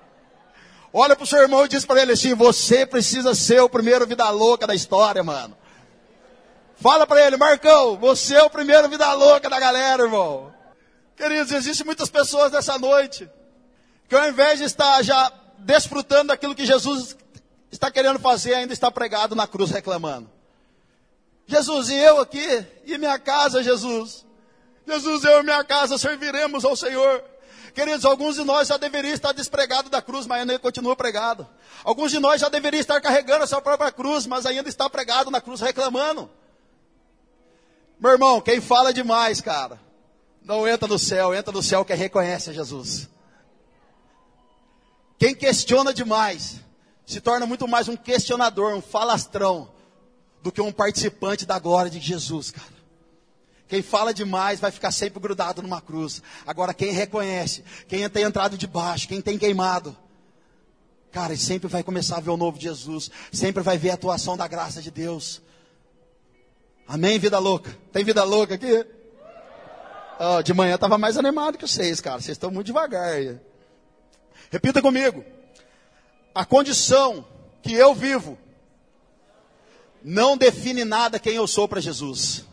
Olha 0.93 1.15
pro 1.15 1.25
seu 1.25 1.41
irmão 1.41 1.65
e 1.65 1.67
diz 1.67 1.83
para 1.85 2.01
ele 2.01 2.13
assim: 2.13 2.33
você 2.33 2.85
precisa 2.85 3.35
ser 3.35 3.59
o 3.59 3.67
primeiro 3.67 4.07
vida 4.07 4.29
louca 4.29 4.65
da 4.65 4.73
história, 4.73 5.21
mano. 5.21 5.57
Fala 6.77 7.05
para 7.05 7.25
ele, 7.25 7.35
Marcão, 7.35 7.97
você 7.97 8.35
é 8.35 8.43
o 8.43 8.49
primeiro 8.49 8.87
vida 8.87 9.11
louca 9.13 9.49
da 9.49 9.59
galera, 9.59 10.03
irmão. 10.03 10.53
Queridos, 11.17 11.51
existem 11.51 11.85
muitas 11.85 12.09
pessoas 12.09 12.51
nessa 12.51 12.77
noite 12.77 13.29
que 14.07 14.15
ao 14.15 14.29
invés 14.29 14.59
de 14.59 14.65
estar 14.65 15.01
já 15.01 15.31
desfrutando 15.59 16.27
daquilo 16.27 16.55
que 16.55 16.65
Jesus 16.65 17.17
está 17.71 17.91
querendo 17.91 18.19
fazer, 18.19 18.53
ainda 18.53 18.73
está 18.73 18.89
pregado 18.91 19.35
na 19.35 19.47
cruz 19.47 19.71
reclamando. 19.71 20.29
Jesus, 21.47 21.89
e 21.89 21.95
eu 21.95 22.19
aqui, 22.19 22.65
e 22.85 22.97
minha 22.97 23.19
casa, 23.19 23.63
Jesus. 23.63 24.25
Jesus, 24.87 25.23
eu 25.23 25.39
e 25.39 25.43
minha 25.43 25.63
casa 25.63 25.97
serviremos 25.97 26.63
ao 26.63 26.75
Senhor. 26.75 27.23
Queridos, 27.73 28.05
alguns 28.05 28.35
de 28.35 28.43
nós 28.43 28.67
já 28.67 28.77
deveriam 28.77 29.13
estar 29.13 29.33
despregados 29.33 29.91
da 29.91 30.01
cruz, 30.01 30.25
mas 30.25 30.39
ainda 30.41 30.57
continua 30.59 30.95
pregado. 30.95 31.47
Alguns 31.83 32.11
de 32.11 32.19
nós 32.19 32.39
já 32.39 32.47
deveriam 32.47 32.79
estar 32.79 33.01
carregando 33.01 33.43
a 33.43 33.47
sua 33.47 33.61
própria 33.61 33.91
cruz, 33.91 34.25
mas 34.25 34.45
ainda 34.45 34.69
está 34.69 34.89
pregado 34.89 35.29
na 35.29 35.41
cruz 35.41 35.59
reclamando. 35.59 36.29
Meu 37.99 38.11
irmão, 38.11 38.39
quem 38.39 38.61
fala 38.61 38.93
demais, 38.93 39.41
cara, 39.41 39.79
não 40.41 40.67
entra 40.67 40.87
no 40.87 40.99
céu, 40.99 41.33
entra 41.33 41.51
no 41.51 41.63
céu 41.63 41.83
quem 41.83 41.95
reconhece 41.95 42.49
a 42.49 42.53
Jesus. 42.53 43.09
Quem 45.17 45.33
questiona 45.33 45.93
demais, 45.93 46.61
se 47.05 47.19
torna 47.19 47.45
muito 47.45 47.67
mais 47.67 47.87
um 47.87 47.95
questionador, 47.95 48.73
um 48.73 48.81
falastrão, 48.81 49.69
do 50.41 50.51
que 50.51 50.61
um 50.61 50.71
participante 50.71 51.45
da 51.45 51.57
glória 51.57 51.89
de 51.89 51.99
Jesus, 51.99 52.51
cara. 52.51 52.74
Quem 53.67 53.81
fala 53.81 54.13
demais 54.13 54.59
vai 54.59 54.71
ficar 54.71 54.91
sempre 54.91 55.19
grudado 55.19 55.61
numa 55.61 55.81
cruz. 55.81 56.21
Agora, 56.45 56.73
quem 56.73 56.91
reconhece, 56.91 57.63
quem 57.87 58.07
tem 58.09 58.23
entrado 58.23 58.57
debaixo, 58.57 59.07
quem 59.07 59.21
tem 59.21 59.37
queimado, 59.37 59.97
cara, 61.11 61.35
sempre 61.35 61.67
vai 61.67 61.81
começar 61.81 62.17
a 62.17 62.21
ver 62.21 62.29
o 62.29 62.37
novo 62.37 62.59
Jesus. 62.59 63.09
Sempre 63.31 63.63
vai 63.63 63.77
ver 63.77 63.91
a 63.91 63.93
atuação 63.95 64.37
da 64.37 64.47
graça 64.47 64.81
de 64.81 64.91
Deus. 64.91 65.41
Amém, 66.87 67.17
vida 67.17 67.39
louca? 67.39 67.75
Tem 67.91 68.03
vida 68.03 68.23
louca 68.23 68.53
aqui? 68.55 68.85
Oh, 70.19 70.41
de 70.43 70.53
manhã 70.53 70.75
estava 70.75 70.97
mais 70.97 71.17
animado 71.17 71.57
que 71.57 71.67
vocês, 71.67 71.99
cara. 71.99 72.21
Vocês 72.21 72.35
estão 72.35 72.51
muito 72.51 72.67
devagar 72.67 73.13
aí. 73.13 73.37
Repita 74.51 74.81
comigo. 74.81 75.25
A 76.33 76.45
condição 76.45 77.25
que 77.63 77.73
eu 77.73 77.95
vivo 77.95 78.37
não 80.03 80.37
define 80.37 80.85
nada 80.85 81.17
quem 81.19 81.33
eu 81.33 81.47
sou 81.47 81.67
para 81.67 81.81
Jesus. 81.81 82.45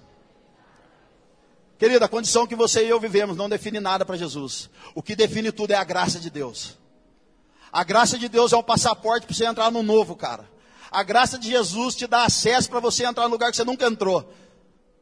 Querida, 1.83 2.05
a 2.05 2.09
condição 2.09 2.47
que 2.47 2.55
você 2.55 2.87
e 2.87 2.89
eu 2.89 3.01
vivemos 3.01 3.37
não 3.37 3.49
define 3.49 3.81
nada 3.81 4.05
para 4.05 4.17
Jesus. 4.17 4.71
O 4.95 5.03
que 5.03 5.17
define 5.17 5.51
tudo 5.51 5.73
é 5.73 5.75
a 5.75 5.83
graça 5.83 6.21
de 6.21 6.31
Deus. 6.31 6.79
A 7.73 7.83
graça 7.83 8.17
de 8.17 8.29
Deus 8.29 8.53
é 8.53 8.57
um 8.57 8.63
passaporte 8.63 9.27
para 9.27 9.35
você 9.35 9.45
entrar 9.45 9.69
no 9.69 9.83
novo, 9.83 10.15
cara. 10.15 10.49
A 10.93 11.03
graça 11.03 11.37
de 11.37 11.49
Jesus 11.49 11.97
te 11.97 12.07
dá 12.07 12.25
acesso 12.25 12.71
para 12.71 12.79
você 12.79 13.05
entrar 13.05 13.25
no 13.25 13.31
lugar 13.31 13.51
que 13.51 13.57
você 13.57 13.65
nunca 13.65 13.85
entrou. 13.85 14.33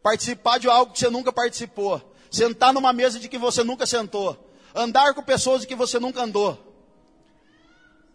Participar 0.02 0.56
de 0.56 0.70
algo 0.70 0.94
que 0.94 1.00
você 1.00 1.10
nunca 1.10 1.30
participou. 1.30 2.00
Sentar 2.30 2.72
numa 2.72 2.94
mesa 2.94 3.20
de 3.20 3.28
que 3.28 3.36
você 3.36 3.62
nunca 3.62 3.84
sentou. 3.84 4.50
Andar 4.74 5.12
com 5.12 5.22
pessoas 5.22 5.60
de 5.60 5.66
que 5.66 5.74
você 5.74 6.00
nunca 6.00 6.22
andou. 6.22 6.58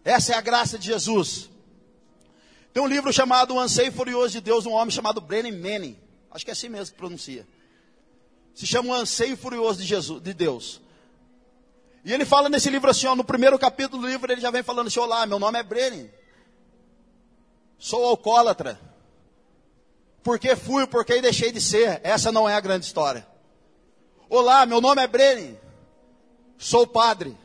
Essa 0.04 0.32
é 0.32 0.34
a 0.34 0.40
graça 0.40 0.76
de 0.76 0.86
Jesus. 0.86 1.48
Tem 2.72 2.82
um 2.82 2.88
livro 2.88 3.12
chamado 3.12 3.54
O 3.54 3.60
Anseio 3.60 3.92
Furioso 3.92 4.32
de 4.32 4.40
Deus, 4.40 4.66
um 4.66 4.72
homem 4.72 4.90
chamado 4.90 5.20
Brennan 5.20 5.56
Manning. 5.56 5.96
Acho 6.32 6.44
que 6.44 6.50
é 6.50 6.52
assim 6.52 6.68
mesmo 6.68 6.94
que 6.94 6.98
pronuncia. 6.98 7.46
Se 8.56 8.66
chama 8.66 8.88
O 8.88 8.94
Anseio 8.94 9.36
Furioso 9.36 9.78
de, 9.78 9.86
Jesus, 9.86 10.20
de 10.20 10.32
Deus. 10.34 10.80
E 12.02 12.12
ele 12.12 12.24
fala 12.24 12.48
nesse 12.48 12.70
livro 12.70 12.90
assim, 12.90 13.06
ó, 13.06 13.14
no 13.14 13.22
primeiro 13.22 13.58
capítulo 13.58 14.02
do 14.02 14.08
livro, 14.08 14.32
ele 14.32 14.40
já 14.40 14.50
vem 14.50 14.62
falando 14.62 14.86
assim, 14.86 14.98
olá, 14.98 15.26
meu 15.26 15.38
nome 15.38 15.58
é 15.58 15.62
Brennan. 15.62 16.08
Sou 17.78 18.04
alcoólatra. 18.04 18.80
Porque 20.22 20.56
fui, 20.56 20.86
porque 20.86 21.20
deixei 21.20 21.52
de 21.52 21.60
ser. 21.60 22.00
Essa 22.02 22.32
não 22.32 22.48
é 22.48 22.54
a 22.54 22.60
grande 22.60 22.86
história. 22.86 23.24
Olá, 24.28 24.66
meu 24.66 24.80
nome 24.80 25.02
é 25.02 25.06
Brennan. 25.06 25.54
Sou 26.58 26.86
padre. 26.86 27.36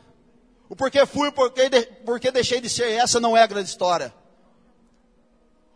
O 0.66 0.74
porquê 0.74 1.04
fui, 1.04 1.30
porque, 1.30 1.68
de, 1.68 1.82
porque 2.06 2.30
deixei 2.30 2.58
de 2.58 2.70
ser. 2.70 2.90
Essa 2.90 3.20
não 3.20 3.36
é 3.36 3.42
a 3.42 3.46
grande 3.46 3.68
história. 3.68 4.14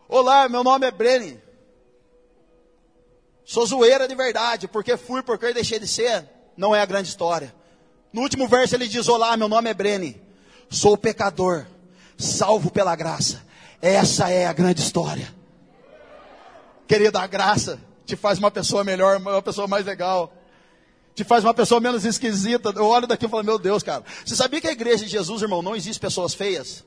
Olá, 0.09 0.49
meu 0.49 0.63
nome 0.63 0.87
é 0.87 0.91
Brenny. 0.91 1.39
Sou 3.47 3.65
zoeira 3.65 4.09
de 4.09 4.13
verdade, 4.13 4.67
porque 4.67 4.97
fui, 4.97 5.23
porque 5.23 5.53
deixei 5.53 5.79
de 5.79 5.87
ser, 5.87 6.27
não 6.57 6.75
é 6.75 6.81
a 6.81 6.85
grande 6.85 7.07
história. 7.07 7.55
No 8.11 8.21
último 8.21 8.45
verso 8.45 8.75
ele 8.75 8.89
diz: 8.89 9.07
Olá, 9.07 9.37
meu 9.37 9.47
nome 9.47 9.69
é 9.69 9.73
Brene, 9.73 10.21
sou 10.69 10.97
pecador, 10.97 11.65
salvo 12.17 12.69
pela 12.69 12.93
graça. 12.93 13.41
Essa 13.81 14.29
é 14.29 14.45
a 14.45 14.51
grande 14.51 14.81
história. 14.81 15.33
Querida, 16.89 17.21
a 17.21 17.27
graça 17.27 17.79
te 18.05 18.17
faz 18.17 18.37
uma 18.37 18.51
pessoa 18.51 18.83
melhor, 18.83 19.15
uma 19.15 19.41
pessoa 19.41 19.65
mais 19.65 19.85
legal. 19.85 20.33
Te 21.15 21.23
faz 21.23 21.45
uma 21.45 21.53
pessoa 21.53 21.79
menos 21.79 22.03
esquisita. 22.03 22.73
Eu 22.75 22.85
olho 22.85 23.07
daqui 23.07 23.27
e 23.27 23.29
falo, 23.29 23.45
meu 23.45 23.57
Deus, 23.57 23.81
cara. 23.81 24.03
Você 24.25 24.35
sabia 24.35 24.59
que 24.59 24.67
a 24.67 24.73
igreja 24.73 25.05
de 25.05 25.11
Jesus, 25.11 25.41
irmão, 25.41 25.61
não 25.61 25.73
existe 25.73 26.01
pessoas 26.01 26.33
feias? 26.33 26.83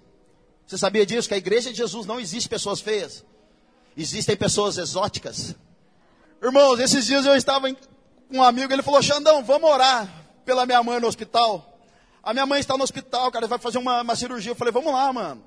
Você 0.67 0.77
sabia 0.77 1.07
disso? 1.07 1.27
Que 1.27 1.35
a 1.35 1.39
igreja 1.39 1.71
de 1.71 1.77
Jesus 1.79 2.05
não 2.05 2.21
existe 2.21 2.51
pessoas 2.51 2.83
feias. 2.83 3.25
Existem 3.97 4.37
pessoas 4.37 4.77
exóticas. 4.77 5.57
Irmãos, 6.43 6.81
esses 6.81 7.05
dias 7.05 7.27
eu 7.27 7.37
estava 7.37 7.71
com 7.71 8.39
um 8.39 8.43
amigo, 8.43 8.73
ele 8.73 8.83
falou, 8.83 9.03
Xandão, 9.03 9.45
vamos 9.45 9.69
orar 9.69 10.09
pela 10.45 10.65
minha 10.65 10.83
mãe 10.83 10.99
no 10.99 11.07
hospital. 11.07 11.79
A 12.23 12.33
minha 12.33 12.47
mãe 12.47 12.61
está 12.61 12.79
no 12.79 12.83
hospital, 12.83 13.31
cara, 13.31 13.47
vai 13.47 13.59
fazer 13.59 13.77
uma, 13.77 14.01
uma 14.01 14.17
cirurgia. 14.17 14.53
Eu 14.53 14.57
falei, 14.57 14.73
vamos 14.73 14.91
lá, 14.91 15.13
mano. 15.13 15.45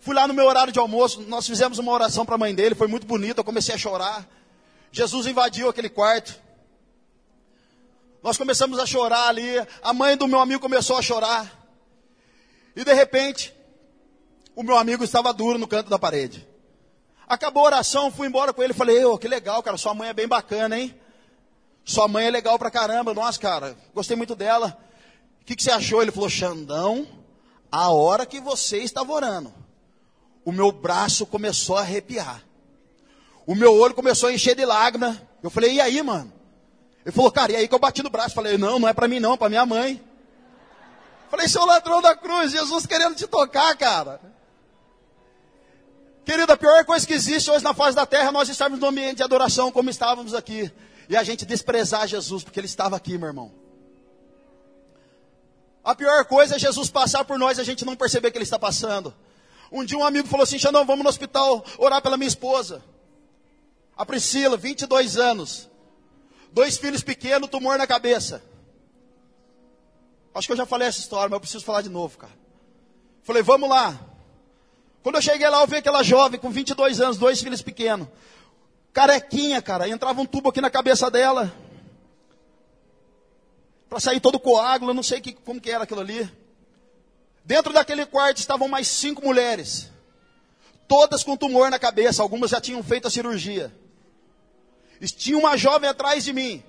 Fui 0.00 0.14
lá 0.14 0.26
no 0.26 0.32
meu 0.32 0.46
horário 0.46 0.72
de 0.72 0.78
almoço, 0.78 1.20
nós 1.22 1.46
fizemos 1.46 1.78
uma 1.78 1.92
oração 1.92 2.24
para 2.24 2.34
a 2.36 2.38
mãe 2.38 2.54
dele, 2.54 2.74
foi 2.74 2.88
muito 2.88 3.06
bonito, 3.06 3.38
eu 3.38 3.44
comecei 3.44 3.74
a 3.74 3.78
chorar. 3.78 4.26
Jesus 4.90 5.26
invadiu 5.26 5.68
aquele 5.68 5.90
quarto. 5.90 6.40
Nós 8.22 8.36
começamos 8.38 8.78
a 8.78 8.86
chorar 8.86 9.28
ali, 9.28 9.44
a 9.82 9.92
mãe 9.92 10.16
do 10.16 10.26
meu 10.26 10.40
amigo 10.40 10.60
começou 10.60 10.96
a 10.96 11.02
chorar. 11.02 11.52
E 12.74 12.82
de 12.82 12.94
repente, 12.94 13.54
o 14.56 14.62
meu 14.62 14.76
amigo 14.76 15.04
estava 15.04 15.32
duro 15.34 15.58
no 15.58 15.68
canto 15.68 15.90
da 15.90 15.98
parede. 15.98 16.48
Acabou 17.32 17.62
a 17.62 17.66
oração, 17.68 18.10
fui 18.10 18.28
embora 18.28 18.52
com 18.52 18.62
ele, 18.62 18.74
falei, 18.74 19.02
ô, 19.06 19.16
que 19.16 19.26
legal, 19.26 19.62
cara, 19.62 19.78
sua 19.78 19.94
mãe 19.94 20.10
é 20.10 20.12
bem 20.12 20.28
bacana, 20.28 20.78
hein? 20.78 20.94
Sua 21.82 22.06
mãe 22.06 22.26
é 22.26 22.30
legal 22.30 22.58
pra 22.58 22.70
caramba, 22.70 23.14
nossa, 23.14 23.40
cara, 23.40 23.74
gostei 23.94 24.14
muito 24.14 24.34
dela. 24.34 24.76
O 25.40 25.44
que, 25.46 25.56
que 25.56 25.62
você 25.62 25.70
achou? 25.70 26.02
Ele 26.02 26.12
falou, 26.12 26.28
Xandão, 26.28 27.08
a 27.70 27.90
hora 27.90 28.26
que 28.26 28.38
você 28.38 28.82
estava 28.82 29.10
orando, 29.10 29.50
o 30.44 30.52
meu 30.52 30.70
braço 30.70 31.24
começou 31.24 31.78
a 31.78 31.80
arrepiar. 31.80 32.44
O 33.46 33.54
meu 33.54 33.74
olho 33.80 33.94
começou 33.94 34.28
a 34.28 34.34
encher 34.34 34.54
de 34.54 34.66
lágrima. 34.66 35.18
Eu 35.42 35.48
falei, 35.48 35.72
e 35.72 35.80
aí, 35.80 36.02
mano? 36.02 36.30
Ele 37.02 37.16
falou, 37.16 37.32
cara, 37.32 37.52
e 37.52 37.56
aí 37.56 37.66
que 37.66 37.74
eu 37.74 37.78
bati 37.78 38.02
no 38.02 38.10
braço? 38.10 38.34
Falei, 38.34 38.58
não, 38.58 38.78
não 38.78 38.86
é 38.86 38.92
para 38.92 39.08
mim 39.08 39.20
não, 39.20 39.32
é 39.32 39.36
para 39.38 39.48
minha 39.48 39.64
mãe. 39.64 40.04
Falei, 41.30 41.48
seu 41.48 41.64
ladrão 41.64 42.02
da 42.02 42.14
cruz, 42.14 42.52
Jesus 42.52 42.84
querendo 42.84 43.14
te 43.14 43.26
tocar, 43.26 43.74
cara. 43.78 44.20
Querido, 46.24 46.52
a 46.52 46.56
pior 46.56 46.84
coisa 46.84 47.06
que 47.06 47.12
existe 47.12 47.50
hoje 47.50 47.64
na 47.64 47.74
face 47.74 47.96
da 47.96 48.06
terra 48.06 48.28
é 48.28 48.32
nós 48.32 48.48
estarmos 48.48 48.78
no 48.78 48.86
ambiente 48.86 49.16
de 49.16 49.22
adoração 49.22 49.72
como 49.72 49.90
estávamos 49.90 50.34
aqui. 50.34 50.70
E 51.08 51.16
a 51.16 51.22
gente 51.22 51.44
desprezar 51.44 52.06
Jesus, 52.06 52.44
porque 52.44 52.60
Ele 52.60 52.66
estava 52.66 52.96
aqui, 52.96 53.18
meu 53.18 53.28
irmão. 53.28 53.52
A 55.82 55.94
pior 55.94 56.24
coisa 56.26 56.54
é 56.54 56.58
Jesus 56.58 56.88
passar 56.90 57.24
por 57.24 57.38
nós 57.38 57.58
e 57.58 57.60
a 57.60 57.64
gente 57.64 57.84
não 57.84 57.96
perceber 57.96 58.30
que 58.30 58.38
Ele 58.38 58.44
está 58.44 58.58
passando. 58.58 59.12
Um 59.70 59.84
dia 59.84 59.98
um 59.98 60.04
amigo 60.04 60.28
falou 60.28 60.44
assim, 60.44 60.58
Xandão, 60.58 60.84
vamos 60.84 61.02
no 61.02 61.10
hospital 61.10 61.64
orar 61.76 62.00
pela 62.00 62.16
minha 62.16 62.28
esposa. 62.28 62.82
A 63.96 64.06
Priscila, 64.06 64.56
22 64.56 65.16
anos. 65.16 65.68
Dois 66.52 66.76
filhos 66.76 67.02
pequenos, 67.02 67.50
tumor 67.50 67.78
na 67.78 67.86
cabeça. 67.86 68.42
Acho 70.34 70.46
que 70.46 70.52
eu 70.52 70.56
já 70.56 70.66
falei 70.66 70.86
essa 70.86 71.00
história, 71.00 71.28
mas 71.28 71.36
eu 71.36 71.40
preciso 71.40 71.64
falar 71.64 71.82
de 71.82 71.88
novo, 71.88 72.16
cara. 72.16 72.32
Falei, 73.22 73.42
vamos 73.42 73.68
lá. 73.68 73.98
Quando 75.02 75.16
eu 75.16 75.22
cheguei 75.22 75.48
lá, 75.48 75.60
eu 75.60 75.66
vi 75.66 75.76
aquela 75.76 76.02
jovem 76.02 76.38
com 76.38 76.50
22 76.50 77.00
anos, 77.00 77.18
dois 77.18 77.40
filhos 77.40 77.60
pequenos. 77.60 78.06
Carequinha, 78.92 79.60
cara. 79.60 79.88
Entrava 79.88 80.20
um 80.20 80.26
tubo 80.26 80.50
aqui 80.50 80.60
na 80.60 80.70
cabeça 80.70 81.10
dela. 81.10 81.52
Para 83.88 83.98
sair 83.98 84.20
todo 84.20 84.38
coágulo, 84.38 84.94
não 84.94 85.02
sei 85.02 85.20
que, 85.20 85.32
como 85.32 85.60
que 85.60 85.70
era 85.70 85.84
aquilo 85.84 86.00
ali. 86.00 86.30
Dentro 87.44 87.72
daquele 87.72 88.06
quarto 88.06 88.38
estavam 88.38 88.68
mais 88.68 88.86
cinco 88.86 89.24
mulheres. 89.26 89.90
Todas 90.86 91.24
com 91.24 91.36
tumor 91.36 91.70
na 91.70 91.78
cabeça, 91.78 92.22
algumas 92.22 92.50
já 92.50 92.60
tinham 92.60 92.82
feito 92.82 93.08
a 93.08 93.10
cirurgia. 93.10 93.74
Tinha 95.16 95.36
uma 95.36 95.56
jovem 95.56 95.90
atrás 95.90 96.22
de 96.22 96.32
mim. 96.32 96.62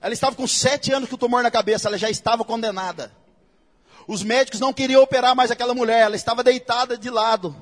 Ela 0.00 0.12
estava 0.12 0.36
com 0.36 0.46
sete 0.46 0.92
anos 0.92 1.08
com 1.08 1.16
tumor 1.16 1.42
na 1.42 1.50
cabeça, 1.50 1.88
ela 1.88 1.98
já 1.98 2.08
estava 2.08 2.44
condenada. 2.44 3.10
Os 4.06 4.22
médicos 4.22 4.60
não 4.60 4.72
queriam 4.72 5.02
operar 5.02 5.34
mais 5.34 5.50
aquela 5.50 5.74
mulher, 5.74 6.02
ela 6.02 6.16
estava 6.16 6.42
deitada 6.42 6.96
de 6.96 7.08
lado. 7.08 7.54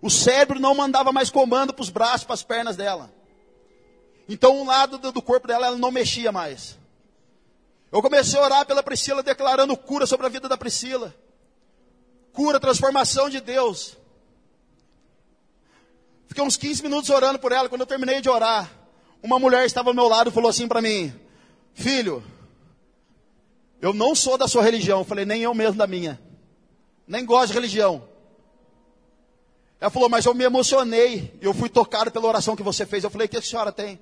O 0.00 0.10
cérebro 0.10 0.60
não 0.60 0.74
mandava 0.74 1.12
mais 1.12 1.30
comando 1.30 1.72
para 1.72 1.82
os 1.82 1.90
braços, 1.90 2.24
para 2.24 2.34
as 2.34 2.42
pernas 2.42 2.76
dela. 2.76 3.10
Então 4.28 4.60
um 4.60 4.66
lado 4.66 4.98
do 4.98 5.22
corpo 5.22 5.46
dela 5.46 5.66
ela 5.66 5.78
não 5.78 5.90
mexia 5.90 6.30
mais. 6.30 6.78
Eu 7.90 8.02
comecei 8.02 8.38
a 8.38 8.42
orar 8.42 8.66
pela 8.66 8.82
Priscila, 8.82 9.22
declarando 9.22 9.76
cura 9.76 10.06
sobre 10.06 10.26
a 10.26 10.28
vida 10.28 10.48
da 10.48 10.56
Priscila. 10.56 11.14
Cura, 12.32 12.58
transformação 12.58 13.30
de 13.30 13.40
Deus. 13.40 13.96
Fiquei 16.26 16.42
uns 16.42 16.56
15 16.56 16.82
minutos 16.82 17.10
orando 17.10 17.38
por 17.38 17.52
ela. 17.52 17.68
Quando 17.68 17.82
eu 17.82 17.86
terminei 17.86 18.20
de 18.20 18.28
orar, 18.28 18.68
uma 19.22 19.38
mulher 19.38 19.64
estava 19.64 19.90
ao 19.90 19.94
meu 19.94 20.08
lado 20.08 20.30
e 20.30 20.32
falou 20.32 20.50
assim 20.50 20.66
para 20.66 20.82
mim: 20.82 21.14
Filho, 21.72 22.24
eu 23.84 23.92
não 23.92 24.14
sou 24.14 24.38
da 24.38 24.48
sua 24.48 24.62
religião. 24.62 25.00
Eu 25.00 25.04
falei, 25.04 25.26
nem 25.26 25.42
eu 25.42 25.52
mesmo 25.52 25.76
da 25.76 25.86
minha. 25.86 26.18
Nem 27.06 27.22
gosto 27.22 27.48
de 27.48 27.52
religião. 27.52 28.08
Ela 29.78 29.90
falou, 29.90 30.08
mas 30.08 30.24
eu 30.24 30.32
me 30.32 30.42
emocionei. 30.42 31.38
Eu 31.38 31.52
fui 31.52 31.68
tocado 31.68 32.10
pela 32.10 32.26
oração 32.26 32.56
que 32.56 32.62
você 32.62 32.86
fez. 32.86 33.04
Eu 33.04 33.10
falei, 33.10 33.26
o 33.26 33.28
que 33.28 33.36
a 33.36 33.42
senhora 33.42 33.70
tem? 33.70 34.00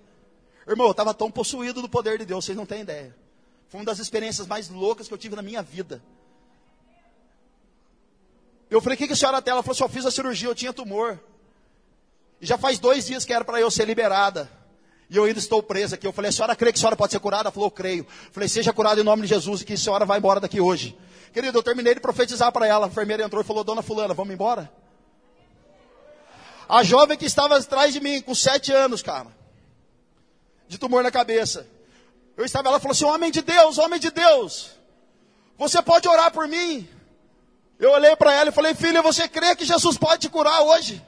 Irmão, 0.68 0.86
eu 0.86 0.92
estava 0.92 1.12
tão 1.12 1.32
possuído 1.32 1.82
do 1.82 1.88
poder 1.88 2.16
de 2.16 2.24
Deus, 2.24 2.44
vocês 2.44 2.56
não 2.56 2.64
têm 2.64 2.82
ideia. 2.82 3.12
Foi 3.68 3.80
uma 3.80 3.86
das 3.86 3.98
experiências 3.98 4.46
mais 4.46 4.68
loucas 4.68 5.08
que 5.08 5.14
eu 5.14 5.18
tive 5.18 5.34
na 5.34 5.42
minha 5.42 5.64
vida. 5.64 6.00
Eu 8.70 8.80
falei, 8.80 8.94
o 8.94 8.98
que, 8.98 9.08
que 9.08 9.14
a 9.14 9.16
senhora 9.16 9.42
tem? 9.42 9.50
Ela 9.50 9.64
falou, 9.64 9.74
só 9.74 9.88
fiz 9.88 10.06
a 10.06 10.12
cirurgia, 10.12 10.48
eu 10.48 10.54
tinha 10.54 10.72
tumor. 10.72 11.18
E 12.40 12.46
já 12.46 12.56
faz 12.56 12.78
dois 12.78 13.04
dias 13.04 13.24
que 13.24 13.32
era 13.32 13.44
para 13.44 13.60
eu 13.60 13.68
ser 13.68 13.84
liberada. 13.84 14.48
E 15.12 15.16
eu 15.18 15.24
ainda 15.24 15.38
estou 15.38 15.62
presa 15.62 15.94
aqui. 15.94 16.06
Eu 16.06 16.12
falei, 16.12 16.30
a 16.30 16.32
senhora 16.32 16.56
crê 16.56 16.72
que 16.72 16.78
a 16.78 16.80
senhora 16.80 16.96
pode 16.96 17.12
ser 17.12 17.20
curada? 17.20 17.42
Ela 17.42 17.50
falou, 17.50 17.70
creio. 17.70 18.00
Eu 18.00 18.32
falei, 18.32 18.48
seja 18.48 18.72
curada 18.72 18.98
em 18.98 19.04
nome 19.04 19.20
de 19.22 19.28
Jesus 19.28 19.60
e 19.60 19.64
que 19.66 19.74
a 19.74 19.76
senhora 19.76 20.06
vai 20.06 20.16
embora 20.18 20.40
daqui 20.40 20.58
hoje. 20.58 20.98
Querido, 21.34 21.58
eu 21.58 21.62
terminei 21.62 21.94
de 21.94 22.00
profetizar 22.00 22.50
para 22.50 22.66
ela. 22.66 22.86
A 22.86 22.88
enfermeira 22.88 23.22
entrou 23.22 23.42
e 23.42 23.44
falou, 23.44 23.62
dona 23.62 23.82
fulana, 23.82 24.14
vamos 24.14 24.32
embora? 24.32 24.72
A 26.66 26.82
jovem 26.82 27.18
que 27.18 27.26
estava 27.26 27.58
atrás 27.58 27.92
de 27.92 28.00
mim, 28.00 28.22
com 28.22 28.34
sete 28.34 28.72
anos, 28.72 29.02
cara. 29.02 29.26
De 30.66 30.78
tumor 30.78 31.02
na 31.02 31.10
cabeça. 31.10 31.68
Eu 32.34 32.46
estava, 32.46 32.68
ela 32.68 32.80
falou 32.80 32.92
assim, 32.92 33.04
homem 33.04 33.30
de 33.30 33.42
Deus, 33.42 33.76
homem 33.76 34.00
de 34.00 34.10
Deus. 34.10 34.70
Você 35.58 35.82
pode 35.82 36.08
orar 36.08 36.32
por 36.32 36.48
mim? 36.48 36.88
Eu 37.78 37.90
olhei 37.90 38.16
para 38.16 38.32
ela 38.32 38.48
e 38.48 38.52
falei, 38.52 38.74
filha, 38.74 39.02
você 39.02 39.28
crê 39.28 39.54
que 39.54 39.66
Jesus 39.66 39.98
pode 39.98 40.22
te 40.22 40.30
curar 40.30 40.62
hoje? 40.62 41.04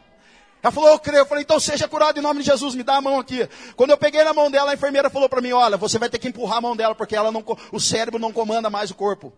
Ela 0.64 0.72
falou, 0.72 0.88
eu 0.88 0.98
creio. 0.98 1.20
Eu 1.20 1.26
falei, 1.26 1.44
então 1.44 1.60
seja 1.60 1.86
curado 1.86 2.18
em 2.18 2.22
nome 2.22 2.40
de 2.40 2.46
Jesus, 2.46 2.74
me 2.74 2.82
dá 2.82 2.96
a 2.96 3.00
mão 3.00 3.20
aqui. 3.20 3.46
Quando 3.76 3.90
eu 3.90 3.98
peguei 3.98 4.24
na 4.24 4.32
mão 4.32 4.50
dela, 4.50 4.70
a 4.70 4.74
enfermeira 4.74 5.10
falou 5.10 5.28
para 5.28 5.42
mim, 5.42 5.52
olha, 5.52 5.76
você 5.76 5.98
vai 5.98 6.08
ter 6.08 6.18
que 6.18 6.28
empurrar 6.28 6.56
a 6.56 6.60
mão 6.62 6.74
dela, 6.74 6.94
porque 6.94 7.14
ela 7.14 7.30
não, 7.30 7.44
o 7.70 7.78
cérebro 7.78 8.18
não 8.18 8.32
comanda 8.32 8.70
mais 8.70 8.90
o 8.90 8.94
corpo. 8.94 9.30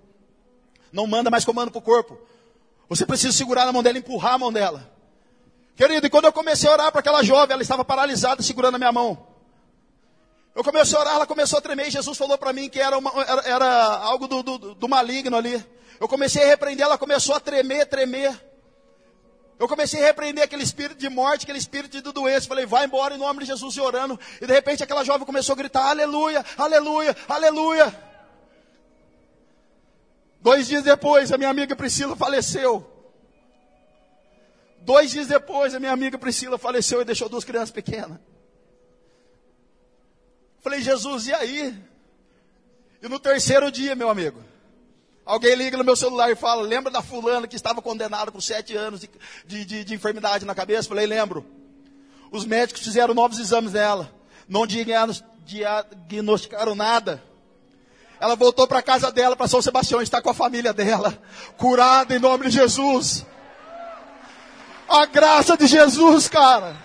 Não 0.93 1.05
manda 1.05 1.29
mais 1.29 1.45
comando 1.45 1.73
para 1.73 1.81
o 1.81 1.83
corpo. 1.83 2.17
Você 2.89 3.05
precisa 3.05 3.37
segurar 3.37 3.67
na 3.67 3.73
mão 3.73 3.83
dela 3.83 3.99
empurrar 3.99 4.35
a 4.35 4.39
mão 4.39 4.53
dela. 4.53 4.89
Querido, 5.75 6.07
e 6.07 6.11
quando 6.11 6.27
eu 6.27 6.33
comecei 6.33 6.71
a 6.71 6.73
orar 6.73 6.93
para 6.93 7.01
aquela 7.01 7.25
jovem, 7.25 7.55
ela 7.55 7.63
estava 7.63 7.85
paralisada, 7.85 8.41
segurando 8.41 8.77
a 8.77 8.79
minha 8.79 8.93
mão. 8.93 9.27
Eu 10.55 10.63
comecei 10.63 10.97
a 10.97 11.01
orar, 11.01 11.15
ela 11.17 11.27
começou 11.27 11.59
a 11.59 11.61
tremer, 11.61 11.89
e 11.89 11.91
Jesus 11.91 12.17
falou 12.17 12.39
para 12.39 12.53
mim 12.53 12.69
que 12.69 12.79
era, 12.79 12.97
uma, 12.97 13.11
era, 13.25 13.43
era 13.49 13.97
algo 13.97 14.29
do, 14.29 14.45
do, 14.45 14.75
do 14.77 14.89
maligno 14.89 15.37
ali. 15.37 15.61
Eu 15.99 16.07
comecei 16.07 16.45
a 16.45 16.47
repreender, 16.47 16.87
ela 16.87 16.97
começou 16.97 17.35
a 17.35 17.41
tremer, 17.41 17.85
tremer. 17.87 18.41
Eu 19.59 19.67
comecei 19.67 20.03
a 20.03 20.07
repreender 20.07 20.45
aquele 20.45 20.63
espírito 20.63 20.99
de 20.99 21.09
morte, 21.09 21.45
aquele 21.45 21.59
espírito 21.59 22.01
de 22.01 22.13
doença. 22.13 22.47
Falei, 22.47 22.67
vai 22.67 22.85
embora 22.85 23.15
em 23.15 23.19
nome 23.19 23.41
de 23.41 23.47
Jesus 23.47 23.75
e 23.77 23.81
orando. 23.81 24.19
E 24.41 24.47
de 24.47 24.53
repente 24.53 24.83
aquela 24.83 25.03
jovem 25.03 25.27
começou 25.27 25.55
a 25.55 25.57
gritar, 25.57 25.89
aleluia, 25.89 26.45
aleluia, 26.59 27.17
aleluia. 27.27 28.07
Dois 30.41 30.67
dias 30.67 30.85
depois, 30.85 31.33
a 31.33 31.39
minha 31.39 31.51
amiga 31.51 31.75
Priscila 31.75 32.15
faleceu. 32.15 32.87
Dois 34.83 35.11
dias 35.11 35.27
depois, 35.27 35.75
a 35.75 35.81
minha 35.81 35.91
amiga 35.91 36.19
Priscila 36.19 36.59
faleceu 36.59 37.01
e 37.01 37.05
deixou 37.05 37.29
duas 37.29 37.43
crianças 37.43 37.71
pequenas. 37.71 38.19
Falei, 40.61 40.81
Jesus, 40.83 41.27
e 41.27 41.33
aí? 41.33 41.77
E 43.03 43.09
no 43.09 43.19
terceiro 43.19 43.71
dia, 43.73 43.95
meu 43.95 44.11
amigo, 44.11 44.45
Alguém 45.27 45.57
liga 45.57 45.77
no 45.77 45.83
meu 45.83 45.97
celular 45.97 46.31
e 46.31 46.37
fala: 46.37 46.63
Lembra 46.63 46.93
da 46.93 47.03
fulana 47.03 47.49
que 47.49 47.57
estava 47.57 47.83
condenada 47.83 48.31
com 48.31 48.41
sete 48.41 48.77
anos 48.77 49.01
de, 49.01 49.11
de, 49.45 49.65
de, 49.65 49.85
de 49.85 49.95
enfermidade 49.95 50.45
na 50.45 50.55
cabeça? 50.55 50.89
Falei: 50.89 51.05
Lembro. 51.05 51.45
Os 52.31 52.45
médicos 52.45 52.83
fizeram 52.83 53.13
novos 53.13 53.39
exames 53.39 53.73
nela. 53.73 54.13
Não 54.49 54.67
diagnosticaram 54.67 56.75
nada. 56.75 57.23
Ela 58.21 58.37
voltou 58.37 58.67
para 58.67 58.79
a 58.79 58.83
casa 58.83 59.13
dela, 59.13 59.37
para 59.37 59.49
São 59.49 59.61
Sebastião, 59.61 60.01
está 60.01 60.23
com 60.23 60.31
a 60.31 60.35
família 60.35 60.73
dela, 60.73 61.23
curada 61.59 62.17
em 62.17 62.19
nome 62.19 62.47
de 62.47 62.53
Jesus. 62.53 63.27
A 64.89 65.05
graça 65.07 65.57
de 65.57 65.67
Jesus, 65.67 66.29
cara. 66.29 66.77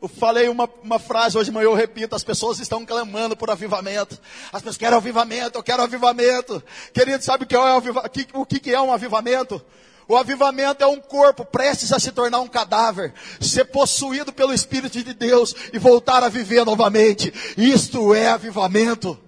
Eu 0.00 0.08
falei 0.08 0.48
uma, 0.48 0.68
uma 0.82 0.98
frase 0.98 1.38
hoje 1.38 1.50
de 1.50 1.54
manhã, 1.54 1.66
eu 1.66 1.74
repito, 1.74 2.14
as 2.14 2.22
pessoas 2.22 2.58
estão 2.58 2.84
clamando 2.84 3.36
por 3.36 3.50
avivamento. 3.50 4.18
As 4.52 4.60
pessoas 4.60 4.76
querem 4.76 4.96
avivamento, 4.96 5.58
eu 5.58 5.62
quero 5.62 5.82
avivamento. 5.82 6.62
Querido, 6.92 7.24
sabe 7.24 7.44
o 7.44 7.46
que 7.46 7.56
é, 7.56 7.58
o, 7.58 8.40
o 8.40 8.46
que 8.46 8.72
é 8.72 8.80
um 8.80 8.92
avivamento? 8.92 9.64
O 10.08 10.16
avivamento 10.16 10.84
é 10.84 10.86
um 10.86 11.00
corpo 11.00 11.44
prestes 11.44 11.92
a 11.92 11.98
se 11.98 12.12
tornar 12.12 12.40
um 12.40 12.46
cadáver, 12.46 13.12
ser 13.40 13.64
possuído 13.64 14.32
pelo 14.32 14.52
Espírito 14.52 15.02
de 15.02 15.14
Deus 15.14 15.54
e 15.72 15.78
voltar 15.78 16.22
a 16.22 16.28
viver 16.28 16.64
novamente. 16.64 17.32
Isto 17.56 18.14
é 18.14 18.28
avivamento. 18.28 19.18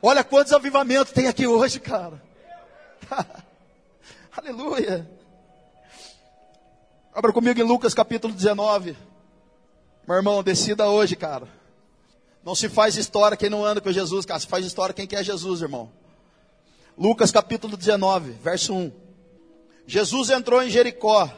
Olha 0.00 0.22
quantos 0.22 0.52
avivamentos 0.52 1.12
tem 1.12 1.26
aqui 1.26 1.46
hoje, 1.46 1.80
cara. 1.80 2.22
Aleluia. 4.36 5.10
Abra 7.14 7.32
comigo 7.32 7.58
em 7.58 7.64
Lucas 7.64 7.92
capítulo 7.92 8.32
19. 8.32 8.96
Meu 10.06 10.16
irmão, 10.16 10.42
decida 10.42 10.88
hoje, 10.88 11.14
cara. 11.14 11.46
Não 12.44 12.56
se 12.56 12.68
faz 12.68 12.96
história 12.96 13.36
quem 13.36 13.48
não 13.48 13.64
anda 13.64 13.80
com 13.80 13.92
Jesus, 13.92 14.26
cara. 14.26 14.40
Se 14.40 14.48
faz 14.48 14.66
história 14.66 14.92
quem 14.92 15.06
quer 15.06 15.24
Jesus, 15.24 15.62
irmão. 15.62 15.92
Lucas 16.98 17.30
capítulo 17.30 17.76
19, 17.76 18.32
verso 18.42 18.74
1. 18.74 18.92
Jesus 19.86 20.30
entrou 20.30 20.60
em 20.60 20.68
Jericó 20.68 21.32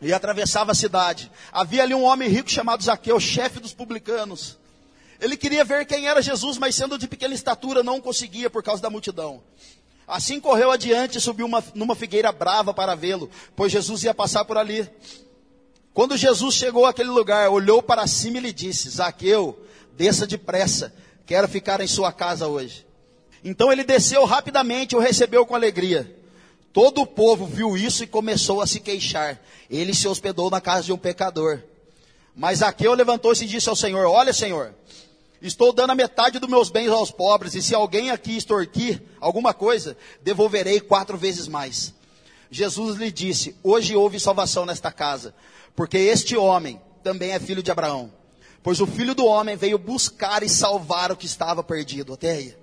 e 0.00 0.12
atravessava 0.12 0.72
a 0.72 0.74
cidade. 0.74 1.32
Havia 1.50 1.82
ali 1.82 1.94
um 1.94 2.04
homem 2.04 2.28
rico 2.28 2.50
chamado 2.50 2.82
Zaqueu, 2.82 3.18
chefe 3.18 3.60
dos 3.60 3.72
publicanos. 3.72 4.58
Ele 5.18 5.36
queria 5.36 5.64
ver 5.64 5.86
quem 5.86 6.06
era 6.06 6.20
Jesus, 6.20 6.58
mas 6.58 6.74
sendo 6.74 6.98
de 6.98 7.08
pequena 7.08 7.34
estatura, 7.34 7.82
não 7.82 7.98
conseguia 7.98 8.50
por 8.50 8.62
causa 8.62 8.82
da 8.82 8.90
multidão. 8.90 9.42
Assim 10.06 10.38
correu 10.38 10.70
adiante 10.70 11.16
e 11.16 11.20
subiu 11.20 11.46
uma, 11.46 11.64
numa 11.74 11.96
figueira 11.96 12.30
brava 12.30 12.74
para 12.74 12.94
vê-lo, 12.94 13.30
pois 13.56 13.72
Jesus 13.72 14.04
ia 14.04 14.14
passar 14.14 14.44
por 14.44 14.58
ali. 14.58 14.88
Quando 15.98 16.16
Jesus 16.16 16.54
chegou 16.54 16.86
àquele 16.86 17.08
lugar, 17.08 17.50
olhou 17.50 17.82
para 17.82 18.06
cima 18.06 18.38
e 18.38 18.40
lhe 18.40 18.52
disse: 18.52 18.88
Zaqueu, 18.88 19.58
desça 19.96 20.28
depressa, 20.28 20.94
quero 21.26 21.48
ficar 21.48 21.80
em 21.80 21.88
sua 21.88 22.12
casa 22.12 22.46
hoje. 22.46 22.86
Então 23.42 23.72
ele 23.72 23.82
desceu 23.82 24.24
rapidamente 24.24 24.94
e 24.94 24.96
o 24.96 25.00
recebeu 25.00 25.44
com 25.44 25.56
alegria. 25.56 26.16
Todo 26.72 27.00
o 27.00 27.06
povo 27.06 27.46
viu 27.46 27.76
isso 27.76 28.04
e 28.04 28.06
começou 28.06 28.62
a 28.62 28.66
se 28.68 28.78
queixar. 28.78 29.42
Ele 29.68 29.92
se 29.92 30.06
hospedou 30.06 30.48
na 30.48 30.60
casa 30.60 30.84
de 30.84 30.92
um 30.92 30.96
pecador. 30.96 31.64
Mas 32.32 32.60
Zaqueu 32.60 32.94
levantou-se 32.94 33.44
e 33.44 33.48
disse 33.48 33.68
ao 33.68 33.74
Senhor: 33.74 34.06
Olha, 34.06 34.32
Senhor, 34.32 34.72
estou 35.42 35.72
dando 35.72 35.90
a 35.90 35.96
metade 35.96 36.38
dos 36.38 36.48
meus 36.48 36.70
bens 36.70 36.90
aos 36.90 37.10
pobres, 37.10 37.56
e 37.56 37.60
se 37.60 37.74
alguém 37.74 38.10
aqui 38.10 38.36
extorquir 38.36 39.02
alguma 39.20 39.52
coisa, 39.52 39.96
devolverei 40.22 40.78
quatro 40.78 41.18
vezes 41.18 41.48
mais. 41.48 41.92
Jesus 42.50 42.96
lhe 42.96 43.10
disse: 43.10 43.56
Hoje 43.62 43.94
houve 43.96 44.18
salvação 44.18 44.64
nesta 44.64 44.90
casa, 44.90 45.34
porque 45.76 45.98
este 45.98 46.36
homem 46.36 46.80
também 47.02 47.32
é 47.32 47.40
filho 47.40 47.62
de 47.62 47.70
Abraão. 47.70 48.12
Pois 48.62 48.80
o 48.80 48.86
filho 48.86 49.14
do 49.14 49.24
homem 49.24 49.56
veio 49.56 49.78
buscar 49.78 50.42
e 50.42 50.48
salvar 50.48 51.12
o 51.12 51.16
que 51.16 51.26
estava 51.26 51.62
perdido. 51.62 52.12
Até 52.12 52.32
aí. 52.32 52.56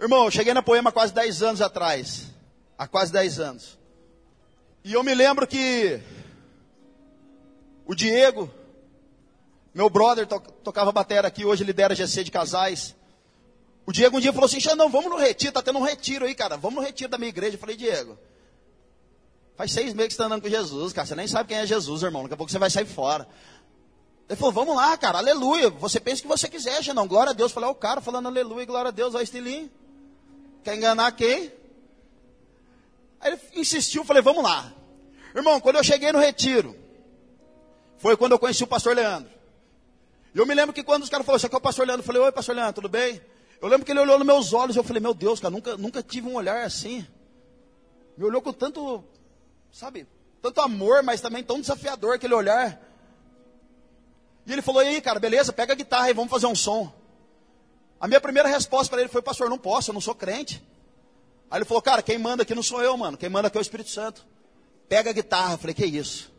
Irmão, 0.00 0.24
eu 0.24 0.30
cheguei 0.30 0.52
na 0.52 0.62
Poema 0.62 0.90
quase 0.90 1.12
10 1.12 1.42
anos 1.42 1.60
atrás 1.60 2.34
há 2.78 2.86
quase 2.86 3.12
10 3.12 3.40
anos. 3.40 3.78
E 4.82 4.92
eu 4.92 5.02
me 5.02 5.14
lembro 5.14 5.46
que 5.46 6.00
o 7.86 7.94
Diego, 7.94 8.50
meu 9.72 9.88
brother, 9.88 10.26
to 10.26 10.40
tocava 10.62 10.92
bateria 10.92 11.26
aqui, 11.26 11.44
hoje 11.44 11.64
lidera 11.64 11.94
GC 11.94 12.24
de 12.24 12.30
casais. 12.30 12.94
O 13.86 13.92
Diego 13.92 14.16
um 14.16 14.20
dia 14.20 14.32
falou 14.32 14.46
assim, 14.46 14.60
Xandão, 14.60 14.88
vamos 14.88 15.10
no 15.10 15.16
retiro, 15.16 15.52
tá 15.52 15.62
tendo 15.62 15.78
um 15.78 15.82
retiro 15.82 16.24
aí, 16.24 16.34
cara, 16.34 16.56
vamos 16.56 16.76
no 16.80 16.86
retiro 16.86 17.10
da 17.10 17.18
minha 17.18 17.28
igreja. 17.28 17.56
Eu 17.56 17.60
falei, 17.60 17.76
Diego, 17.76 18.18
faz 19.56 19.72
seis 19.72 19.94
meses 19.94 20.08
que 20.08 20.14
você 20.14 20.22
está 20.22 20.26
andando 20.26 20.42
com 20.42 20.48
Jesus, 20.48 20.92
cara, 20.92 21.06
você 21.06 21.14
nem 21.14 21.26
sabe 21.26 21.48
quem 21.48 21.58
é 21.58 21.66
Jesus, 21.66 22.02
irmão, 22.02 22.22
daqui 22.22 22.34
a 22.34 22.36
pouco 22.36 22.50
você 22.50 22.58
vai 22.58 22.70
sair 22.70 22.86
fora. 22.86 23.26
Ele 24.28 24.36
falou, 24.36 24.52
vamos 24.52 24.76
lá, 24.76 24.96
cara, 24.96 25.18
aleluia, 25.18 25.70
você 25.70 26.00
pensa 26.00 26.20
o 26.20 26.22
que 26.22 26.28
você 26.28 26.48
quiser, 26.48 26.82
Xandão, 26.82 27.06
glória 27.06 27.30
a 27.30 27.34
Deus. 27.34 27.50
Eu 27.50 27.54
falei, 27.54 27.70
o 27.70 27.74
cara 27.74 28.00
falando 28.00 28.26
aleluia, 28.26 28.64
glória 28.64 28.88
a 28.88 28.92
Deus, 28.92 29.14
o 29.14 29.20
estilinho. 29.20 29.70
Quer 30.62 30.76
enganar 30.76 31.12
quem? 31.12 31.52
Aí 33.20 33.32
ele 33.32 33.40
insistiu, 33.54 34.04
falei, 34.04 34.22
vamos 34.22 34.42
lá. 34.42 34.72
Irmão, 35.34 35.60
quando 35.60 35.76
eu 35.76 35.84
cheguei 35.84 36.10
no 36.10 36.18
retiro, 36.18 36.74
foi 37.98 38.16
quando 38.16 38.32
eu 38.32 38.38
conheci 38.38 38.64
o 38.64 38.66
pastor 38.66 38.96
Leandro. 38.96 39.30
E 40.34 40.38
eu 40.38 40.46
me 40.46 40.54
lembro 40.54 40.72
que 40.72 40.82
quando 40.82 41.02
os 41.02 41.08
caras 41.08 41.24
falaram, 41.24 41.40
você 41.40 41.46
aqui 41.46 41.54
é 41.54 41.58
o 41.58 41.60
pastor 41.60 41.86
Leandro, 41.86 42.02
eu 42.02 42.06
falei, 42.06 42.22
oi 42.22 42.32
pastor 42.32 42.56
Leandro, 42.56 42.74
tudo 42.74 42.88
bem? 42.88 43.20
Eu 43.60 43.68
lembro 43.68 43.84
que 43.84 43.92
ele 43.92 44.00
olhou 44.00 44.18
nos 44.18 44.26
meus 44.26 44.52
olhos 44.52 44.74
e 44.74 44.78
eu 44.78 44.84
falei, 44.84 45.00
meu 45.00 45.14
Deus, 45.14 45.38
cara, 45.38 45.50
nunca, 45.50 45.76
nunca 45.76 46.02
tive 46.02 46.28
um 46.28 46.34
olhar 46.34 46.64
assim. 46.64 47.06
Me 48.16 48.24
olhou 48.24 48.40
com 48.42 48.52
tanto, 48.52 49.04
sabe, 49.74 50.06
tanto 50.40 50.60
amor, 50.60 51.02
mas 51.02 51.20
também 51.20 51.42
tão 51.42 51.60
desafiador 51.60 52.14
aquele 52.14 52.32
olhar. 52.32 52.80
E 54.46 54.52
ele 54.52 54.62
falou, 54.62 54.82
e 54.82 54.86
aí, 54.86 55.00
cara, 55.00 55.18
beleza, 55.18 55.52
pega 55.52 55.72
a 55.72 55.76
guitarra 55.76 56.08
e 56.08 56.14
vamos 56.14 56.30
fazer 56.30 56.46
um 56.46 56.54
som. 56.54 56.92
A 58.00 58.06
minha 58.06 58.20
primeira 58.20 58.48
resposta 58.48 58.90
para 58.90 59.00
ele 59.00 59.10
foi, 59.10 59.20
pastor, 59.20 59.50
não 59.50 59.58
posso, 59.58 59.90
eu 59.90 59.94
não 59.94 60.00
sou 60.00 60.14
crente. 60.14 60.62
Aí 61.50 61.58
ele 61.58 61.64
falou, 61.64 61.82
cara, 61.82 62.02
quem 62.02 62.18
manda 62.18 62.44
aqui 62.44 62.54
não 62.54 62.62
sou 62.62 62.82
eu, 62.82 62.96
mano. 62.96 63.16
Quem 63.16 63.28
manda 63.28 63.48
aqui 63.48 63.56
é 63.56 63.60
o 63.60 63.62
Espírito 63.62 63.90
Santo. 63.90 64.24
Pega 64.88 65.10
a 65.10 65.12
guitarra. 65.12 65.54
Eu 65.54 65.58
falei, 65.58 65.74
que 65.74 65.84
isso? 65.84 66.32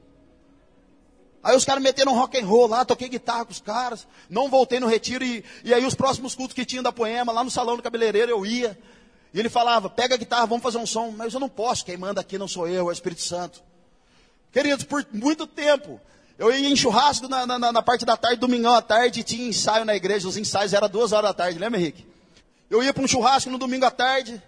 Aí 1.44 1.56
os 1.56 1.66
caras 1.66 1.84
meteram 1.84 2.14
um 2.14 2.16
rock 2.16 2.40
and 2.40 2.46
roll 2.46 2.68
lá, 2.68 2.86
toquei 2.86 3.10
guitarra 3.10 3.46
com 3.46 3.52
os 3.52 3.60
caras. 3.60 4.08
Não 4.30 4.50
voltei 4.50 4.80
no 4.80 4.88
retiro 4.88 5.26
e, 5.26 5.44
e 5.64 5.74
aí 5.74 5.86
os 5.86 5.94
próximos 5.94 6.36
cultos 6.36 6.56
que 6.56 6.66
tinham 6.66 6.84
da 6.84 6.92
poema, 6.92 7.32
lá 7.32 7.44
no 7.44 7.52
salão 7.52 7.76
do 7.76 7.84
cabeleireiro 7.84 8.32
eu 8.32 8.46
ia. 8.46 8.78
E 9.36 9.40
ele 9.40 9.50
falava, 9.50 9.90
pega 9.90 10.16
a 10.16 10.18
guitarra, 10.18 10.46
vamos 10.46 10.64
fazer 10.64 10.78
um 10.78 10.86
som. 10.86 11.12
Mas 11.12 11.34
eu 11.34 11.42
não 11.42 11.50
posso, 11.50 11.84
quem 11.84 11.98
manda 11.98 12.22
aqui 12.22 12.38
não 12.38 12.48
sou 12.48 12.70
eu, 12.70 12.80
é 12.80 12.84
o 12.84 12.92
Espírito 12.92 13.22
Santo. 13.22 13.62
Queridos, 14.50 14.86
por 14.86 15.06
muito 15.12 15.46
tempo, 15.46 16.00
eu 16.40 16.54
ia 16.54 16.70
em 16.70 16.76
churrasco 16.76 17.28
na, 17.28 17.46
na, 17.46 17.60
na 17.60 17.82
parte 17.82 18.06
da 18.06 18.16
tarde, 18.16 18.40
domingão 18.40 18.74
à 18.74 18.82
tarde, 18.82 19.24
tinha 19.24 19.46
ensaio 19.46 19.84
na 19.84 19.94
igreja. 19.94 20.26
Os 20.26 20.38
ensaios 20.38 20.72
eram 20.72 20.88
duas 20.88 21.12
horas 21.12 21.32
da 21.32 21.34
tarde, 21.34 21.60
lembra, 21.60 21.78
Henrique? 21.78 22.08
Eu 22.70 22.82
ia 22.82 22.94
para 22.94 23.04
um 23.04 23.08
churrasco 23.10 23.50
no 23.50 23.58
domingo 23.58 23.84
à 23.84 23.92
tarde, 23.92 24.42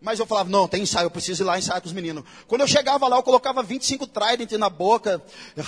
mas 0.00 0.18
eu 0.18 0.24
falava, 0.24 0.48
não, 0.48 0.66
tem 0.66 0.82
ensaio, 0.82 1.04
eu 1.04 1.10
preciso 1.10 1.42
ir 1.42 1.44
lá 1.44 1.58
ensaiar 1.58 1.82
com 1.82 1.88
os 1.88 1.92
meninos. 1.92 2.24
Quando 2.48 2.62
eu 2.62 2.66
chegava 2.66 3.06
lá, 3.08 3.16
eu 3.18 3.22
colocava 3.22 3.62
25 3.62 4.06
Trident 4.06 4.52
na 4.52 4.70
boca, 4.70 5.20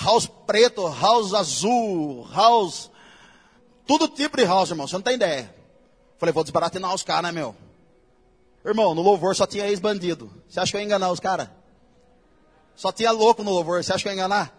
house 0.03 0.25
preto, 0.47 0.87
house 0.87 1.35
azul, 1.35 2.27
house, 2.33 2.89
tudo 3.85 4.07
tipo 4.07 4.37
de 4.37 4.43
house, 4.43 4.71
irmão, 4.71 4.87
você 4.87 4.95
não 4.95 5.03
tem 5.03 5.13
ideia. 5.13 5.53
Falei, 6.17 6.33
vou 6.33 6.43
desbaratinar 6.43 6.95
os 6.95 7.03
caras, 7.03 7.25
né, 7.25 7.31
meu? 7.31 7.55
Irmão, 8.65 8.95
no 8.95 9.01
louvor 9.03 9.35
só 9.35 9.45
tinha 9.45 9.67
ex-bandido. 9.67 10.31
Você 10.49 10.59
acha 10.59 10.71
que 10.71 10.77
eu 10.77 10.81
ia 10.81 10.85
enganar 10.85 11.11
os 11.11 11.19
caras? 11.19 11.49
Só 12.75 12.91
tinha 12.91 13.11
louco 13.11 13.43
no 13.43 13.51
louvor, 13.51 13.83
você 13.83 13.93
acha 13.93 14.01
que 14.01 14.07
eu 14.09 14.11
ia 14.11 14.15
enganar? 14.15 14.51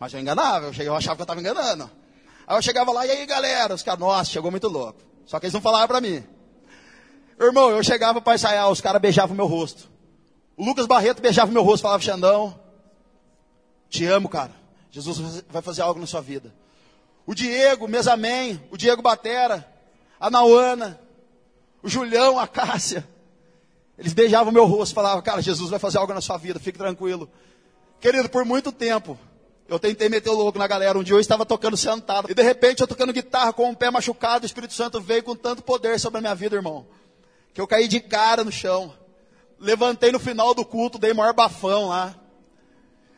Mas 0.00 0.12
eu 0.12 0.20
enganava, 0.20 0.66
eu, 0.66 0.72
cheguei, 0.72 0.88
eu 0.88 0.96
achava 0.96 1.14
que 1.14 1.22
eu 1.22 1.24
estava 1.24 1.40
enganando. 1.40 1.88
Aí 2.44 2.56
eu 2.56 2.62
chegava 2.62 2.92
lá, 2.92 3.06
e 3.06 3.10
aí 3.10 3.24
galera, 3.24 3.72
os 3.72 3.82
caras, 3.82 4.00
nossa, 4.00 4.30
chegou 4.30 4.50
muito 4.50 4.66
louco. 4.68 5.00
Só 5.24 5.38
que 5.38 5.46
eles 5.46 5.54
não 5.54 5.60
falavam 5.60 5.86
para 5.86 6.00
mim. 6.00 6.24
Irmão, 7.40 7.70
eu 7.70 7.82
chegava 7.84 8.20
para 8.20 8.34
ensaiar, 8.34 8.68
os 8.68 8.80
caras 8.80 9.00
beijavam 9.00 9.36
meu 9.36 9.46
rosto. 9.46 9.88
O 10.56 10.64
Lucas 10.64 10.86
Barreto 10.86 11.22
beijava 11.22 11.52
meu 11.52 11.62
rosto, 11.62 11.82
falava, 11.82 12.02
Xandão, 12.02 12.58
te 13.88 14.04
amo, 14.06 14.28
cara. 14.28 14.52
Jesus 14.90 15.44
vai 15.48 15.62
fazer 15.62 15.82
algo 15.82 16.00
na 16.00 16.06
sua 16.06 16.20
vida. 16.20 16.52
O 17.24 17.34
Diego, 17.34 17.86
Mesamém, 17.86 18.60
o 18.70 18.76
Diego 18.76 19.02
Batera, 19.02 19.66
a 20.18 20.30
Nauana, 20.30 20.98
o 21.82 21.88
Julião, 21.88 22.38
a 22.38 22.48
Cássia. 22.48 23.06
Eles 23.98 24.12
beijavam 24.12 24.52
meu 24.52 24.66
rosto, 24.66 24.94
falavam, 24.94 25.22
cara, 25.22 25.40
Jesus 25.40 25.70
vai 25.70 25.78
fazer 25.78 25.98
algo 25.98 26.12
na 26.12 26.20
sua 26.20 26.36
vida, 26.36 26.60
fique 26.60 26.78
tranquilo. 26.78 27.28
Querido, 28.00 28.28
por 28.28 28.44
muito 28.44 28.70
tempo, 28.70 29.18
eu 29.68 29.78
tentei 29.78 30.08
meter 30.08 30.28
o 30.30 30.34
louco 30.34 30.58
na 30.58 30.66
galera. 30.66 30.98
Um 30.98 31.02
dia 31.02 31.14
eu 31.14 31.20
estava 31.20 31.46
tocando 31.46 31.76
sentado. 31.76 32.30
E 32.30 32.34
de 32.34 32.42
repente 32.42 32.80
eu 32.80 32.86
tocando 32.86 33.12
guitarra 33.12 33.52
com 33.52 33.64
o 33.64 33.70
um 33.70 33.74
pé 33.74 33.90
machucado. 33.90 34.44
O 34.44 34.46
Espírito 34.46 34.74
Santo 34.74 35.00
veio 35.00 35.22
com 35.22 35.34
tanto 35.34 35.62
poder 35.62 35.98
sobre 35.98 36.18
a 36.18 36.20
minha 36.20 36.34
vida, 36.34 36.56
irmão 36.56 36.86
que 37.56 37.60
eu 37.62 37.66
caí 37.66 37.88
de 37.88 38.00
cara 38.00 38.44
no 38.44 38.52
chão. 38.52 38.92
Levantei 39.58 40.12
no 40.12 40.20
final 40.20 40.52
do 40.52 40.62
culto, 40.62 40.98
dei 40.98 41.14
maior 41.14 41.32
bafão 41.32 41.88
lá. 41.88 42.14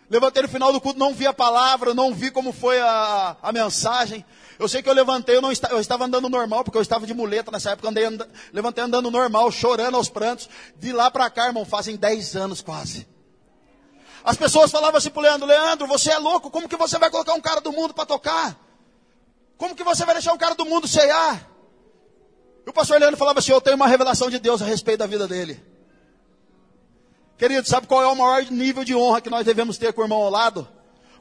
Levantei 0.09 0.43
no 0.45 0.49
final 0.49 0.73
do 0.73 0.81
culto, 0.81 0.97
não 0.97 1.13
vi 1.13 1.27
a 1.27 1.33
palavra, 1.33 1.93
não 1.93 2.15
vi 2.15 2.31
como 2.31 2.53
foi 2.53 2.79
a, 2.79 3.37
a 3.43 3.51
mensagem. 3.51 4.25
Eu 4.59 4.69
sei 4.69 4.83
que 4.83 4.89
eu 4.89 4.93
levantei, 4.93 5.37
eu, 5.37 5.43
não 5.43 5.51
eu 5.51 5.81
estava 5.81 6.05
andando 6.05 6.29
normal, 6.29 6.65
porque 6.65 6.77
eu 6.77 6.83
estava 6.83 7.07
de 7.07 7.15
muleta 7.15 7.51
nessa 7.51 7.71
época, 7.71 7.89
andei, 7.89 8.05
and, 8.05 8.19
levantei 8.53 8.83
andando 8.83 9.11
normal, 9.11 9.53
chorando 9.53 9.97
aos 9.97 10.09
prantos. 10.09 10.49
De 10.77 10.93
lá 10.93 11.11
para 11.11 11.31
cá, 11.31 11.47
irmão, 11.47 11.65
fazem 11.65 11.97
10 11.97 12.35
anos 12.35 12.61
quase. 12.61 13.07
As 14.25 14.37
pessoas 14.37 14.71
falavam 14.71 14.99
assim 14.99 15.11
pro 15.11 15.23
Leandro, 15.23 15.47
Leandro, 15.47 15.87
você 15.87 16.11
é 16.11 16.19
louco, 16.19 16.51
como 16.51 16.69
que 16.69 16.77
você 16.77 16.99
vai 16.99 17.09
colocar 17.09 17.35
um 17.35 17.41
cara 17.41 17.61
do 17.61 17.73
mundo 17.73 17.95
para 17.95 18.05
tocar? 18.05 18.59
Como 19.57 19.77
que 19.77 19.85
você 19.85 20.05
vai 20.05 20.15
deixar 20.15 20.33
um 20.33 20.39
cara 20.39 20.55
do 20.55 20.65
mundo 20.65 20.89
ceiar? 20.89 21.49
E 22.67 22.71
o 22.71 22.73
pastor 22.73 22.99
Leandro 22.99 23.17
falava 23.17 23.39
assim: 23.39 23.53
Eu 23.53 23.61
tenho 23.61 23.77
uma 23.77 23.87
revelação 23.87 24.29
de 24.29 24.39
Deus 24.39 24.61
a 24.61 24.65
respeito 24.65 24.99
da 24.99 25.07
vida 25.07 25.27
dele. 25.27 25.63
Querido, 27.37 27.69
sabe 27.69 27.87
qual 27.87 28.03
é 28.03 28.07
o 28.07 28.17
maior 28.17 28.45
nível 28.51 28.85
de 28.85 28.95
honra 28.95 29.21
que 29.21 29.31
nós 29.31 29.47
devemos 29.47 29.79
ter 29.79 29.93
com 29.93 30.01
o 30.01 30.05
irmão 30.05 30.19
ao 30.19 30.31
lado? 30.31 30.69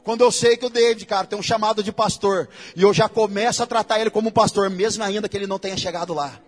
Quando 0.08 0.22
eu 0.22 0.32
sei 0.32 0.56
que 0.56 0.64
o 0.64 0.70
David, 0.70 1.04
cara, 1.04 1.26
tem 1.26 1.38
um 1.38 1.42
chamado 1.42 1.82
de 1.82 1.92
pastor, 1.92 2.48
e 2.74 2.80
eu 2.80 2.94
já 2.94 3.10
começo 3.10 3.62
a 3.62 3.66
tratar 3.66 4.00
ele 4.00 4.08
como 4.08 4.30
um 4.30 4.32
pastor, 4.32 4.70
mesmo 4.70 5.04
ainda 5.04 5.28
que 5.28 5.36
ele 5.36 5.46
não 5.46 5.58
tenha 5.58 5.76
chegado 5.76 6.14
lá. 6.14 6.40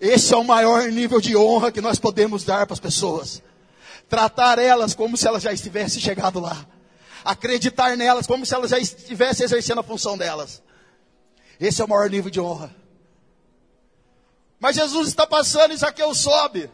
Esse 0.00 0.32
é 0.32 0.36
o 0.36 0.44
maior 0.44 0.84
nível 0.92 1.20
de 1.20 1.36
honra 1.36 1.72
que 1.72 1.80
nós 1.80 1.98
podemos 1.98 2.44
dar 2.44 2.64
para 2.64 2.74
as 2.74 2.78
pessoas. 2.78 3.42
Tratar 4.08 4.60
elas 4.60 4.94
como 4.94 5.16
se 5.16 5.26
elas 5.26 5.42
já 5.42 5.52
estivessem 5.52 6.00
chegado 6.00 6.38
lá. 6.38 6.64
acreditar 7.24 7.96
nelas, 7.96 8.24
como 8.24 8.46
se 8.46 8.54
elas 8.54 8.70
já 8.70 8.78
estivessem 8.78 9.42
exercendo 9.42 9.80
a 9.80 9.82
função 9.82 10.16
delas. 10.16 10.62
Esse 11.58 11.82
é 11.82 11.84
o 11.84 11.88
maior 11.88 12.08
nível 12.08 12.30
de 12.30 12.38
honra. 12.38 12.72
Mas 14.60 14.76
Jesus 14.76 15.08
está 15.08 15.26
passando 15.26 15.76
Zaqueu 15.76 16.14
sobe. 16.14 16.70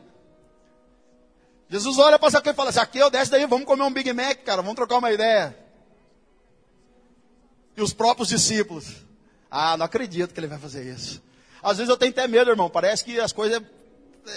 Jesus 1.69 1.99
olha 1.99 2.19
para 2.19 2.31
Zaqueu 2.31 2.53
e 2.53 2.55
fala: 2.55 2.71
Zaqueu, 2.71 3.11
desce 3.11 3.31
daí, 3.31 3.47
vamos 3.47 3.67
comer 3.67 3.83
um 3.83 3.93
Big 3.93 4.13
Mac, 4.13 4.39
cara, 4.45 4.63
vamos 4.63 4.77
trocar 4.77 4.99
uma 4.99 5.13
ideia. 5.13 5.57
E 7.77 7.83
os 7.83 7.93
próprios 7.93 8.29
discípulos: 8.29 9.05
Ah, 9.51 9.77
não 9.77 9.87
acredito 9.87 10.33
que 10.33 10.41
ele 10.41 10.47
vai 10.47 10.59
fazer 10.59 10.85
isso. 10.85 11.23
Às 11.63 11.79
vezes 11.79 11.89
eu 11.89 11.97
tenho 11.97 12.13
até 12.13 12.29
medo, 12.29 12.51
irmão. 12.51 12.69
Parece 12.69 13.05
que 13.05 13.19
as 13.19 13.33
coisas. 13.33 13.63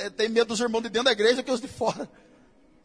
É, 0.01 0.09
tem 0.09 0.27
medo 0.27 0.47
dos 0.47 0.59
irmãos 0.59 0.81
de 0.81 0.89
dentro 0.89 1.05
da 1.05 1.11
igreja 1.11 1.43
que 1.43 1.51
os 1.51 1.61
de 1.61 1.67
fora. 1.67 2.09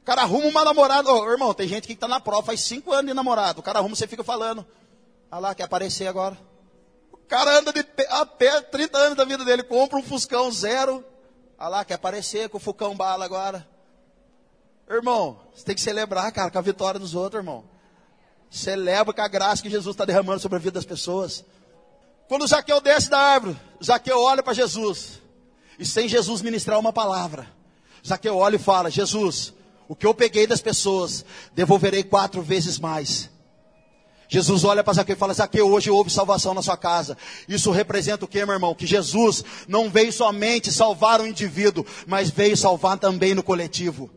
O 0.01 0.05
cara 0.05 0.23
arruma 0.23 0.47
uma 0.47 0.65
namorada. 0.65 1.11
Ô, 1.13 1.31
irmão, 1.31 1.55
tem 1.55 1.69
gente 1.69 1.87
que 1.87 1.93
está 1.93 2.09
na 2.09 2.21
prova 2.21 2.47
faz 2.47 2.61
cinco 2.61 2.93
anos 2.93 3.07
de 3.07 3.15
namorado. 3.15 3.61
O 3.61 3.63
cara 3.63 3.79
arruma, 3.79 3.95
você 3.95 4.07
fica 4.07 4.25
falando. 4.25 4.67
Ah 5.31 5.39
lá, 5.39 5.55
quer 5.55 5.63
aparecer 5.63 6.07
agora. 6.09 6.37
O 7.13 7.17
cara 7.17 7.59
anda 7.59 7.73
de 7.73 7.83
pé, 7.85 8.07
a 8.11 8.27
pé 8.27 8.61
30 8.61 8.99
anos 8.99 9.17
da 9.17 9.25
vida 9.25 9.45
dele, 9.45 9.63
compra 9.63 9.97
um 9.99 10.03
Fuscão 10.03 10.51
zero. 10.51 11.05
Ah 11.57 11.69
lá, 11.69 11.85
quer 11.85 11.95
aparecer 11.95 12.49
com 12.49 12.59
o 12.59 12.61
Fucão 12.61 12.97
bala 12.97 13.25
agora. 13.25 13.67
Irmão, 14.95 15.41
você 15.55 15.65
tem 15.65 15.75
que 15.75 15.81
celebrar, 15.81 16.31
cara, 16.33 16.51
com 16.51 16.59
a 16.59 16.63
vitória 16.63 17.01
dos 17.01 17.15
outros, 17.15 17.41
irmão. 17.41 17.65
Celebra 18.51 19.15
com 19.15 19.23
a 19.23 19.29
graça 19.29 19.63
que 19.63 19.71
Jesus 19.71 19.95
está 19.95 20.05
derramando 20.05 20.41
sobre 20.41 20.57
a 20.57 20.61
vida 20.61 20.75
das 20.75 20.85
pessoas. 20.85 21.45
Quando 22.29 22.47
Zaqueu 22.47 22.81
desce 22.81 23.09
da 23.09 23.19
árvore, 23.19 23.57
Zaqueu 23.83 24.21
olha 24.21 24.43
para 24.43 24.53
Jesus. 24.53 25.23
E 25.79 25.87
sem 25.87 26.07
Jesus 26.07 26.43
ministrar 26.43 26.79
uma 26.79 26.93
palavra, 26.93 27.49
Zaqueu 28.07 28.37
olha 28.37 28.57
e 28.57 28.59
fala: 28.59 28.91
Jesus, 28.91 29.55
o 29.89 29.97
que 29.97 30.07
eu 30.07 30.13
peguei 30.13 30.47
das 30.47 30.61
pessoas, 30.61 31.25
devolverei 31.55 32.03
quatro 32.03 32.43
vezes 32.43 32.79
mais. 32.79 33.31
Jesus 34.29 34.65
olha 34.65 34.85
para 34.85 34.95
Zaqueu 34.95 35.15
e 35.15 35.19
fala: 35.19 35.33
Zaqueu, 35.33 35.71
hoje 35.71 35.91
houve 35.91 36.11
salvação 36.11 36.53
na 36.53 36.63
sua 36.63 36.77
casa. 36.77 37.17
Isso 37.49 37.71
representa 37.71 38.27
o 38.27 38.29
que, 38.29 38.45
meu 38.45 38.55
irmão? 38.55 38.75
Que 38.75 38.87
Jesus 38.87 39.43
não 39.67 39.89
veio 39.89 40.13
somente 40.13 40.71
salvar 40.71 41.21
o 41.21 41.27
indivíduo, 41.27 41.87
mas 42.07 42.29
veio 42.29 42.57
salvar 42.57 42.99
também 42.99 43.35
no 43.35 43.43
coletivo. 43.43 44.11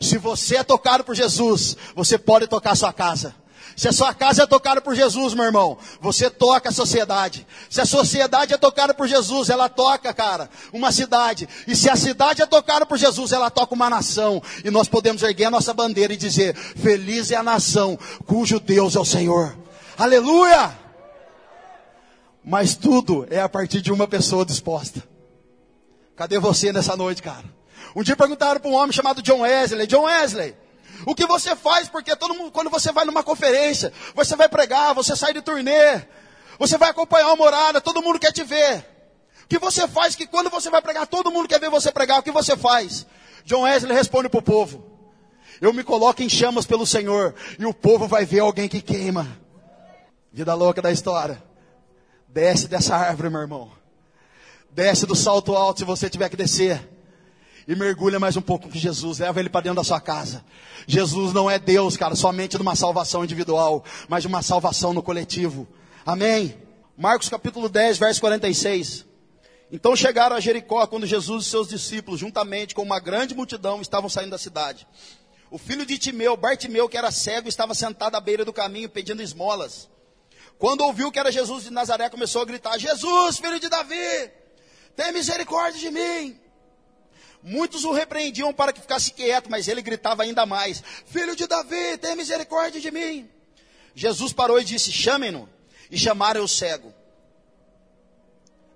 Se 0.00 0.18
você 0.18 0.56
é 0.56 0.62
tocado 0.62 1.04
por 1.04 1.14
Jesus, 1.14 1.76
você 1.94 2.18
pode 2.18 2.46
tocar 2.46 2.72
a 2.72 2.76
sua 2.76 2.92
casa. 2.92 3.34
Se 3.76 3.88
a 3.88 3.92
sua 3.92 4.14
casa 4.14 4.44
é 4.44 4.46
tocada 4.46 4.80
por 4.80 4.94
Jesus, 4.94 5.34
meu 5.34 5.44
irmão, 5.44 5.76
você 6.00 6.30
toca 6.30 6.68
a 6.68 6.72
sociedade. 6.72 7.46
Se 7.68 7.80
a 7.80 7.86
sociedade 7.86 8.54
é 8.54 8.56
tocada 8.56 8.94
por 8.94 9.08
Jesus, 9.08 9.50
ela 9.50 9.68
toca, 9.68 10.14
cara, 10.14 10.48
uma 10.72 10.92
cidade. 10.92 11.48
E 11.66 11.74
se 11.74 11.90
a 11.90 11.96
cidade 11.96 12.40
é 12.40 12.46
tocada 12.46 12.86
por 12.86 12.96
Jesus, 12.96 13.32
ela 13.32 13.50
toca 13.50 13.74
uma 13.74 13.90
nação. 13.90 14.40
E 14.64 14.70
nós 14.70 14.86
podemos 14.86 15.22
erguer 15.22 15.46
a 15.46 15.50
nossa 15.50 15.74
bandeira 15.74 16.12
e 16.12 16.16
dizer: 16.16 16.54
Feliz 16.54 17.30
é 17.30 17.36
a 17.36 17.42
nação 17.42 17.98
cujo 18.26 18.60
Deus 18.60 18.94
é 18.94 19.00
o 19.00 19.04
Senhor. 19.04 19.56
Aleluia! 19.98 20.78
Mas 22.44 22.76
tudo 22.76 23.26
é 23.30 23.40
a 23.40 23.48
partir 23.48 23.80
de 23.80 23.90
uma 23.90 24.06
pessoa 24.06 24.44
disposta. 24.44 25.02
Cadê 26.14 26.38
você 26.38 26.72
nessa 26.72 26.96
noite, 26.96 27.22
cara? 27.22 27.44
Um 27.94 28.02
dia 28.02 28.16
perguntaram 28.16 28.60
para 28.60 28.70
um 28.70 28.74
homem 28.74 28.92
chamado 28.92 29.22
John 29.22 29.40
Wesley: 29.40 29.86
John 29.86 30.02
Wesley, 30.02 30.56
o 31.06 31.14
que 31.14 31.26
você 31.26 31.54
faz? 31.54 31.88
Porque 31.88 32.14
todo 32.16 32.34
mundo, 32.34 32.50
quando 32.50 32.70
você 32.70 32.92
vai 32.92 33.04
numa 33.04 33.22
conferência, 33.22 33.92
você 34.14 34.36
vai 34.36 34.48
pregar, 34.48 34.94
você 34.94 35.14
sai 35.16 35.32
de 35.32 35.42
turnê, 35.42 36.02
você 36.58 36.78
vai 36.78 36.90
acompanhar 36.90 37.26
uma 37.26 37.36
morada, 37.36 37.80
todo 37.80 38.02
mundo 38.02 38.18
quer 38.18 38.32
te 38.32 38.44
ver. 38.44 38.84
O 39.44 39.48
que 39.48 39.58
você 39.58 39.86
faz 39.86 40.14
que 40.14 40.26
quando 40.26 40.48
você 40.48 40.70
vai 40.70 40.80
pregar, 40.80 41.06
todo 41.06 41.30
mundo 41.30 41.48
quer 41.48 41.60
ver 41.60 41.70
você 41.70 41.92
pregar, 41.92 42.20
o 42.20 42.22
que 42.22 42.30
você 42.30 42.56
faz? 42.56 43.06
John 43.44 43.62
Wesley 43.62 43.94
responde 43.94 44.28
para 44.28 44.38
o 44.38 44.42
povo: 44.42 44.84
Eu 45.60 45.72
me 45.72 45.84
coloco 45.84 46.22
em 46.22 46.28
chamas 46.28 46.66
pelo 46.66 46.86
Senhor, 46.86 47.34
e 47.58 47.66
o 47.66 47.74
povo 47.74 48.08
vai 48.08 48.24
ver 48.24 48.40
alguém 48.40 48.68
que 48.68 48.80
queima. 48.80 49.38
Vida 50.32 50.54
louca 50.54 50.80
da 50.80 50.90
história. 50.90 51.42
Desce 52.28 52.66
dessa 52.66 52.96
árvore, 52.96 53.30
meu 53.30 53.40
irmão. 53.40 53.70
Desce 54.70 55.06
do 55.06 55.14
salto 55.14 55.54
alto 55.54 55.80
se 55.80 55.84
você 55.84 56.10
tiver 56.10 56.28
que 56.28 56.36
descer 56.36 56.93
e 57.66 57.74
mergulha 57.74 58.20
mais 58.20 58.36
um 58.36 58.42
pouco 58.42 58.68
com 58.68 58.78
Jesus, 58.78 59.18
leva 59.18 59.40
ele 59.40 59.48
para 59.48 59.62
dentro 59.62 59.76
da 59.76 59.84
sua 59.84 60.00
casa. 60.00 60.44
Jesus 60.86 61.32
não 61.32 61.50
é 61.50 61.58
Deus, 61.58 61.96
cara, 61.96 62.14
somente 62.14 62.56
de 62.56 62.62
uma 62.62 62.76
salvação 62.76 63.24
individual, 63.24 63.84
mas 64.08 64.22
de 64.22 64.28
uma 64.28 64.42
salvação 64.42 64.92
no 64.92 65.02
coletivo. 65.02 65.66
Amém? 66.04 66.56
Marcos 66.96 67.28
capítulo 67.28 67.68
10, 67.68 67.98
verso 67.98 68.20
46. 68.20 69.06
Então 69.72 69.96
chegaram 69.96 70.36
a 70.36 70.40
Jericó 70.40 70.86
quando 70.86 71.06
Jesus 71.06 71.46
e 71.46 71.50
seus 71.50 71.68
discípulos, 71.68 72.20
juntamente 72.20 72.74
com 72.74 72.82
uma 72.82 73.00
grande 73.00 73.34
multidão, 73.34 73.80
estavam 73.80 74.08
saindo 74.10 74.30
da 74.30 74.38
cidade. 74.38 74.86
O 75.50 75.58
filho 75.58 75.86
de 75.86 75.96
Timeu, 75.98 76.36
Bartimeu, 76.36 76.88
que 76.88 76.96
era 76.96 77.10
cego, 77.10 77.48
estava 77.48 77.74
sentado 77.74 78.14
à 78.14 78.20
beira 78.20 78.44
do 78.44 78.52
caminho 78.52 78.88
pedindo 78.88 79.22
esmolas. 79.22 79.88
Quando 80.58 80.82
ouviu 80.82 81.10
que 81.10 81.18
era 81.18 81.32
Jesus 81.32 81.64
de 81.64 81.70
Nazaré, 81.70 82.08
começou 82.10 82.42
a 82.42 82.44
gritar: 82.44 82.78
Jesus, 82.78 83.38
filho 83.38 83.58
de 83.58 83.68
Davi, 83.68 84.30
tem 84.94 85.12
misericórdia 85.12 85.80
de 85.80 85.90
mim. 85.90 86.43
Muitos 87.46 87.84
o 87.84 87.92
repreendiam 87.92 88.54
para 88.54 88.72
que 88.72 88.80
ficasse 88.80 89.10
quieto, 89.10 89.50
mas 89.50 89.68
ele 89.68 89.82
gritava 89.82 90.22
ainda 90.22 90.46
mais: 90.46 90.82
Filho 91.04 91.36
de 91.36 91.46
Davi, 91.46 91.98
tem 91.98 92.16
misericórdia 92.16 92.80
de 92.80 92.90
mim. 92.90 93.28
Jesus 93.94 94.32
parou 94.32 94.58
e 94.58 94.64
disse: 94.64 94.90
Chamem-no. 94.90 95.46
E 95.90 95.98
chamaram 95.98 96.42
o 96.42 96.48
cego. 96.48 96.92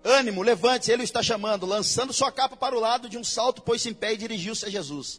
Ânimo, 0.05 0.43
levante-se, 0.43 0.93
ele 0.93 1.03
o 1.03 1.05
está 1.05 1.23
chamando. 1.23 1.65
Lançando 1.65 2.13
sua 2.13 2.31
capa 2.31 2.57
para 2.57 2.77
o 2.77 2.81
lado 2.81 3.09
de 3.09 3.17
um 3.17 3.25
salto, 3.25 3.63
pôs-se 3.63 3.89
em 3.89 3.95
pé 3.95 4.13
e 4.13 4.19
dirigiu-se 4.19 4.67
a 4.67 4.69
Jesus. 4.69 5.19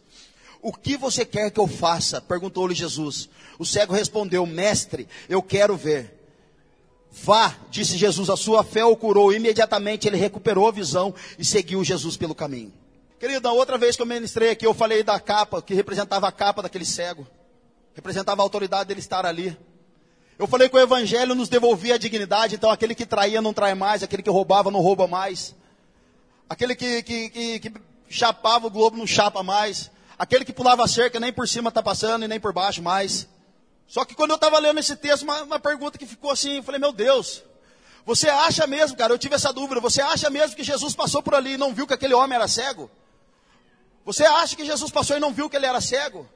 O 0.62 0.72
que 0.72 0.96
você 0.96 1.26
quer 1.26 1.50
que 1.50 1.60
eu 1.60 1.68
faça? 1.68 2.22
perguntou-lhe 2.22 2.76
Jesus. 2.76 3.30
O 3.58 3.66
cego 3.66 3.96
respondeu: 3.96 4.46
Mestre, 4.46 5.08
eu 5.28 5.42
quero 5.42 5.76
ver. 5.76 6.20
Vá, 7.12 7.58
disse 7.72 7.98
Jesus, 7.98 8.30
a 8.30 8.38
sua 8.38 8.64
fé 8.64 8.86
o 8.86 8.96
curou. 8.96 9.34
Imediatamente 9.34 10.08
ele 10.08 10.18
recuperou 10.18 10.68
a 10.68 10.72
visão 10.72 11.16
e 11.40 11.44
seguiu 11.44 11.84
Jesus 11.84 12.16
pelo 12.16 12.36
caminho. 12.36 12.72
Querido, 13.19 13.41
na 13.41 13.51
outra 13.51 13.77
vez 13.77 13.97
que 13.97 14.01
eu 14.01 14.05
ministrei 14.05 14.51
aqui, 14.51 14.65
eu 14.65 14.73
falei 14.73 15.03
da 15.03 15.19
capa, 15.19 15.62
que 15.62 15.73
representava 15.73 16.25
a 16.25 16.32
capa 16.32 16.62
daquele 16.62 16.86
cego. 16.86 17.27
Representava 17.93 18.41
a 18.41 18.45
autoridade 18.45 18.88
dele 18.88 19.01
estar 19.01 19.25
ali. 19.25 19.58
Eu 20.38 20.47
falei 20.47 20.69
que 20.69 20.75
o 20.77 20.79
evangelho 20.79 21.36
nos 21.36 21.49
devolvia 21.49 21.95
a 21.95 21.97
dignidade, 21.97 22.55
então 22.55 22.69
aquele 22.69 22.95
que 22.95 23.05
traía 23.05 23.41
não 23.41 23.53
trai 23.53 23.75
mais, 23.75 24.01
aquele 24.01 24.23
que 24.23 24.29
roubava 24.29 24.71
não 24.71 24.79
rouba 24.79 25.05
mais. 25.05 25.53
Aquele 26.49 26.73
que, 26.73 27.03
que, 27.03 27.29
que, 27.29 27.60
que 27.60 27.73
chapava 28.08 28.67
o 28.67 28.69
globo 28.69 28.95
não 28.95 29.05
chapa 29.05 29.43
mais. 29.43 29.91
Aquele 30.17 30.45
que 30.45 30.53
pulava 30.53 30.86
a 30.86 30.88
cerca 30.88 31.19
nem 31.19 31.34
por 31.34 31.45
cima 31.45 31.67
está 31.67 31.84
passando 31.84 32.23
e 32.23 32.27
nem 32.27 32.39
por 32.39 32.53
baixo 32.53 32.82
mais. 32.82 33.27
Só 33.86 34.05
que 34.05 34.15
quando 34.15 34.29
eu 34.29 34.36
estava 34.36 34.58
lendo 34.60 34.79
esse 34.79 34.95
texto, 34.95 35.23
uma, 35.23 35.43
uma 35.43 35.60
pergunta 35.60 35.97
que 35.97 36.05
ficou 36.05 36.32
assim, 36.32 36.58
eu 36.58 36.63
falei, 36.63 36.79
meu 36.79 36.93
Deus, 36.93 37.43
você 38.05 38.29
acha 38.29 38.65
mesmo, 38.65 38.95
cara, 38.95 39.12
eu 39.12 39.17
tive 39.17 39.36
essa 39.36 39.51
dúvida, 39.51 39.82
você 39.82 40.01
acha 40.01 40.29
mesmo 40.29 40.55
que 40.55 40.63
Jesus 40.63 40.95
passou 40.95 41.21
por 41.21 41.36
ali 41.36 41.55
e 41.55 41.58
não 41.58 41.73
viu 41.73 41.86
que 41.86 41.93
aquele 41.93 42.13
homem 42.13 42.38
era 42.38 42.47
cego? 42.47 42.89
Você 44.06 44.24
acha 44.24 44.56
que 44.56 44.66
Jesus 44.66 44.92
passou 44.92 45.18
e 45.18 45.20
não 45.20 45.34
viu 45.34 45.50
que 45.50 45.56
ele 45.56 45.66
era 45.66 45.82
cego? 45.82 46.28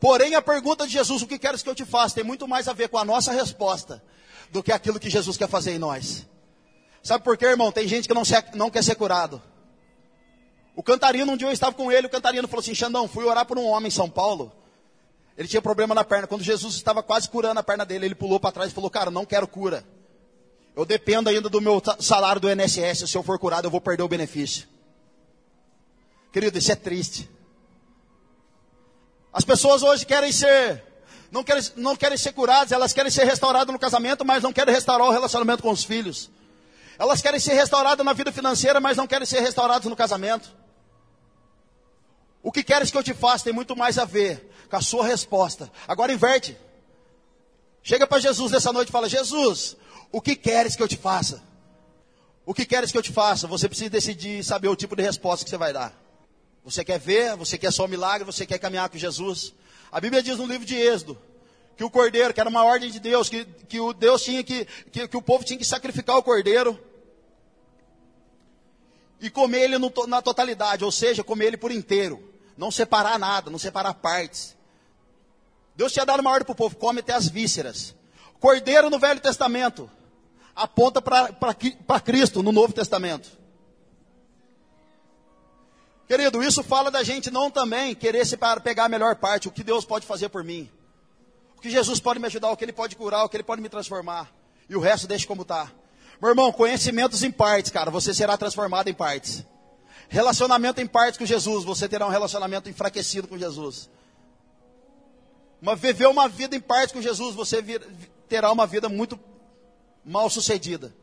Porém, 0.00 0.34
a 0.34 0.42
pergunta 0.42 0.86
de 0.86 0.92
Jesus, 0.92 1.22
o 1.22 1.26
que 1.26 1.38
queres 1.38 1.62
que 1.62 1.68
eu 1.68 1.74
te 1.74 1.84
faça, 1.84 2.16
tem 2.16 2.24
muito 2.24 2.46
mais 2.46 2.68
a 2.68 2.72
ver 2.72 2.88
com 2.88 2.98
a 2.98 3.04
nossa 3.04 3.32
resposta 3.32 4.02
do 4.50 4.62
que 4.62 4.72
aquilo 4.72 5.00
que 5.00 5.08
Jesus 5.08 5.36
quer 5.36 5.48
fazer 5.48 5.72
em 5.72 5.78
nós. 5.78 6.26
Sabe 7.02 7.22
por 7.22 7.36
quê, 7.36 7.46
irmão? 7.46 7.70
Tem 7.70 7.86
gente 7.86 8.08
que 8.08 8.14
não, 8.14 8.24
se, 8.24 8.34
não 8.54 8.70
quer 8.70 8.82
ser 8.82 8.94
curado. 8.94 9.42
O 10.76 10.82
cantarino, 10.82 11.32
um 11.32 11.36
dia 11.36 11.46
eu 11.46 11.52
estava 11.52 11.74
com 11.74 11.92
ele, 11.92 12.06
o 12.06 12.10
cantarino 12.10 12.48
falou 12.48 12.60
assim: 12.60 12.74
Xandão, 12.74 13.06
fui 13.06 13.24
orar 13.24 13.46
por 13.46 13.58
um 13.58 13.66
homem 13.66 13.88
em 13.88 13.90
São 13.90 14.10
Paulo. 14.10 14.52
Ele 15.36 15.48
tinha 15.48 15.62
problema 15.62 15.94
na 15.94 16.04
perna. 16.04 16.26
Quando 16.26 16.42
Jesus 16.42 16.74
estava 16.74 17.02
quase 17.02 17.28
curando 17.28 17.60
a 17.60 17.62
perna 17.62 17.84
dele, 17.84 18.06
ele 18.06 18.14
pulou 18.14 18.40
para 18.40 18.52
trás 18.52 18.70
e 18.70 18.74
falou: 18.74 18.90
Cara, 18.90 19.10
não 19.10 19.24
quero 19.24 19.46
cura. 19.46 19.84
Eu 20.74 20.84
dependo 20.84 21.28
ainda 21.28 21.48
do 21.48 21.60
meu 21.60 21.80
salário 22.00 22.40
do 22.40 22.50
INSS. 22.50 23.08
Se 23.08 23.16
eu 23.16 23.22
for 23.22 23.38
curado, 23.38 23.66
eu 23.66 23.70
vou 23.70 23.80
perder 23.80 24.02
o 24.02 24.08
benefício. 24.08 24.66
Querido, 26.34 26.58
isso 26.58 26.72
é 26.72 26.74
triste. 26.74 27.30
As 29.32 29.44
pessoas 29.44 29.84
hoje 29.84 30.04
querem 30.04 30.32
ser, 30.32 30.82
não 31.30 31.44
querem, 31.44 31.62
não 31.76 31.94
querem 31.94 32.18
ser 32.18 32.32
curadas, 32.32 32.72
elas 32.72 32.92
querem 32.92 33.08
ser 33.08 33.22
restauradas 33.22 33.72
no 33.72 33.78
casamento, 33.78 34.24
mas 34.24 34.42
não 34.42 34.52
querem 34.52 34.74
restaurar 34.74 35.06
o 35.06 35.12
relacionamento 35.12 35.62
com 35.62 35.70
os 35.70 35.84
filhos. 35.84 36.28
Elas 36.98 37.22
querem 37.22 37.38
ser 37.38 37.52
restauradas 37.52 38.04
na 38.04 38.12
vida 38.12 38.32
financeira, 38.32 38.80
mas 38.80 38.96
não 38.96 39.06
querem 39.06 39.24
ser 39.24 39.38
restauradas 39.42 39.88
no 39.88 39.94
casamento. 39.94 40.50
O 42.42 42.50
que 42.50 42.64
queres 42.64 42.90
que 42.90 42.98
eu 42.98 43.04
te 43.04 43.14
faça 43.14 43.44
tem 43.44 43.52
muito 43.52 43.76
mais 43.76 43.96
a 43.96 44.04
ver 44.04 44.50
com 44.68 44.74
a 44.74 44.80
sua 44.80 45.06
resposta. 45.06 45.70
Agora 45.86 46.12
inverte. 46.12 46.58
Chega 47.80 48.08
para 48.08 48.18
Jesus 48.18 48.50
nessa 48.50 48.72
noite 48.72 48.88
e 48.88 48.92
fala: 48.92 49.08
Jesus, 49.08 49.76
o 50.10 50.20
que 50.20 50.34
queres 50.34 50.74
que 50.74 50.82
eu 50.82 50.88
te 50.88 50.96
faça? 50.96 51.44
O 52.44 52.52
que 52.52 52.66
queres 52.66 52.90
que 52.90 52.98
eu 52.98 53.02
te 53.02 53.12
faça? 53.12 53.46
Você 53.46 53.68
precisa 53.68 53.88
decidir 53.88 54.42
saber 54.42 54.66
o 54.66 54.74
tipo 54.74 54.96
de 54.96 55.02
resposta 55.04 55.44
que 55.44 55.50
você 55.50 55.56
vai 55.56 55.72
dar. 55.72 56.03
Você 56.64 56.82
quer 56.82 56.98
ver, 56.98 57.36
você 57.36 57.58
quer 57.58 57.70
só 57.70 57.84
um 57.84 57.88
milagre, 57.88 58.24
você 58.24 58.46
quer 58.46 58.58
caminhar 58.58 58.88
com 58.88 58.96
Jesus. 58.96 59.52
A 59.92 60.00
Bíblia 60.00 60.22
diz 60.22 60.38
no 60.38 60.46
livro 60.46 60.66
de 60.66 60.74
Êxodo 60.74 61.18
que 61.76 61.84
o 61.84 61.90
cordeiro, 61.90 62.32
que 62.32 62.40
era 62.40 62.48
uma 62.48 62.64
ordem 62.64 62.90
de 62.90 62.98
Deus, 62.98 63.28
que, 63.28 63.44
que 63.44 63.78
o 63.78 63.92
Deus 63.92 64.22
tinha 64.22 64.42
que, 64.42 64.64
que, 64.90 65.08
que 65.08 65.16
o 65.16 65.22
povo 65.22 65.44
tinha 65.44 65.58
que 65.58 65.64
sacrificar 65.64 66.16
o 66.16 66.22
cordeiro 66.22 66.78
e 69.20 69.28
comer 69.28 69.64
ele 69.64 69.78
no, 69.78 69.92
na 70.06 70.22
totalidade, 70.22 70.84
ou 70.84 70.92
seja, 70.92 71.22
comer 71.22 71.46
ele 71.46 71.56
por 71.56 71.70
inteiro, 71.70 72.32
não 72.56 72.70
separar 72.70 73.18
nada, 73.18 73.50
não 73.50 73.58
separar 73.58 73.94
partes. 73.94 74.56
Deus 75.76 75.92
tinha 75.92 76.06
dado 76.06 76.20
uma 76.20 76.30
ordem 76.30 76.46
para 76.46 76.52
o 76.52 76.56
povo: 76.56 76.76
come 76.76 77.00
até 77.00 77.12
as 77.12 77.28
vísceras. 77.28 77.94
Cordeiro 78.40 78.88
no 78.88 78.98
Velho 78.98 79.20
Testamento 79.20 79.90
aponta 80.54 81.02
para 81.02 82.00
Cristo 82.00 82.42
no 82.42 82.52
Novo 82.52 82.72
Testamento. 82.72 83.43
Querido, 86.06 86.42
isso 86.42 86.62
fala 86.62 86.90
da 86.90 87.02
gente 87.02 87.30
não 87.30 87.50
também 87.50 87.94
querer 87.94 88.26
se 88.26 88.36
pegar 88.62 88.84
a 88.84 88.88
melhor 88.88 89.16
parte, 89.16 89.48
o 89.48 89.50
que 89.50 89.64
Deus 89.64 89.84
pode 89.84 90.06
fazer 90.06 90.28
por 90.28 90.44
mim. 90.44 90.70
O 91.56 91.60
que 91.60 91.70
Jesus 91.70 91.98
pode 91.98 92.20
me 92.20 92.26
ajudar, 92.26 92.50
o 92.50 92.56
que 92.56 92.64
Ele 92.64 92.72
pode 92.72 92.94
curar, 92.94 93.24
o 93.24 93.28
que 93.28 93.36
Ele 93.36 93.42
pode 93.42 93.62
me 93.62 93.68
transformar. 93.68 94.30
E 94.68 94.76
o 94.76 94.80
resto 94.80 95.06
deixa 95.06 95.26
como 95.26 95.42
está. 95.42 95.72
Meu 96.20 96.30
irmão, 96.30 96.52
conhecimentos 96.52 97.22
em 97.22 97.30
partes, 97.30 97.70
cara, 97.70 97.90
você 97.90 98.12
será 98.12 98.36
transformado 98.36 98.88
em 98.88 98.94
partes. 98.94 99.44
Relacionamento 100.08 100.80
em 100.80 100.86
partes 100.86 101.18
com 101.18 101.24
Jesus, 101.24 101.64
você 101.64 101.88
terá 101.88 102.06
um 102.06 102.10
relacionamento 102.10 102.68
enfraquecido 102.68 103.26
com 103.26 103.38
Jesus. 103.38 103.88
Uma, 105.60 105.74
viver 105.74 106.06
uma 106.06 106.28
vida 106.28 106.54
em 106.54 106.60
partes 106.60 106.92
com 106.92 107.00
Jesus, 107.00 107.34
você 107.34 107.62
vir, 107.62 107.82
terá 108.28 108.52
uma 108.52 108.66
vida 108.66 108.88
muito 108.88 109.18
mal 110.04 110.28
sucedida. 110.28 110.94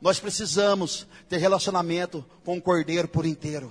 Nós 0.00 0.18
precisamos 0.18 1.06
ter 1.28 1.36
relacionamento 1.36 2.24
com 2.44 2.56
o 2.56 2.62
Cordeiro 2.62 3.06
por 3.06 3.26
inteiro. 3.26 3.70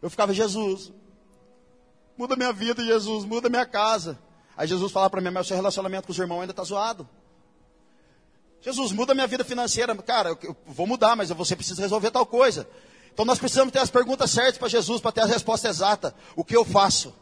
Eu 0.00 0.08
ficava, 0.08 0.32
Jesus, 0.32 0.92
muda 2.16 2.36
minha 2.36 2.52
vida, 2.52 2.84
Jesus, 2.84 3.24
muda 3.24 3.48
minha 3.48 3.66
casa. 3.66 4.18
Aí 4.56 4.66
Jesus 4.66 4.90
falava 4.92 5.10
para 5.10 5.20
mim, 5.20 5.30
mas 5.30 5.46
o 5.46 5.48
seu 5.48 5.56
relacionamento 5.56 6.06
com 6.06 6.12
os 6.12 6.18
irmãos 6.18 6.40
ainda 6.40 6.52
está 6.52 6.64
zoado. 6.64 7.08
Jesus, 8.60 8.92
muda 8.92 9.14
minha 9.14 9.26
vida 9.26 9.44
financeira. 9.44 9.94
Cara, 9.96 10.36
eu, 10.42 10.56
vou 10.66 10.86
mudar, 10.86 11.14
mas 11.14 11.30
você 11.30 11.54
precisa 11.54 11.80
resolver 11.80 12.10
tal 12.10 12.26
coisa. 12.26 12.68
Então 13.12 13.24
nós 13.24 13.38
precisamos 13.38 13.72
ter 13.72 13.78
as 13.78 13.90
perguntas 13.90 14.30
certas 14.30 14.58
para 14.58 14.68
Jesus, 14.68 15.00
para 15.00 15.12
ter 15.12 15.20
a 15.22 15.26
resposta 15.26 15.68
exata. 15.68 16.14
O 16.36 16.44
que 16.44 16.56
eu 16.56 16.64
faço? 16.64 17.14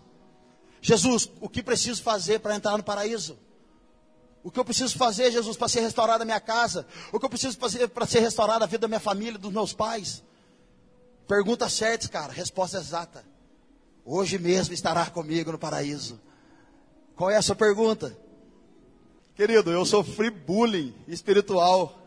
Jesus, 0.80 1.30
o 1.40 1.48
que 1.48 1.62
preciso 1.62 2.02
fazer 2.02 2.40
para 2.40 2.54
entrar 2.54 2.76
no 2.76 2.82
paraíso? 2.82 3.38
O 4.42 4.50
que 4.50 4.60
eu 4.60 4.64
preciso 4.64 4.96
fazer, 4.96 5.32
Jesus, 5.32 5.56
para 5.56 5.68
ser 5.68 5.80
restaurada 5.80 6.22
a 6.22 6.24
minha 6.24 6.40
casa? 6.40 6.86
O 7.12 7.18
que 7.18 7.26
eu 7.26 7.30
preciso 7.30 7.58
fazer 7.58 7.88
para 7.88 8.06
ser 8.06 8.20
restaurada 8.20 8.64
a 8.64 8.68
vida 8.68 8.82
da 8.82 8.88
minha 8.88 9.00
família, 9.00 9.38
dos 9.38 9.52
meus 9.52 9.72
pais? 9.72 10.22
Perguntas 11.26 11.72
certas, 11.72 12.08
cara, 12.08 12.32
resposta 12.32 12.78
exata. 12.78 13.24
Hoje 14.04 14.38
mesmo 14.38 14.72
estará 14.72 15.06
comigo 15.06 15.50
no 15.50 15.58
paraíso. 15.58 16.20
Qual 17.16 17.30
é 17.30 17.36
a 17.36 17.42
sua 17.42 17.56
pergunta? 17.56 18.16
Querido, 19.34 19.70
eu 19.70 19.84
sofri 19.84 20.30
bullying 20.30 20.94
espiritual. 21.08 21.98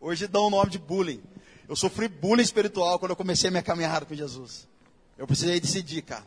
Hoje 0.00 0.28
dão 0.28 0.46
o 0.46 0.50
nome 0.50 0.70
de 0.70 0.78
bullying. 0.78 1.22
Eu 1.68 1.74
sofri 1.74 2.08
bullying 2.08 2.42
espiritual 2.42 2.98
quando 2.98 3.10
eu 3.10 3.16
comecei 3.16 3.48
a 3.48 3.50
minha 3.50 3.62
caminhada 3.62 4.06
com 4.06 4.14
Jesus. 4.14 4.68
Eu 5.18 5.26
precisei 5.26 5.58
decidir, 5.58 6.02
cara. 6.02 6.26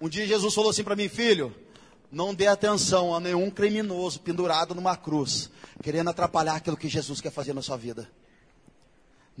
Um 0.00 0.08
dia 0.08 0.26
Jesus 0.26 0.52
falou 0.54 0.70
assim 0.70 0.82
para 0.82 0.96
mim, 0.96 1.08
filho, 1.08 1.54
não 2.10 2.34
dê 2.34 2.46
atenção 2.48 3.14
a 3.14 3.20
nenhum 3.20 3.50
criminoso 3.50 4.20
pendurado 4.20 4.74
numa 4.74 4.96
cruz, 4.96 5.50
querendo 5.82 6.10
atrapalhar 6.10 6.56
aquilo 6.56 6.76
que 6.76 6.88
Jesus 6.88 7.20
quer 7.20 7.30
fazer 7.30 7.52
na 7.52 7.62
sua 7.62 7.76
vida. 7.76 8.10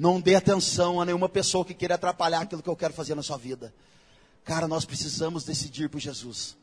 Não 0.00 0.18
dê 0.18 0.34
atenção 0.34 0.98
a 0.98 1.04
nenhuma 1.04 1.28
pessoa 1.28 1.62
que 1.62 1.74
queira 1.74 1.96
atrapalhar 1.96 2.40
aquilo 2.40 2.62
que 2.62 2.70
eu 2.70 2.74
quero 2.74 2.94
fazer 2.94 3.14
na 3.14 3.22
sua 3.22 3.36
vida. 3.36 3.70
Cara, 4.42 4.66
nós 4.66 4.86
precisamos 4.86 5.44
decidir 5.44 5.90
por 5.90 6.00
Jesus. 6.00 6.56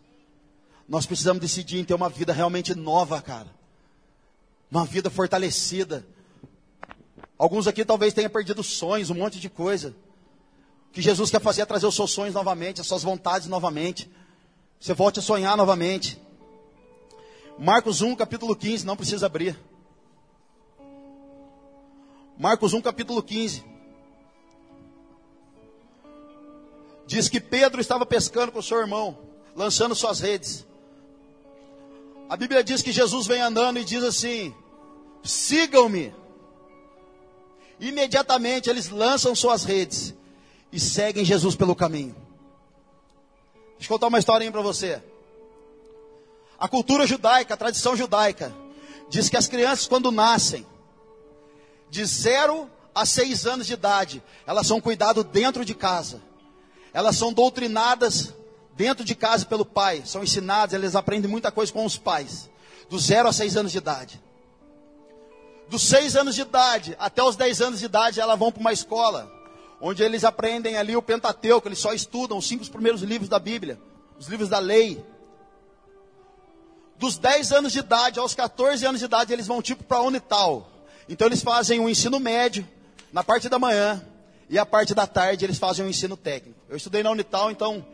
Nós 0.90 1.06
precisamos 1.06 1.40
decidir 1.40 1.78
em 1.78 1.84
ter 1.84 1.94
uma 1.94 2.10
vida 2.10 2.34
realmente 2.34 2.74
nova, 2.74 3.22
cara. 3.22 3.46
Uma 4.72 4.88
vida 4.88 5.12
fortalecida. 5.12 6.04
Alguns 7.38 7.68
aqui 7.68 7.86
talvez 7.86 8.12
tenham 8.12 8.32
perdido 8.32 8.64
sonhos, 8.64 9.12
um 9.12 9.14
monte 9.14 9.40
de 9.40 9.50
coisa. 9.52 9.94
O 10.90 10.94
que 10.94 11.02
Jesus 11.04 11.30
quer 11.30 11.40
fazer 11.40 11.62
é 11.62 11.66
trazer 11.68 11.86
os 11.86 11.94
seus 11.94 12.10
sonhos 12.10 12.34
novamente, 12.34 12.82
as 12.82 12.88
suas 12.88 13.04
vontades 13.04 13.48
novamente. 13.48 14.10
Você 14.80 14.96
volte 14.96 15.20
a 15.20 15.22
sonhar 15.22 15.56
novamente. 15.56 16.20
Marcos 17.60 18.02
1, 18.02 18.16
capítulo 18.16 18.56
15, 18.56 18.84
não 18.84 18.98
precisa 18.98 19.28
abrir. 19.28 19.56
Marcos 22.38 22.72
1, 22.72 22.82
capítulo 22.82 23.24
15. 23.24 23.66
Diz 27.08 27.28
que 27.30 27.40
Pedro 27.40 27.82
estava 27.82 28.06
pescando 28.06 28.52
com 28.52 28.60
o 28.60 28.64
seu 28.64 28.80
irmão, 28.80 29.18
lançando 29.56 29.96
suas 29.96 30.20
redes. 30.20 30.68
A 32.30 32.38
Bíblia 32.38 32.64
diz 32.64 32.84
que 32.84 32.92
Jesus 32.92 33.26
vem 33.26 33.42
andando 33.42 33.80
e 33.80 33.84
diz 33.84 34.04
assim: 34.04 34.54
sigam-me. 35.24 36.14
Imediatamente 37.80 38.70
eles 38.70 38.90
lançam 38.90 39.34
suas 39.34 39.64
redes 39.64 40.14
e 40.72 40.80
seguem 40.80 41.26
Jesus 41.26 41.56
pelo 41.56 41.76
caminho. 41.76 42.16
Deixa 43.78 43.86
eu 43.86 43.96
contar 43.96 44.08
uma 44.08 44.20
historinha 44.20 44.52
para 44.52 44.62
você. 44.62 45.02
A 46.60 46.68
cultura 46.68 47.08
judaica, 47.08 47.54
a 47.54 47.58
tradição 47.58 47.96
judaica, 47.96 48.54
diz 49.10 49.30
que 49.30 49.38
as 49.38 49.48
crianças, 49.48 49.88
quando 49.88 50.12
nascem, 50.12 50.66
de 51.90 52.06
0 52.06 52.70
a 52.94 53.06
6 53.06 53.46
anos 53.46 53.68
de 53.68 53.74
idade, 53.74 54.24
elas 54.46 54.66
são 54.68 54.82
cuidadas 54.82 55.24
dentro 55.26 55.64
de 55.64 55.76
casa. 55.76 56.22
Elas 56.94 57.16
são 57.16 57.32
doutrinadas 57.32 58.34
dentro 58.76 59.04
de 59.04 59.16
casa 59.16 59.46
pelo 59.46 59.66
pai, 59.66 60.04
são 60.06 60.24
ensinadas, 60.24 60.74
eles 60.74 60.96
aprendem 60.96 61.30
muita 61.30 61.52
coisa 61.52 61.74
com 61.74 61.84
os 61.86 61.98
pais, 61.98 62.50
dos 62.90 63.06
0 63.06 63.28
a 63.30 63.34
6 63.34 63.58
anos 63.58 63.72
de 63.72 63.78
idade. 63.80 64.22
Dos 65.68 65.82
6 65.84 66.16
anos 66.16 66.36
de 66.36 66.42
idade 66.42 66.96
até 67.00 67.22
os 67.22 67.36
10 67.36 67.62
anos 67.62 67.80
de 67.80 67.86
idade, 67.86 68.20
elas 68.22 68.40
vão 68.40 68.52
para 68.52 68.62
uma 68.62 68.72
escola, 68.72 69.32
onde 69.82 70.02
eles 70.02 70.24
aprendem 70.24 70.78
ali 70.78 70.96
o 70.96 71.02
Pentateuco, 71.02 71.68
eles 71.68 71.80
só 71.80 71.92
estudam 71.94 72.38
os 72.38 72.48
cinco 72.48 72.70
primeiros 72.70 73.02
livros 73.02 73.30
da 73.30 73.40
Bíblia, 73.40 73.80
os 74.18 74.28
livros 74.28 74.50
da 74.50 74.60
lei. 74.60 75.04
Dos 76.98 77.18
10 77.18 77.52
anos 77.52 77.74
de 77.74 77.80
idade 77.80 78.20
aos 78.20 78.34
14 78.34 78.86
anos 78.86 79.00
de 79.00 79.06
idade, 79.06 79.34
eles 79.34 79.46
vão 79.46 79.62
tipo 79.62 79.84
para 79.84 79.98
a 79.98 80.02
Unital. 80.02 80.68
Então 81.10 81.28
eles 81.28 81.42
fazem 81.42 81.80
um 81.80 81.88
ensino 81.88 82.20
médio 82.20 82.68
na 83.12 83.24
parte 83.24 83.48
da 83.48 83.58
manhã 83.58 84.04
e 84.50 84.58
a 84.58 84.66
parte 84.66 84.94
da 84.94 85.08
tarde 85.08 85.46
eles 85.46 85.58
fazem 85.58 85.86
um 85.86 85.90
ensino 85.90 86.18
técnico. 86.18 86.60
Eu 86.70 86.78
estudei 86.78 87.04
na 87.04 87.12
Unital, 87.12 87.52
então 87.52 87.86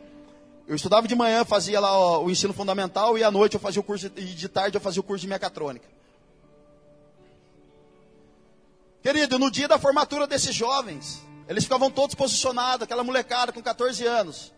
eu 0.66 0.74
estudava 0.74 1.06
de 1.06 1.14
manhã, 1.14 1.44
fazia 1.44 1.78
lá 1.78 1.96
ó, 1.96 2.22
o 2.22 2.30
ensino 2.30 2.52
fundamental, 2.52 3.18
e 3.18 3.24
à 3.24 3.30
noite 3.30 3.54
eu 3.54 3.60
fazia 3.60 3.80
o 3.80 3.84
curso, 3.84 4.06
e 4.16 4.24
de 4.24 4.48
tarde 4.48 4.76
eu 4.76 4.80
fazia 4.80 5.00
o 5.00 5.04
curso 5.04 5.22
de 5.22 5.28
mecatrônica. 5.28 5.86
Querido, 9.02 9.38
no 9.38 9.50
dia 9.50 9.68
da 9.68 9.78
formatura 9.78 10.26
desses 10.26 10.54
jovens, 10.54 11.22
eles 11.46 11.64
ficavam 11.64 11.90
todos 11.90 12.14
posicionados, 12.14 12.84
aquela 12.84 13.04
molecada 13.04 13.52
com 13.52 13.62
14 13.62 14.06
anos. 14.06 14.52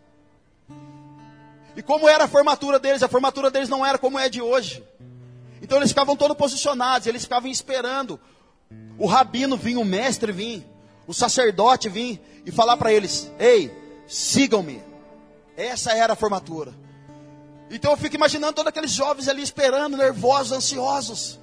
E 1.75 1.81
como 1.83 2.07
era 2.07 2.23
a 2.23 2.27
formatura 2.27 2.79
deles? 2.79 3.03
A 3.03 3.09
formatura 3.09 3.51
deles 3.51 3.67
não 3.67 3.85
era 3.85 3.97
como 3.97 4.17
é 4.17 4.29
de 4.29 4.41
hoje. 4.41 4.83
Então 5.61 5.77
eles 5.77 5.89
ficavam 5.89 6.15
todos 6.15 6.37
posicionados, 6.37 7.05
eles 7.05 7.23
ficavam 7.23 7.51
esperando 7.51 8.17
o 8.97 9.05
rabino 9.05 9.55
vir, 9.55 9.77
o 9.77 9.85
mestre 9.85 10.31
vir, 10.31 10.65
o 11.05 11.13
sacerdote 11.13 11.89
vir 11.89 12.21
e 12.45 12.51
falar 12.51 12.77
para 12.77 12.91
eles: 12.91 13.31
Ei, 13.39 13.71
sigam-me. 14.07 14.81
Essa 15.55 15.91
era 15.91 16.13
a 16.13 16.15
formatura. 16.15 16.73
Então 17.69 17.91
eu 17.91 17.97
fico 17.97 18.15
imaginando 18.15 18.53
todos 18.53 18.69
aqueles 18.69 18.91
jovens 18.91 19.27
ali 19.27 19.41
esperando, 19.41 19.97
nervosos, 19.97 20.51
ansiosos. 20.51 21.39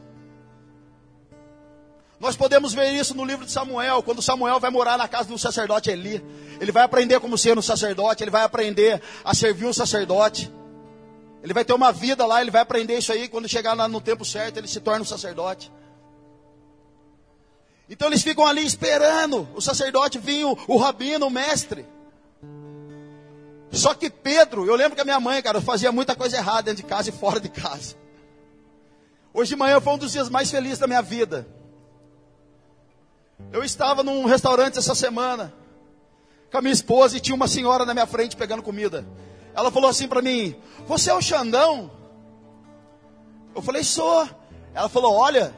Nós 2.18 2.36
podemos 2.36 2.72
ver 2.72 2.92
isso 2.92 3.14
no 3.14 3.24
livro 3.24 3.44
de 3.44 3.52
Samuel, 3.52 4.02
quando 4.02 4.22
Samuel 4.22 4.58
vai 4.58 4.70
morar 4.70 4.96
na 4.96 5.06
casa 5.06 5.28
do 5.28 5.38
sacerdote 5.38 5.90
Eli. 5.90 6.24
Ele 6.60 6.72
vai 6.72 6.84
aprender 6.84 7.20
como 7.20 7.36
ser 7.36 7.58
um 7.58 7.62
sacerdote, 7.62 8.24
ele 8.24 8.30
vai 8.30 8.42
aprender 8.42 9.02
a 9.24 9.34
servir 9.34 9.66
um 9.66 9.72
sacerdote. 9.72 10.50
Ele 11.42 11.52
vai 11.52 11.64
ter 11.64 11.74
uma 11.74 11.92
vida 11.92 12.24
lá, 12.24 12.40
ele 12.40 12.50
vai 12.50 12.62
aprender 12.62 12.96
isso 12.96 13.12
aí. 13.12 13.28
Quando 13.28 13.46
chegar 13.48 13.74
lá 13.74 13.86
no 13.86 14.00
tempo 14.00 14.24
certo, 14.24 14.56
ele 14.56 14.68
se 14.68 14.80
torna 14.80 15.02
um 15.02 15.04
sacerdote. 15.04 15.70
Então 17.88 18.08
eles 18.08 18.22
ficam 18.22 18.46
ali 18.46 18.64
esperando 18.64 19.48
o 19.54 19.60
sacerdote 19.60 20.18
vir, 20.18 20.44
o, 20.44 20.56
o 20.66 20.76
rabino, 20.76 21.26
o 21.26 21.30
mestre. 21.30 21.86
Só 23.70 23.92
que 23.92 24.08
Pedro, 24.08 24.66
eu 24.66 24.76
lembro 24.76 24.94
que 24.94 25.02
a 25.02 25.04
minha 25.04 25.20
mãe, 25.20 25.42
cara, 25.42 25.60
fazia 25.60 25.90
muita 25.90 26.14
coisa 26.14 26.36
errada 26.36 26.62
dentro 26.62 26.82
de 26.82 26.88
casa 26.88 27.10
e 27.10 27.12
fora 27.12 27.40
de 27.40 27.48
casa. 27.48 27.96
Hoje 29.32 29.50
de 29.50 29.56
manhã 29.56 29.80
foi 29.80 29.92
um 29.92 29.98
dos 29.98 30.12
dias 30.12 30.30
mais 30.30 30.50
felizes 30.50 30.78
da 30.78 30.86
minha 30.86 31.02
vida. 31.02 31.46
Eu 33.52 33.64
estava 33.64 34.02
num 34.02 34.24
restaurante 34.24 34.78
essa 34.78 34.94
semana 34.94 35.52
com 36.50 36.58
a 36.58 36.62
minha 36.62 36.72
esposa 36.72 37.16
e 37.16 37.20
tinha 37.20 37.34
uma 37.34 37.48
senhora 37.48 37.84
na 37.84 37.92
minha 37.92 38.06
frente 38.06 38.36
pegando 38.36 38.62
comida. 38.62 39.04
Ela 39.52 39.72
falou 39.72 39.90
assim 39.90 40.06
para 40.06 40.22
mim: 40.22 40.54
Você 40.86 41.10
é 41.10 41.14
o 41.14 41.20
Xandão? 41.20 41.90
Eu 43.54 43.60
falei: 43.60 43.82
Sou. 43.82 44.28
Ela 44.72 44.88
falou: 44.88 45.14
Olha, 45.14 45.52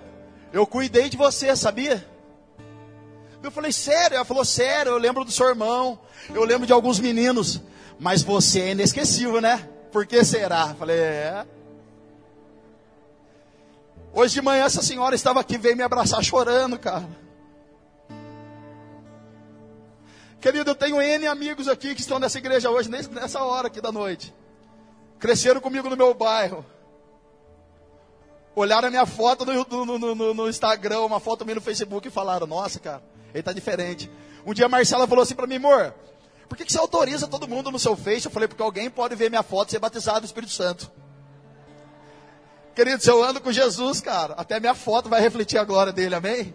eu 0.53 0.67
cuidei 0.67 1.11
de 1.11 1.17
você, 1.19 1.55
sabia? 1.55 2.16
Eu 3.47 3.53
falei: 3.53 3.73
Sério? 3.73 4.17
Ela 4.17 4.25
falou: 4.25 4.45
Sério, 4.45 4.91
eu 4.91 4.99
lembro 4.99 5.25
do 5.25 5.31
seu 5.31 5.49
irmão, 5.49 5.99
eu 6.35 6.45
lembro 6.45 6.67
de 6.67 6.73
alguns 6.73 6.99
meninos. 6.99 7.61
Mas 7.99 8.23
você 8.23 8.61
é 8.61 8.71
inesquecível, 8.73 9.41
né? 9.41 9.69
Por 9.91 10.07
que 10.07 10.23
será? 10.25 10.75
Falei, 10.75 10.99
é. 10.99 11.47
Hoje 14.13 14.35
de 14.35 14.43
manhã 14.43 14.65
essa 14.65 14.83
senhora 14.83 15.15
estava 15.15 15.41
aqui, 15.41 15.57
veio 15.57 15.77
me 15.77 15.83
abraçar 15.83 16.23
chorando, 16.23 16.79
cara. 16.79 17.09
Querido, 20.41 20.71
eu 20.71 20.75
tenho 20.75 21.01
N 21.01 21.27
amigos 21.27 21.69
aqui 21.69 21.95
que 21.95 22.01
estão 22.01 22.19
nessa 22.19 22.39
igreja 22.39 22.71
hoje, 22.71 22.91
nessa 22.91 23.43
hora 23.43 23.69
aqui 23.69 23.81
da 23.81 23.91
noite. 23.91 24.35
cresceram 25.19 25.61
comigo 25.61 25.89
no 25.89 25.97
meu 25.97 26.13
bairro. 26.13 26.65
Olharam 28.55 28.89
a 28.89 28.91
minha 28.91 29.07
foto 29.07 29.45
no, 29.45 29.87
no, 29.87 30.15
no, 30.15 30.35
no 30.35 30.49
Instagram, 30.49 31.01
uma 31.01 31.21
foto 31.21 31.45
minha 31.45 31.55
no 31.55 31.61
Facebook 31.61 32.09
e 32.09 32.11
falaram: 32.11 32.47
Nossa, 32.47 32.79
cara, 32.79 33.03
ele 33.37 33.43
tá 33.43 33.53
diferente. 33.53 34.11
Um 34.47 34.55
dia 34.55 34.67
a 34.67 34.69
Marcela 34.69 35.07
falou 35.07 35.23
assim 35.23 35.35
para 35.35 35.47
mim, 35.47 35.57
amor, 35.57 35.95
por 36.49 36.57
que, 36.57 36.65
que 36.65 36.73
você 36.73 36.79
autoriza 36.79 37.27
todo 37.27 37.47
mundo 37.47 37.71
no 37.71 37.79
seu 37.79 37.97
Face? 37.97 38.27
Eu 38.27 38.31
falei, 38.31 38.49
porque 38.49 38.63
alguém 38.63 38.89
pode 38.89 39.15
ver 39.15 39.29
minha 39.29 39.43
foto 39.43 39.69
e 39.69 39.73
ser 39.73 39.79
batizado 39.79 40.21
no 40.21 40.27
Espírito 40.27 40.53
Santo. 40.53 40.91
Querido, 42.75 43.03
se 43.03 43.11
eu 43.11 43.23
ando 43.23 43.41
com 43.41 43.51
Jesus, 43.53 44.01
cara, 44.01 44.35
até 44.35 44.61
minha 44.61 44.75
foto 44.75 45.09
vai 45.09 45.21
refletir 45.21 45.59
a 45.59 45.65
glória 45.65 45.93
dele, 45.93 46.15
amém? 46.15 46.55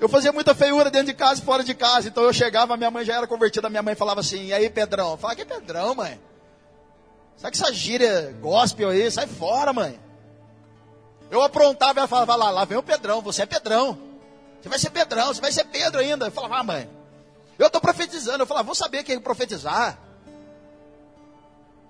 Eu 0.00 0.08
fazia 0.08 0.32
muita 0.32 0.54
feiura 0.54 0.90
dentro 0.90 1.08
de 1.08 1.14
casa 1.14 1.40
e 1.40 1.44
fora 1.44 1.64
de 1.64 1.74
casa, 1.74 2.08
então 2.08 2.22
eu 2.22 2.32
chegava, 2.32 2.76
minha 2.76 2.90
mãe 2.90 3.04
já 3.04 3.16
era 3.16 3.26
convertida, 3.26 3.68
minha 3.68 3.82
mãe 3.82 3.94
falava 3.94 4.20
assim, 4.20 4.46
e 4.46 4.52
aí 4.52 4.70
Pedrão? 4.70 5.12
Eu 5.12 5.16
falava, 5.16 5.36
que 5.36 5.44
Pedrão, 5.44 5.94
mãe? 5.94 6.20
Sabe 7.36 7.56
que 7.56 7.62
essa 7.62 7.72
gíria 7.72 8.34
gospel 8.40 8.90
aí? 8.90 9.10
Sai 9.10 9.26
fora, 9.26 9.72
mãe. 9.72 9.98
Eu 11.30 11.42
aprontava 11.42 11.98
e 11.98 12.00
ela 12.00 12.08
falava, 12.08 12.36
lá, 12.36 12.50
lá 12.50 12.64
vem 12.64 12.78
o 12.78 12.82
Pedrão, 12.82 13.20
você 13.20 13.42
é 13.42 13.46
Pedrão. 13.46 14.07
Você 14.60 14.68
vai 14.68 14.78
ser 14.78 14.90
Pedrão, 14.90 15.26
você 15.28 15.40
vai 15.40 15.52
ser 15.52 15.64
Pedro 15.64 16.00
ainda. 16.00 16.26
Eu 16.26 16.32
falava, 16.32 16.58
ah, 16.58 16.62
mãe, 16.62 16.90
eu 17.58 17.66
estou 17.66 17.80
profetizando. 17.80 18.42
Eu 18.42 18.46
falava, 18.46 18.66
vou 18.66 18.74
saber 18.74 19.04
quem 19.04 19.20
profetizar. 19.20 19.98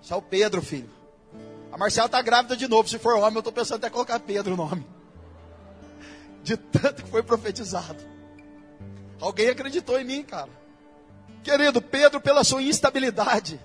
Isso 0.02 0.12
é 0.12 0.16
o 0.16 0.22
Pedro, 0.22 0.62
filho. 0.62 0.90
A 1.72 1.76
Marcela 1.76 2.06
está 2.06 2.20
grávida 2.22 2.56
de 2.56 2.66
novo. 2.66 2.88
Se 2.88 2.98
for 2.98 3.14
homem, 3.14 3.34
eu 3.34 3.40
estou 3.40 3.52
pensando 3.52 3.76
até 3.76 3.90
colocar 3.90 4.18
Pedro 4.20 4.54
o 4.54 4.56
nome. 4.56 4.86
De 6.42 6.56
tanto 6.56 7.02
que 7.02 7.10
foi 7.10 7.22
profetizado. 7.22 8.02
Alguém 9.20 9.48
acreditou 9.48 9.98
em 10.00 10.04
mim, 10.04 10.22
cara. 10.22 10.50
Querido, 11.42 11.80
Pedro, 11.82 12.20
pela 12.20 12.44
sua 12.44 12.62
instabilidade. 12.62 13.60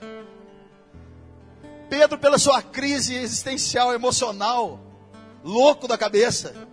Pedro, 1.89 2.17
pela 2.17 2.37
sua 2.37 2.61
crise 2.61 3.15
existencial, 3.15 3.93
emocional. 3.93 4.79
Louco 5.43 5.87
da 5.87 5.97
cabeça. 5.97 6.67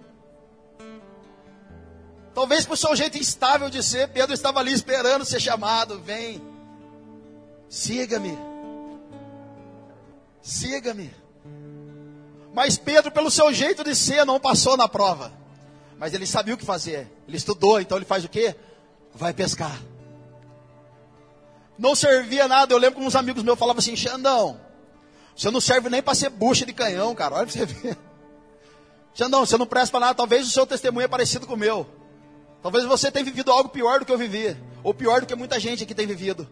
Talvez 2.35 2.65
por 2.65 2.77
seu 2.77 2.95
jeito 2.95 3.19
instável 3.19 3.69
de 3.69 3.83
ser, 3.83 4.09
Pedro 4.09 4.33
estava 4.33 4.61
ali 4.61 4.73
esperando 4.73 5.25
ser 5.25 5.41
chamado. 5.41 5.99
Vem, 6.01 6.41
siga-me. 7.69 8.39
Siga-me. 10.41 11.13
Mas 12.53 12.79
Pedro, 12.79 13.11
pelo 13.11 13.31
seu 13.31 13.53
jeito 13.53 13.85
de 13.85 13.95
ser, 13.95 14.25
não 14.25 14.41
passou 14.41 14.77
na 14.77 14.89
prova. 14.89 15.33
Mas 15.99 16.15
ele 16.15 16.27
sabia 16.27 16.55
o 16.55 16.57
que 16.57 16.65
fazer. 16.65 17.11
Ele 17.29 17.37
estudou, 17.37 17.81
então 17.81 17.99
ele 17.99 18.07
faz 18.07 18.25
o 18.25 18.29
quê? 18.29 18.55
Vai 19.15 19.33
pescar. 19.33 19.79
Não 21.79 21.95
servia 21.95 22.49
nada. 22.49 22.73
Eu 22.73 22.79
lembro 22.79 23.01
que 23.01 23.07
uns 23.07 23.15
amigos 23.15 23.43
meus 23.43 23.59
falavam 23.59 23.81
assim: 23.81 23.97
Xandão, 23.97 24.61
você 25.37 25.51
não 25.51 25.61
serve 25.61 25.89
nem 25.89 26.03
para 26.03 26.15
ser 26.15 26.31
bucha 26.31 26.65
de 26.65 26.73
canhão, 26.73 27.15
cara. 27.15 27.35
Olha 27.37 27.47
para 27.47 27.53
você 27.53 27.67
ver. 27.67 27.99
Xandão, 29.15 29.45
você 29.45 29.57
não 29.57 29.67
presta 29.67 29.91
para 29.91 30.07
nada. 30.07 30.15
Talvez 30.15 30.47
o 30.47 30.51
seu 30.51 30.67
testemunho 30.67 31.05
é 31.05 31.09
parecido 31.09 31.47
com 31.47 31.55
o 31.55 31.57
meu. 31.57 31.87
Talvez 32.63 32.85
você 32.85 33.11
tenha 33.11 33.25
vivido 33.25 33.51
algo 33.51 33.69
pior 33.69 34.01
do 34.01 34.07
que 34.07 34.13
eu 34.13 34.19
vivi. 34.19 34.57
Ou 34.83 34.95
pior 34.95 35.21
do 35.21 35.27
que 35.27 35.35
muita 35.35 35.59
gente 35.59 35.85
aqui 35.85 35.95
tem 35.95 36.07
vivido. 36.07 36.49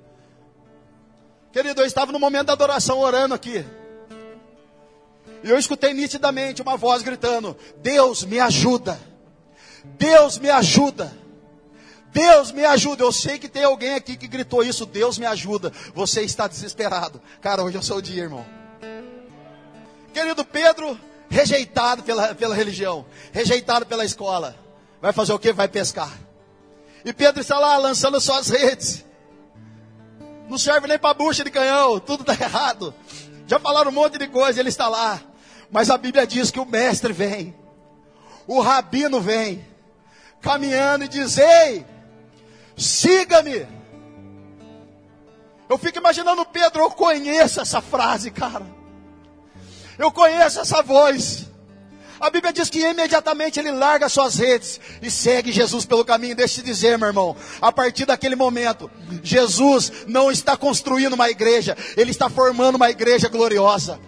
Querido, 1.52 1.80
eu 1.80 1.86
estava 1.86 2.12
no 2.12 2.18
momento 2.18 2.46
da 2.46 2.52
adoração 2.52 2.98
orando 2.98 3.34
aqui. 3.34 3.64
E 5.42 5.50
eu 5.50 5.58
escutei 5.58 5.94
nitidamente 5.94 6.62
uma 6.62 6.76
voz 6.76 7.02
gritando: 7.02 7.56
Deus 7.78 8.24
me 8.24 8.38
ajuda. 8.38 9.00
Deus 9.84 10.38
me 10.38 10.50
ajuda. 10.50 11.12
Deus 12.12 12.52
me 12.52 12.64
ajuda. 12.64 13.04
Eu 13.04 13.12
sei 13.12 13.38
que 13.38 13.48
tem 13.48 13.64
alguém 13.64 13.94
aqui 13.94 14.16
que 14.16 14.26
gritou 14.26 14.62
isso. 14.62 14.84
Deus 14.84 15.18
me 15.18 15.26
ajuda. 15.26 15.72
Você 15.94 16.22
está 16.22 16.46
desesperado. 16.48 17.20
Cara, 17.40 17.62
hoje 17.62 17.76
é 17.76 17.80
o 17.80 17.82
seu 17.82 18.00
dia, 18.00 18.22
irmão. 18.22 18.44
Querido 20.12 20.44
Pedro, 20.44 20.98
rejeitado 21.28 22.02
pela, 22.02 22.34
pela 22.34 22.54
religião, 22.54 23.06
rejeitado 23.32 23.86
pela 23.86 24.04
escola. 24.04 24.67
Vai 25.00 25.12
fazer 25.12 25.32
o 25.32 25.38
que? 25.38 25.52
Vai 25.52 25.68
pescar. 25.68 26.12
E 27.04 27.12
Pedro 27.12 27.40
está 27.40 27.58
lá 27.58 27.76
lançando 27.76 28.20
suas 28.20 28.48
redes. 28.48 29.04
Não 30.48 30.58
serve 30.58 30.88
nem 30.88 30.98
para 30.98 31.14
bucha 31.14 31.44
de 31.44 31.50
canhão, 31.50 32.00
tudo 32.00 32.20
está 32.20 32.32
errado. 32.44 32.94
Já 33.46 33.58
falaram 33.58 33.90
um 33.90 33.94
monte 33.94 34.18
de 34.18 34.28
coisa, 34.28 34.60
ele 34.60 34.68
está 34.68 34.88
lá. 34.88 35.20
Mas 35.70 35.90
a 35.90 35.98
Bíblia 35.98 36.26
diz 36.26 36.50
que 36.50 36.60
o 36.60 36.66
mestre 36.66 37.12
vem, 37.12 37.54
o 38.46 38.60
rabino 38.60 39.20
vem, 39.20 39.64
caminhando 40.40 41.04
e 41.04 41.08
diz: 41.08 41.36
Ei, 41.38 41.84
siga-me. 42.76 43.66
Eu 45.68 45.76
fico 45.76 45.98
imaginando 45.98 46.46
Pedro, 46.46 46.82
eu 46.82 46.90
conheço 46.90 47.60
essa 47.60 47.82
frase, 47.82 48.30
cara. 48.30 48.66
Eu 49.98 50.10
conheço 50.10 50.60
essa 50.60 50.82
voz. 50.82 51.47
A 52.20 52.30
Bíblia 52.30 52.52
diz 52.52 52.68
que 52.68 52.80
imediatamente 52.80 53.60
ele 53.60 53.70
larga 53.70 54.08
suas 54.08 54.36
redes 54.36 54.80
e 55.00 55.10
segue 55.10 55.52
Jesus 55.52 55.84
pelo 55.84 56.04
caminho. 56.04 56.34
Deixa 56.34 56.60
eu 56.60 56.64
te 56.64 56.66
dizer, 56.66 56.98
meu 56.98 57.08
irmão, 57.08 57.36
a 57.60 57.70
partir 57.70 58.06
daquele 58.06 58.34
momento, 58.34 58.90
Jesus 59.22 59.92
não 60.06 60.30
está 60.30 60.56
construindo 60.56 61.12
uma 61.12 61.30
igreja, 61.30 61.76
ele 61.96 62.10
está 62.10 62.28
formando 62.28 62.76
uma 62.76 62.90
igreja 62.90 63.28
gloriosa. 63.28 64.00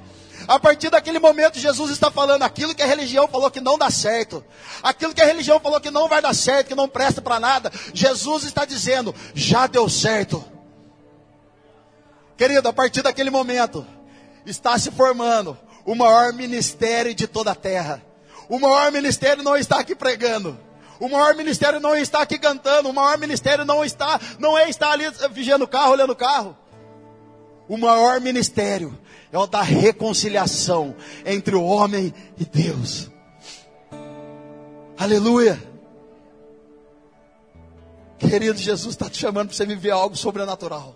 A 0.49 0.59
partir 0.59 0.91
daquele 0.91 1.21
momento, 1.21 1.61
Jesus 1.61 1.93
está 1.93 2.11
falando 2.11 2.43
aquilo 2.43 2.75
que 2.75 2.83
a 2.83 2.87
religião 2.87 3.29
falou 3.29 3.51
que 3.51 3.61
não 3.61 3.79
dá 3.79 3.91
certo, 3.91 4.45
aquilo 4.83 5.15
que 5.15 5.23
a 5.23 5.27
religião 5.27 5.61
falou 5.61 5.81
que 5.81 5.91
não 5.91 6.09
vai 6.09 6.21
dar 6.21 6.35
certo, 6.35 6.69
que 6.69 6.75
não 6.75 6.89
presta 6.89 7.23
para 7.23 7.39
nada. 7.39 7.71
Jesus 7.95 8.43
está 8.45 8.65
dizendo: 8.65 9.15
já 9.35 9.69
deu 9.69 9.89
certo. 9.89 10.45
Querido, 12.37 12.69
a 12.69 12.73
partir 12.73 13.03
daquele 13.03 13.31
momento, 13.31 13.87
está 14.45 14.77
se 14.79 14.91
formando 14.91 15.57
o 15.85 15.95
maior 15.95 16.33
ministério 16.33 17.15
de 17.15 17.27
toda 17.27 17.53
a 17.53 17.55
terra. 17.55 18.03
O 18.49 18.59
maior 18.59 18.91
ministério 18.91 19.43
não 19.43 19.57
está 19.57 19.79
aqui 19.81 19.95
pregando. 19.95 20.59
O 20.99 21.09
maior 21.09 21.35
ministério 21.35 21.81
não 21.81 21.97
está 21.97 22.21
aqui 22.21 22.39
cantando. 22.39 22.91
O 22.91 22.93
maior 22.93 23.17
ministério 23.17 23.65
não 23.65 23.85
está, 23.85 24.21
não 24.39 24.59
é 24.59 24.69
estar 24.69 24.91
ali 24.93 25.05
vigiando 25.31 25.65
o 25.65 25.69
carro, 25.69 25.93
olhando 25.93 26.13
o 26.13 26.17
carro. 26.17 26.57
O 27.69 27.79
maior 27.79 28.21
ministério 28.21 28.99
é 29.33 29.39
o 29.39 29.47
da 29.47 29.63
reconciliação 29.63 30.95
entre 31.25 31.55
o 31.55 31.65
homem 31.65 32.13
e 32.37 32.45
Deus. 32.45 33.09
Aleluia. 34.99 35.71
Querido, 38.19 38.59
Jesus 38.59 38.95
está 38.95 39.09
te 39.09 39.17
chamando 39.17 39.49
para 39.49 39.57
você 39.57 39.65
viver 39.65 39.93
algo 39.93 40.15
sobrenatural. 40.15 40.95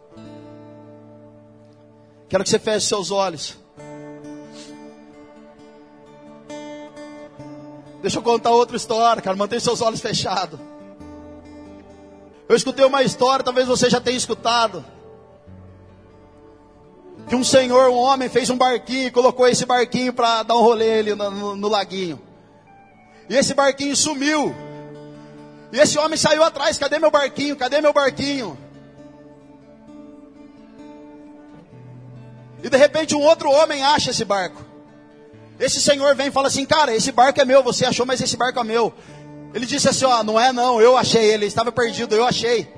Quero 2.29 2.45
que 2.45 2.51
você 2.51 2.59
feche 2.59 2.87
seus 2.87 3.11
olhos. 3.11 3.57
Deixa 8.05 8.19
eu 8.19 8.23
contar 8.23 8.51
outra 8.51 8.77
história, 8.77 9.23
cara. 9.23 9.35
Mantenha 9.35 9.59
seus 9.59 9.81
olhos 9.81 9.99
fechados. 9.99 10.61
Eu 12.47 12.55
escutei 12.55 12.85
uma 12.85 13.03
história, 13.03 13.43
talvez 13.43 13.67
você 13.67 13.89
já 13.89 13.99
tenha 13.99 14.19
escutado. 14.19 14.85
Que 17.27 17.35
um 17.35 17.43
senhor, 17.43 17.89
um 17.89 17.97
homem, 17.97 18.29
fez 18.29 18.51
um 18.51 18.59
barquinho 18.59 19.07
e 19.07 19.11
colocou 19.11 19.49
esse 19.49 19.65
barquinho 19.65 20.13
para 20.13 20.43
dar 20.43 20.55
um 20.55 20.61
rolê 20.61 20.99
ali 20.99 21.15
no, 21.15 21.31
no, 21.31 21.57
no 21.57 21.67
laguinho. 21.69 22.21
E 23.27 23.35
esse 23.35 23.55
barquinho 23.55 23.97
sumiu. 23.97 24.55
E 25.73 25.81
esse 25.81 25.99
homem 25.99 26.19
saiu 26.19 26.45
atrás: 26.45 26.77
cadê 26.77 26.99
meu 26.99 27.11
barquinho? 27.11 27.57
Cadê 27.57 27.81
meu 27.81 27.95
barquinho? 27.95 28.59
E 32.63 32.69
de 32.69 32.77
repente 32.77 33.15
um 33.15 33.23
outro 33.23 33.51
homem 33.51 33.83
acha 33.83 34.11
esse 34.11 34.27
barco. 34.27 34.74
Esse 35.65 35.81
senhor 35.81 36.15
vem 36.15 36.27
e 36.27 36.31
fala 36.31 36.49
assim: 36.49 36.67
Cara, 36.67 36.95
esse 36.95 37.11
barco 37.11 37.41
é 37.41 37.45
meu, 37.45 37.63
você 37.63 37.87
achou, 37.87 38.05
mas 38.05 38.21
esse 38.21 38.37
barco 38.37 38.61
é 38.61 38.65
meu. 38.65 38.93
Ele 39.55 39.65
disse 39.65 39.89
assim: 39.89 40.05
Ó, 40.05 40.23
não 40.23 40.39
é 40.39 40.53
não, 40.53 40.79
eu 40.79 40.95
achei 40.95 41.25
ele, 41.25 41.47
estava 41.47 41.73
perdido, 41.73 42.15
eu 42.15 42.27
achei. 42.27 42.71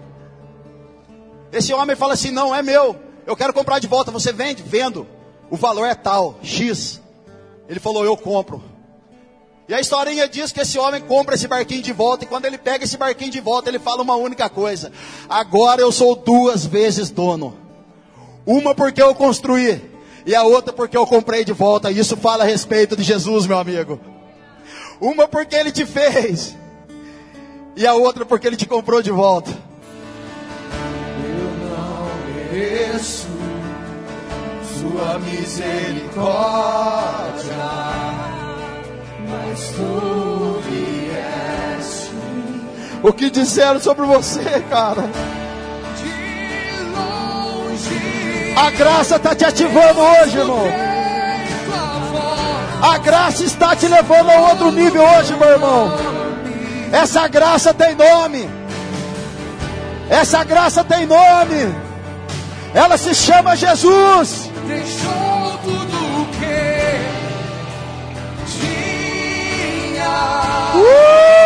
Esse 1.52 1.74
homem 1.74 1.96
fala 1.96 2.14
assim: 2.14 2.30
Não, 2.30 2.54
é 2.54 2.62
meu, 2.62 2.94
eu 3.26 3.36
quero 3.36 3.52
comprar 3.52 3.80
de 3.80 3.88
volta, 3.88 4.12
você 4.12 4.32
vende? 4.32 4.62
Vendo, 4.62 5.04
o 5.50 5.56
valor 5.56 5.84
é 5.84 5.96
tal, 5.96 6.38
X. 6.42 7.02
Ele 7.68 7.80
falou: 7.80 8.04
Eu 8.04 8.16
compro. 8.16 8.62
E 9.68 9.74
a 9.74 9.80
historinha 9.80 10.28
diz 10.28 10.52
que 10.52 10.60
esse 10.60 10.78
homem 10.78 11.02
compra 11.02 11.34
esse 11.34 11.48
barquinho 11.48 11.82
de 11.82 11.92
volta, 11.92 12.22
e 12.22 12.28
quando 12.28 12.44
ele 12.44 12.56
pega 12.56 12.84
esse 12.84 12.96
barquinho 12.96 13.32
de 13.32 13.40
volta, 13.40 13.68
ele 13.68 13.80
fala 13.80 14.02
uma 14.02 14.14
única 14.14 14.48
coisa: 14.48 14.92
Agora 15.28 15.80
eu 15.80 15.90
sou 15.90 16.14
duas 16.14 16.64
vezes 16.64 17.10
dono. 17.10 17.56
Uma 18.46 18.76
porque 18.76 19.02
eu 19.02 19.12
construí, 19.12 19.95
e 20.26 20.34
a 20.34 20.42
outra 20.42 20.72
porque 20.72 20.96
eu 20.96 21.06
comprei 21.06 21.44
de 21.44 21.52
volta. 21.52 21.90
Isso 21.90 22.16
fala 22.16 22.42
a 22.42 22.46
respeito 22.46 22.96
de 22.96 23.04
Jesus, 23.04 23.46
meu 23.46 23.58
amigo. 23.58 24.00
Uma 25.00 25.28
porque 25.28 25.54
ele 25.54 25.70
te 25.70 25.86
fez, 25.86 26.56
e 27.76 27.86
a 27.86 27.94
outra 27.94 28.26
porque 28.26 28.46
ele 28.46 28.56
te 28.56 28.66
comprou 28.66 29.00
de 29.00 29.12
volta. 29.12 29.52
Eu 31.22 31.44
não 31.68 32.08
mereço 32.34 33.28
sua 34.80 35.18
misericórdia, 35.18 36.24
mas 39.28 39.70
tu 39.76 40.60
vieste. 40.68 42.10
O 43.02 43.12
que 43.12 43.30
disseram 43.30 43.78
sobre 43.78 44.06
você, 44.06 44.60
cara? 44.70 45.04
A 48.56 48.70
graça 48.70 49.16
está 49.16 49.34
te 49.34 49.44
ativando 49.44 50.00
hoje, 50.00 50.38
irmão. 50.38 50.66
A 52.82 52.98
graça 52.98 53.44
está 53.44 53.76
te 53.76 53.86
levando 53.86 54.30
a 54.30 54.40
outro 54.48 54.70
nível 54.70 55.02
hoje, 55.02 55.34
meu 55.34 55.50
irmão. 55.50 55.92
Essa 56.90 57.28
graça 57.28 57.74
tem 57.74 57.94
nome. 57.94 58.48
Essa 60.08 60.42
graça 60.42 60.82
tem 60.82 61.04
nome. 61.06 61.74
Ela 62.72 62.96
se 62.96 63.14
chama 63.14 63.54
Jesus. 63.56 64.50
Deixou 64.66 65.58
tudo 65.62 66.26
que 66.38 67.00
tinha. 69.92 70.06
Uh! 70.74 71.45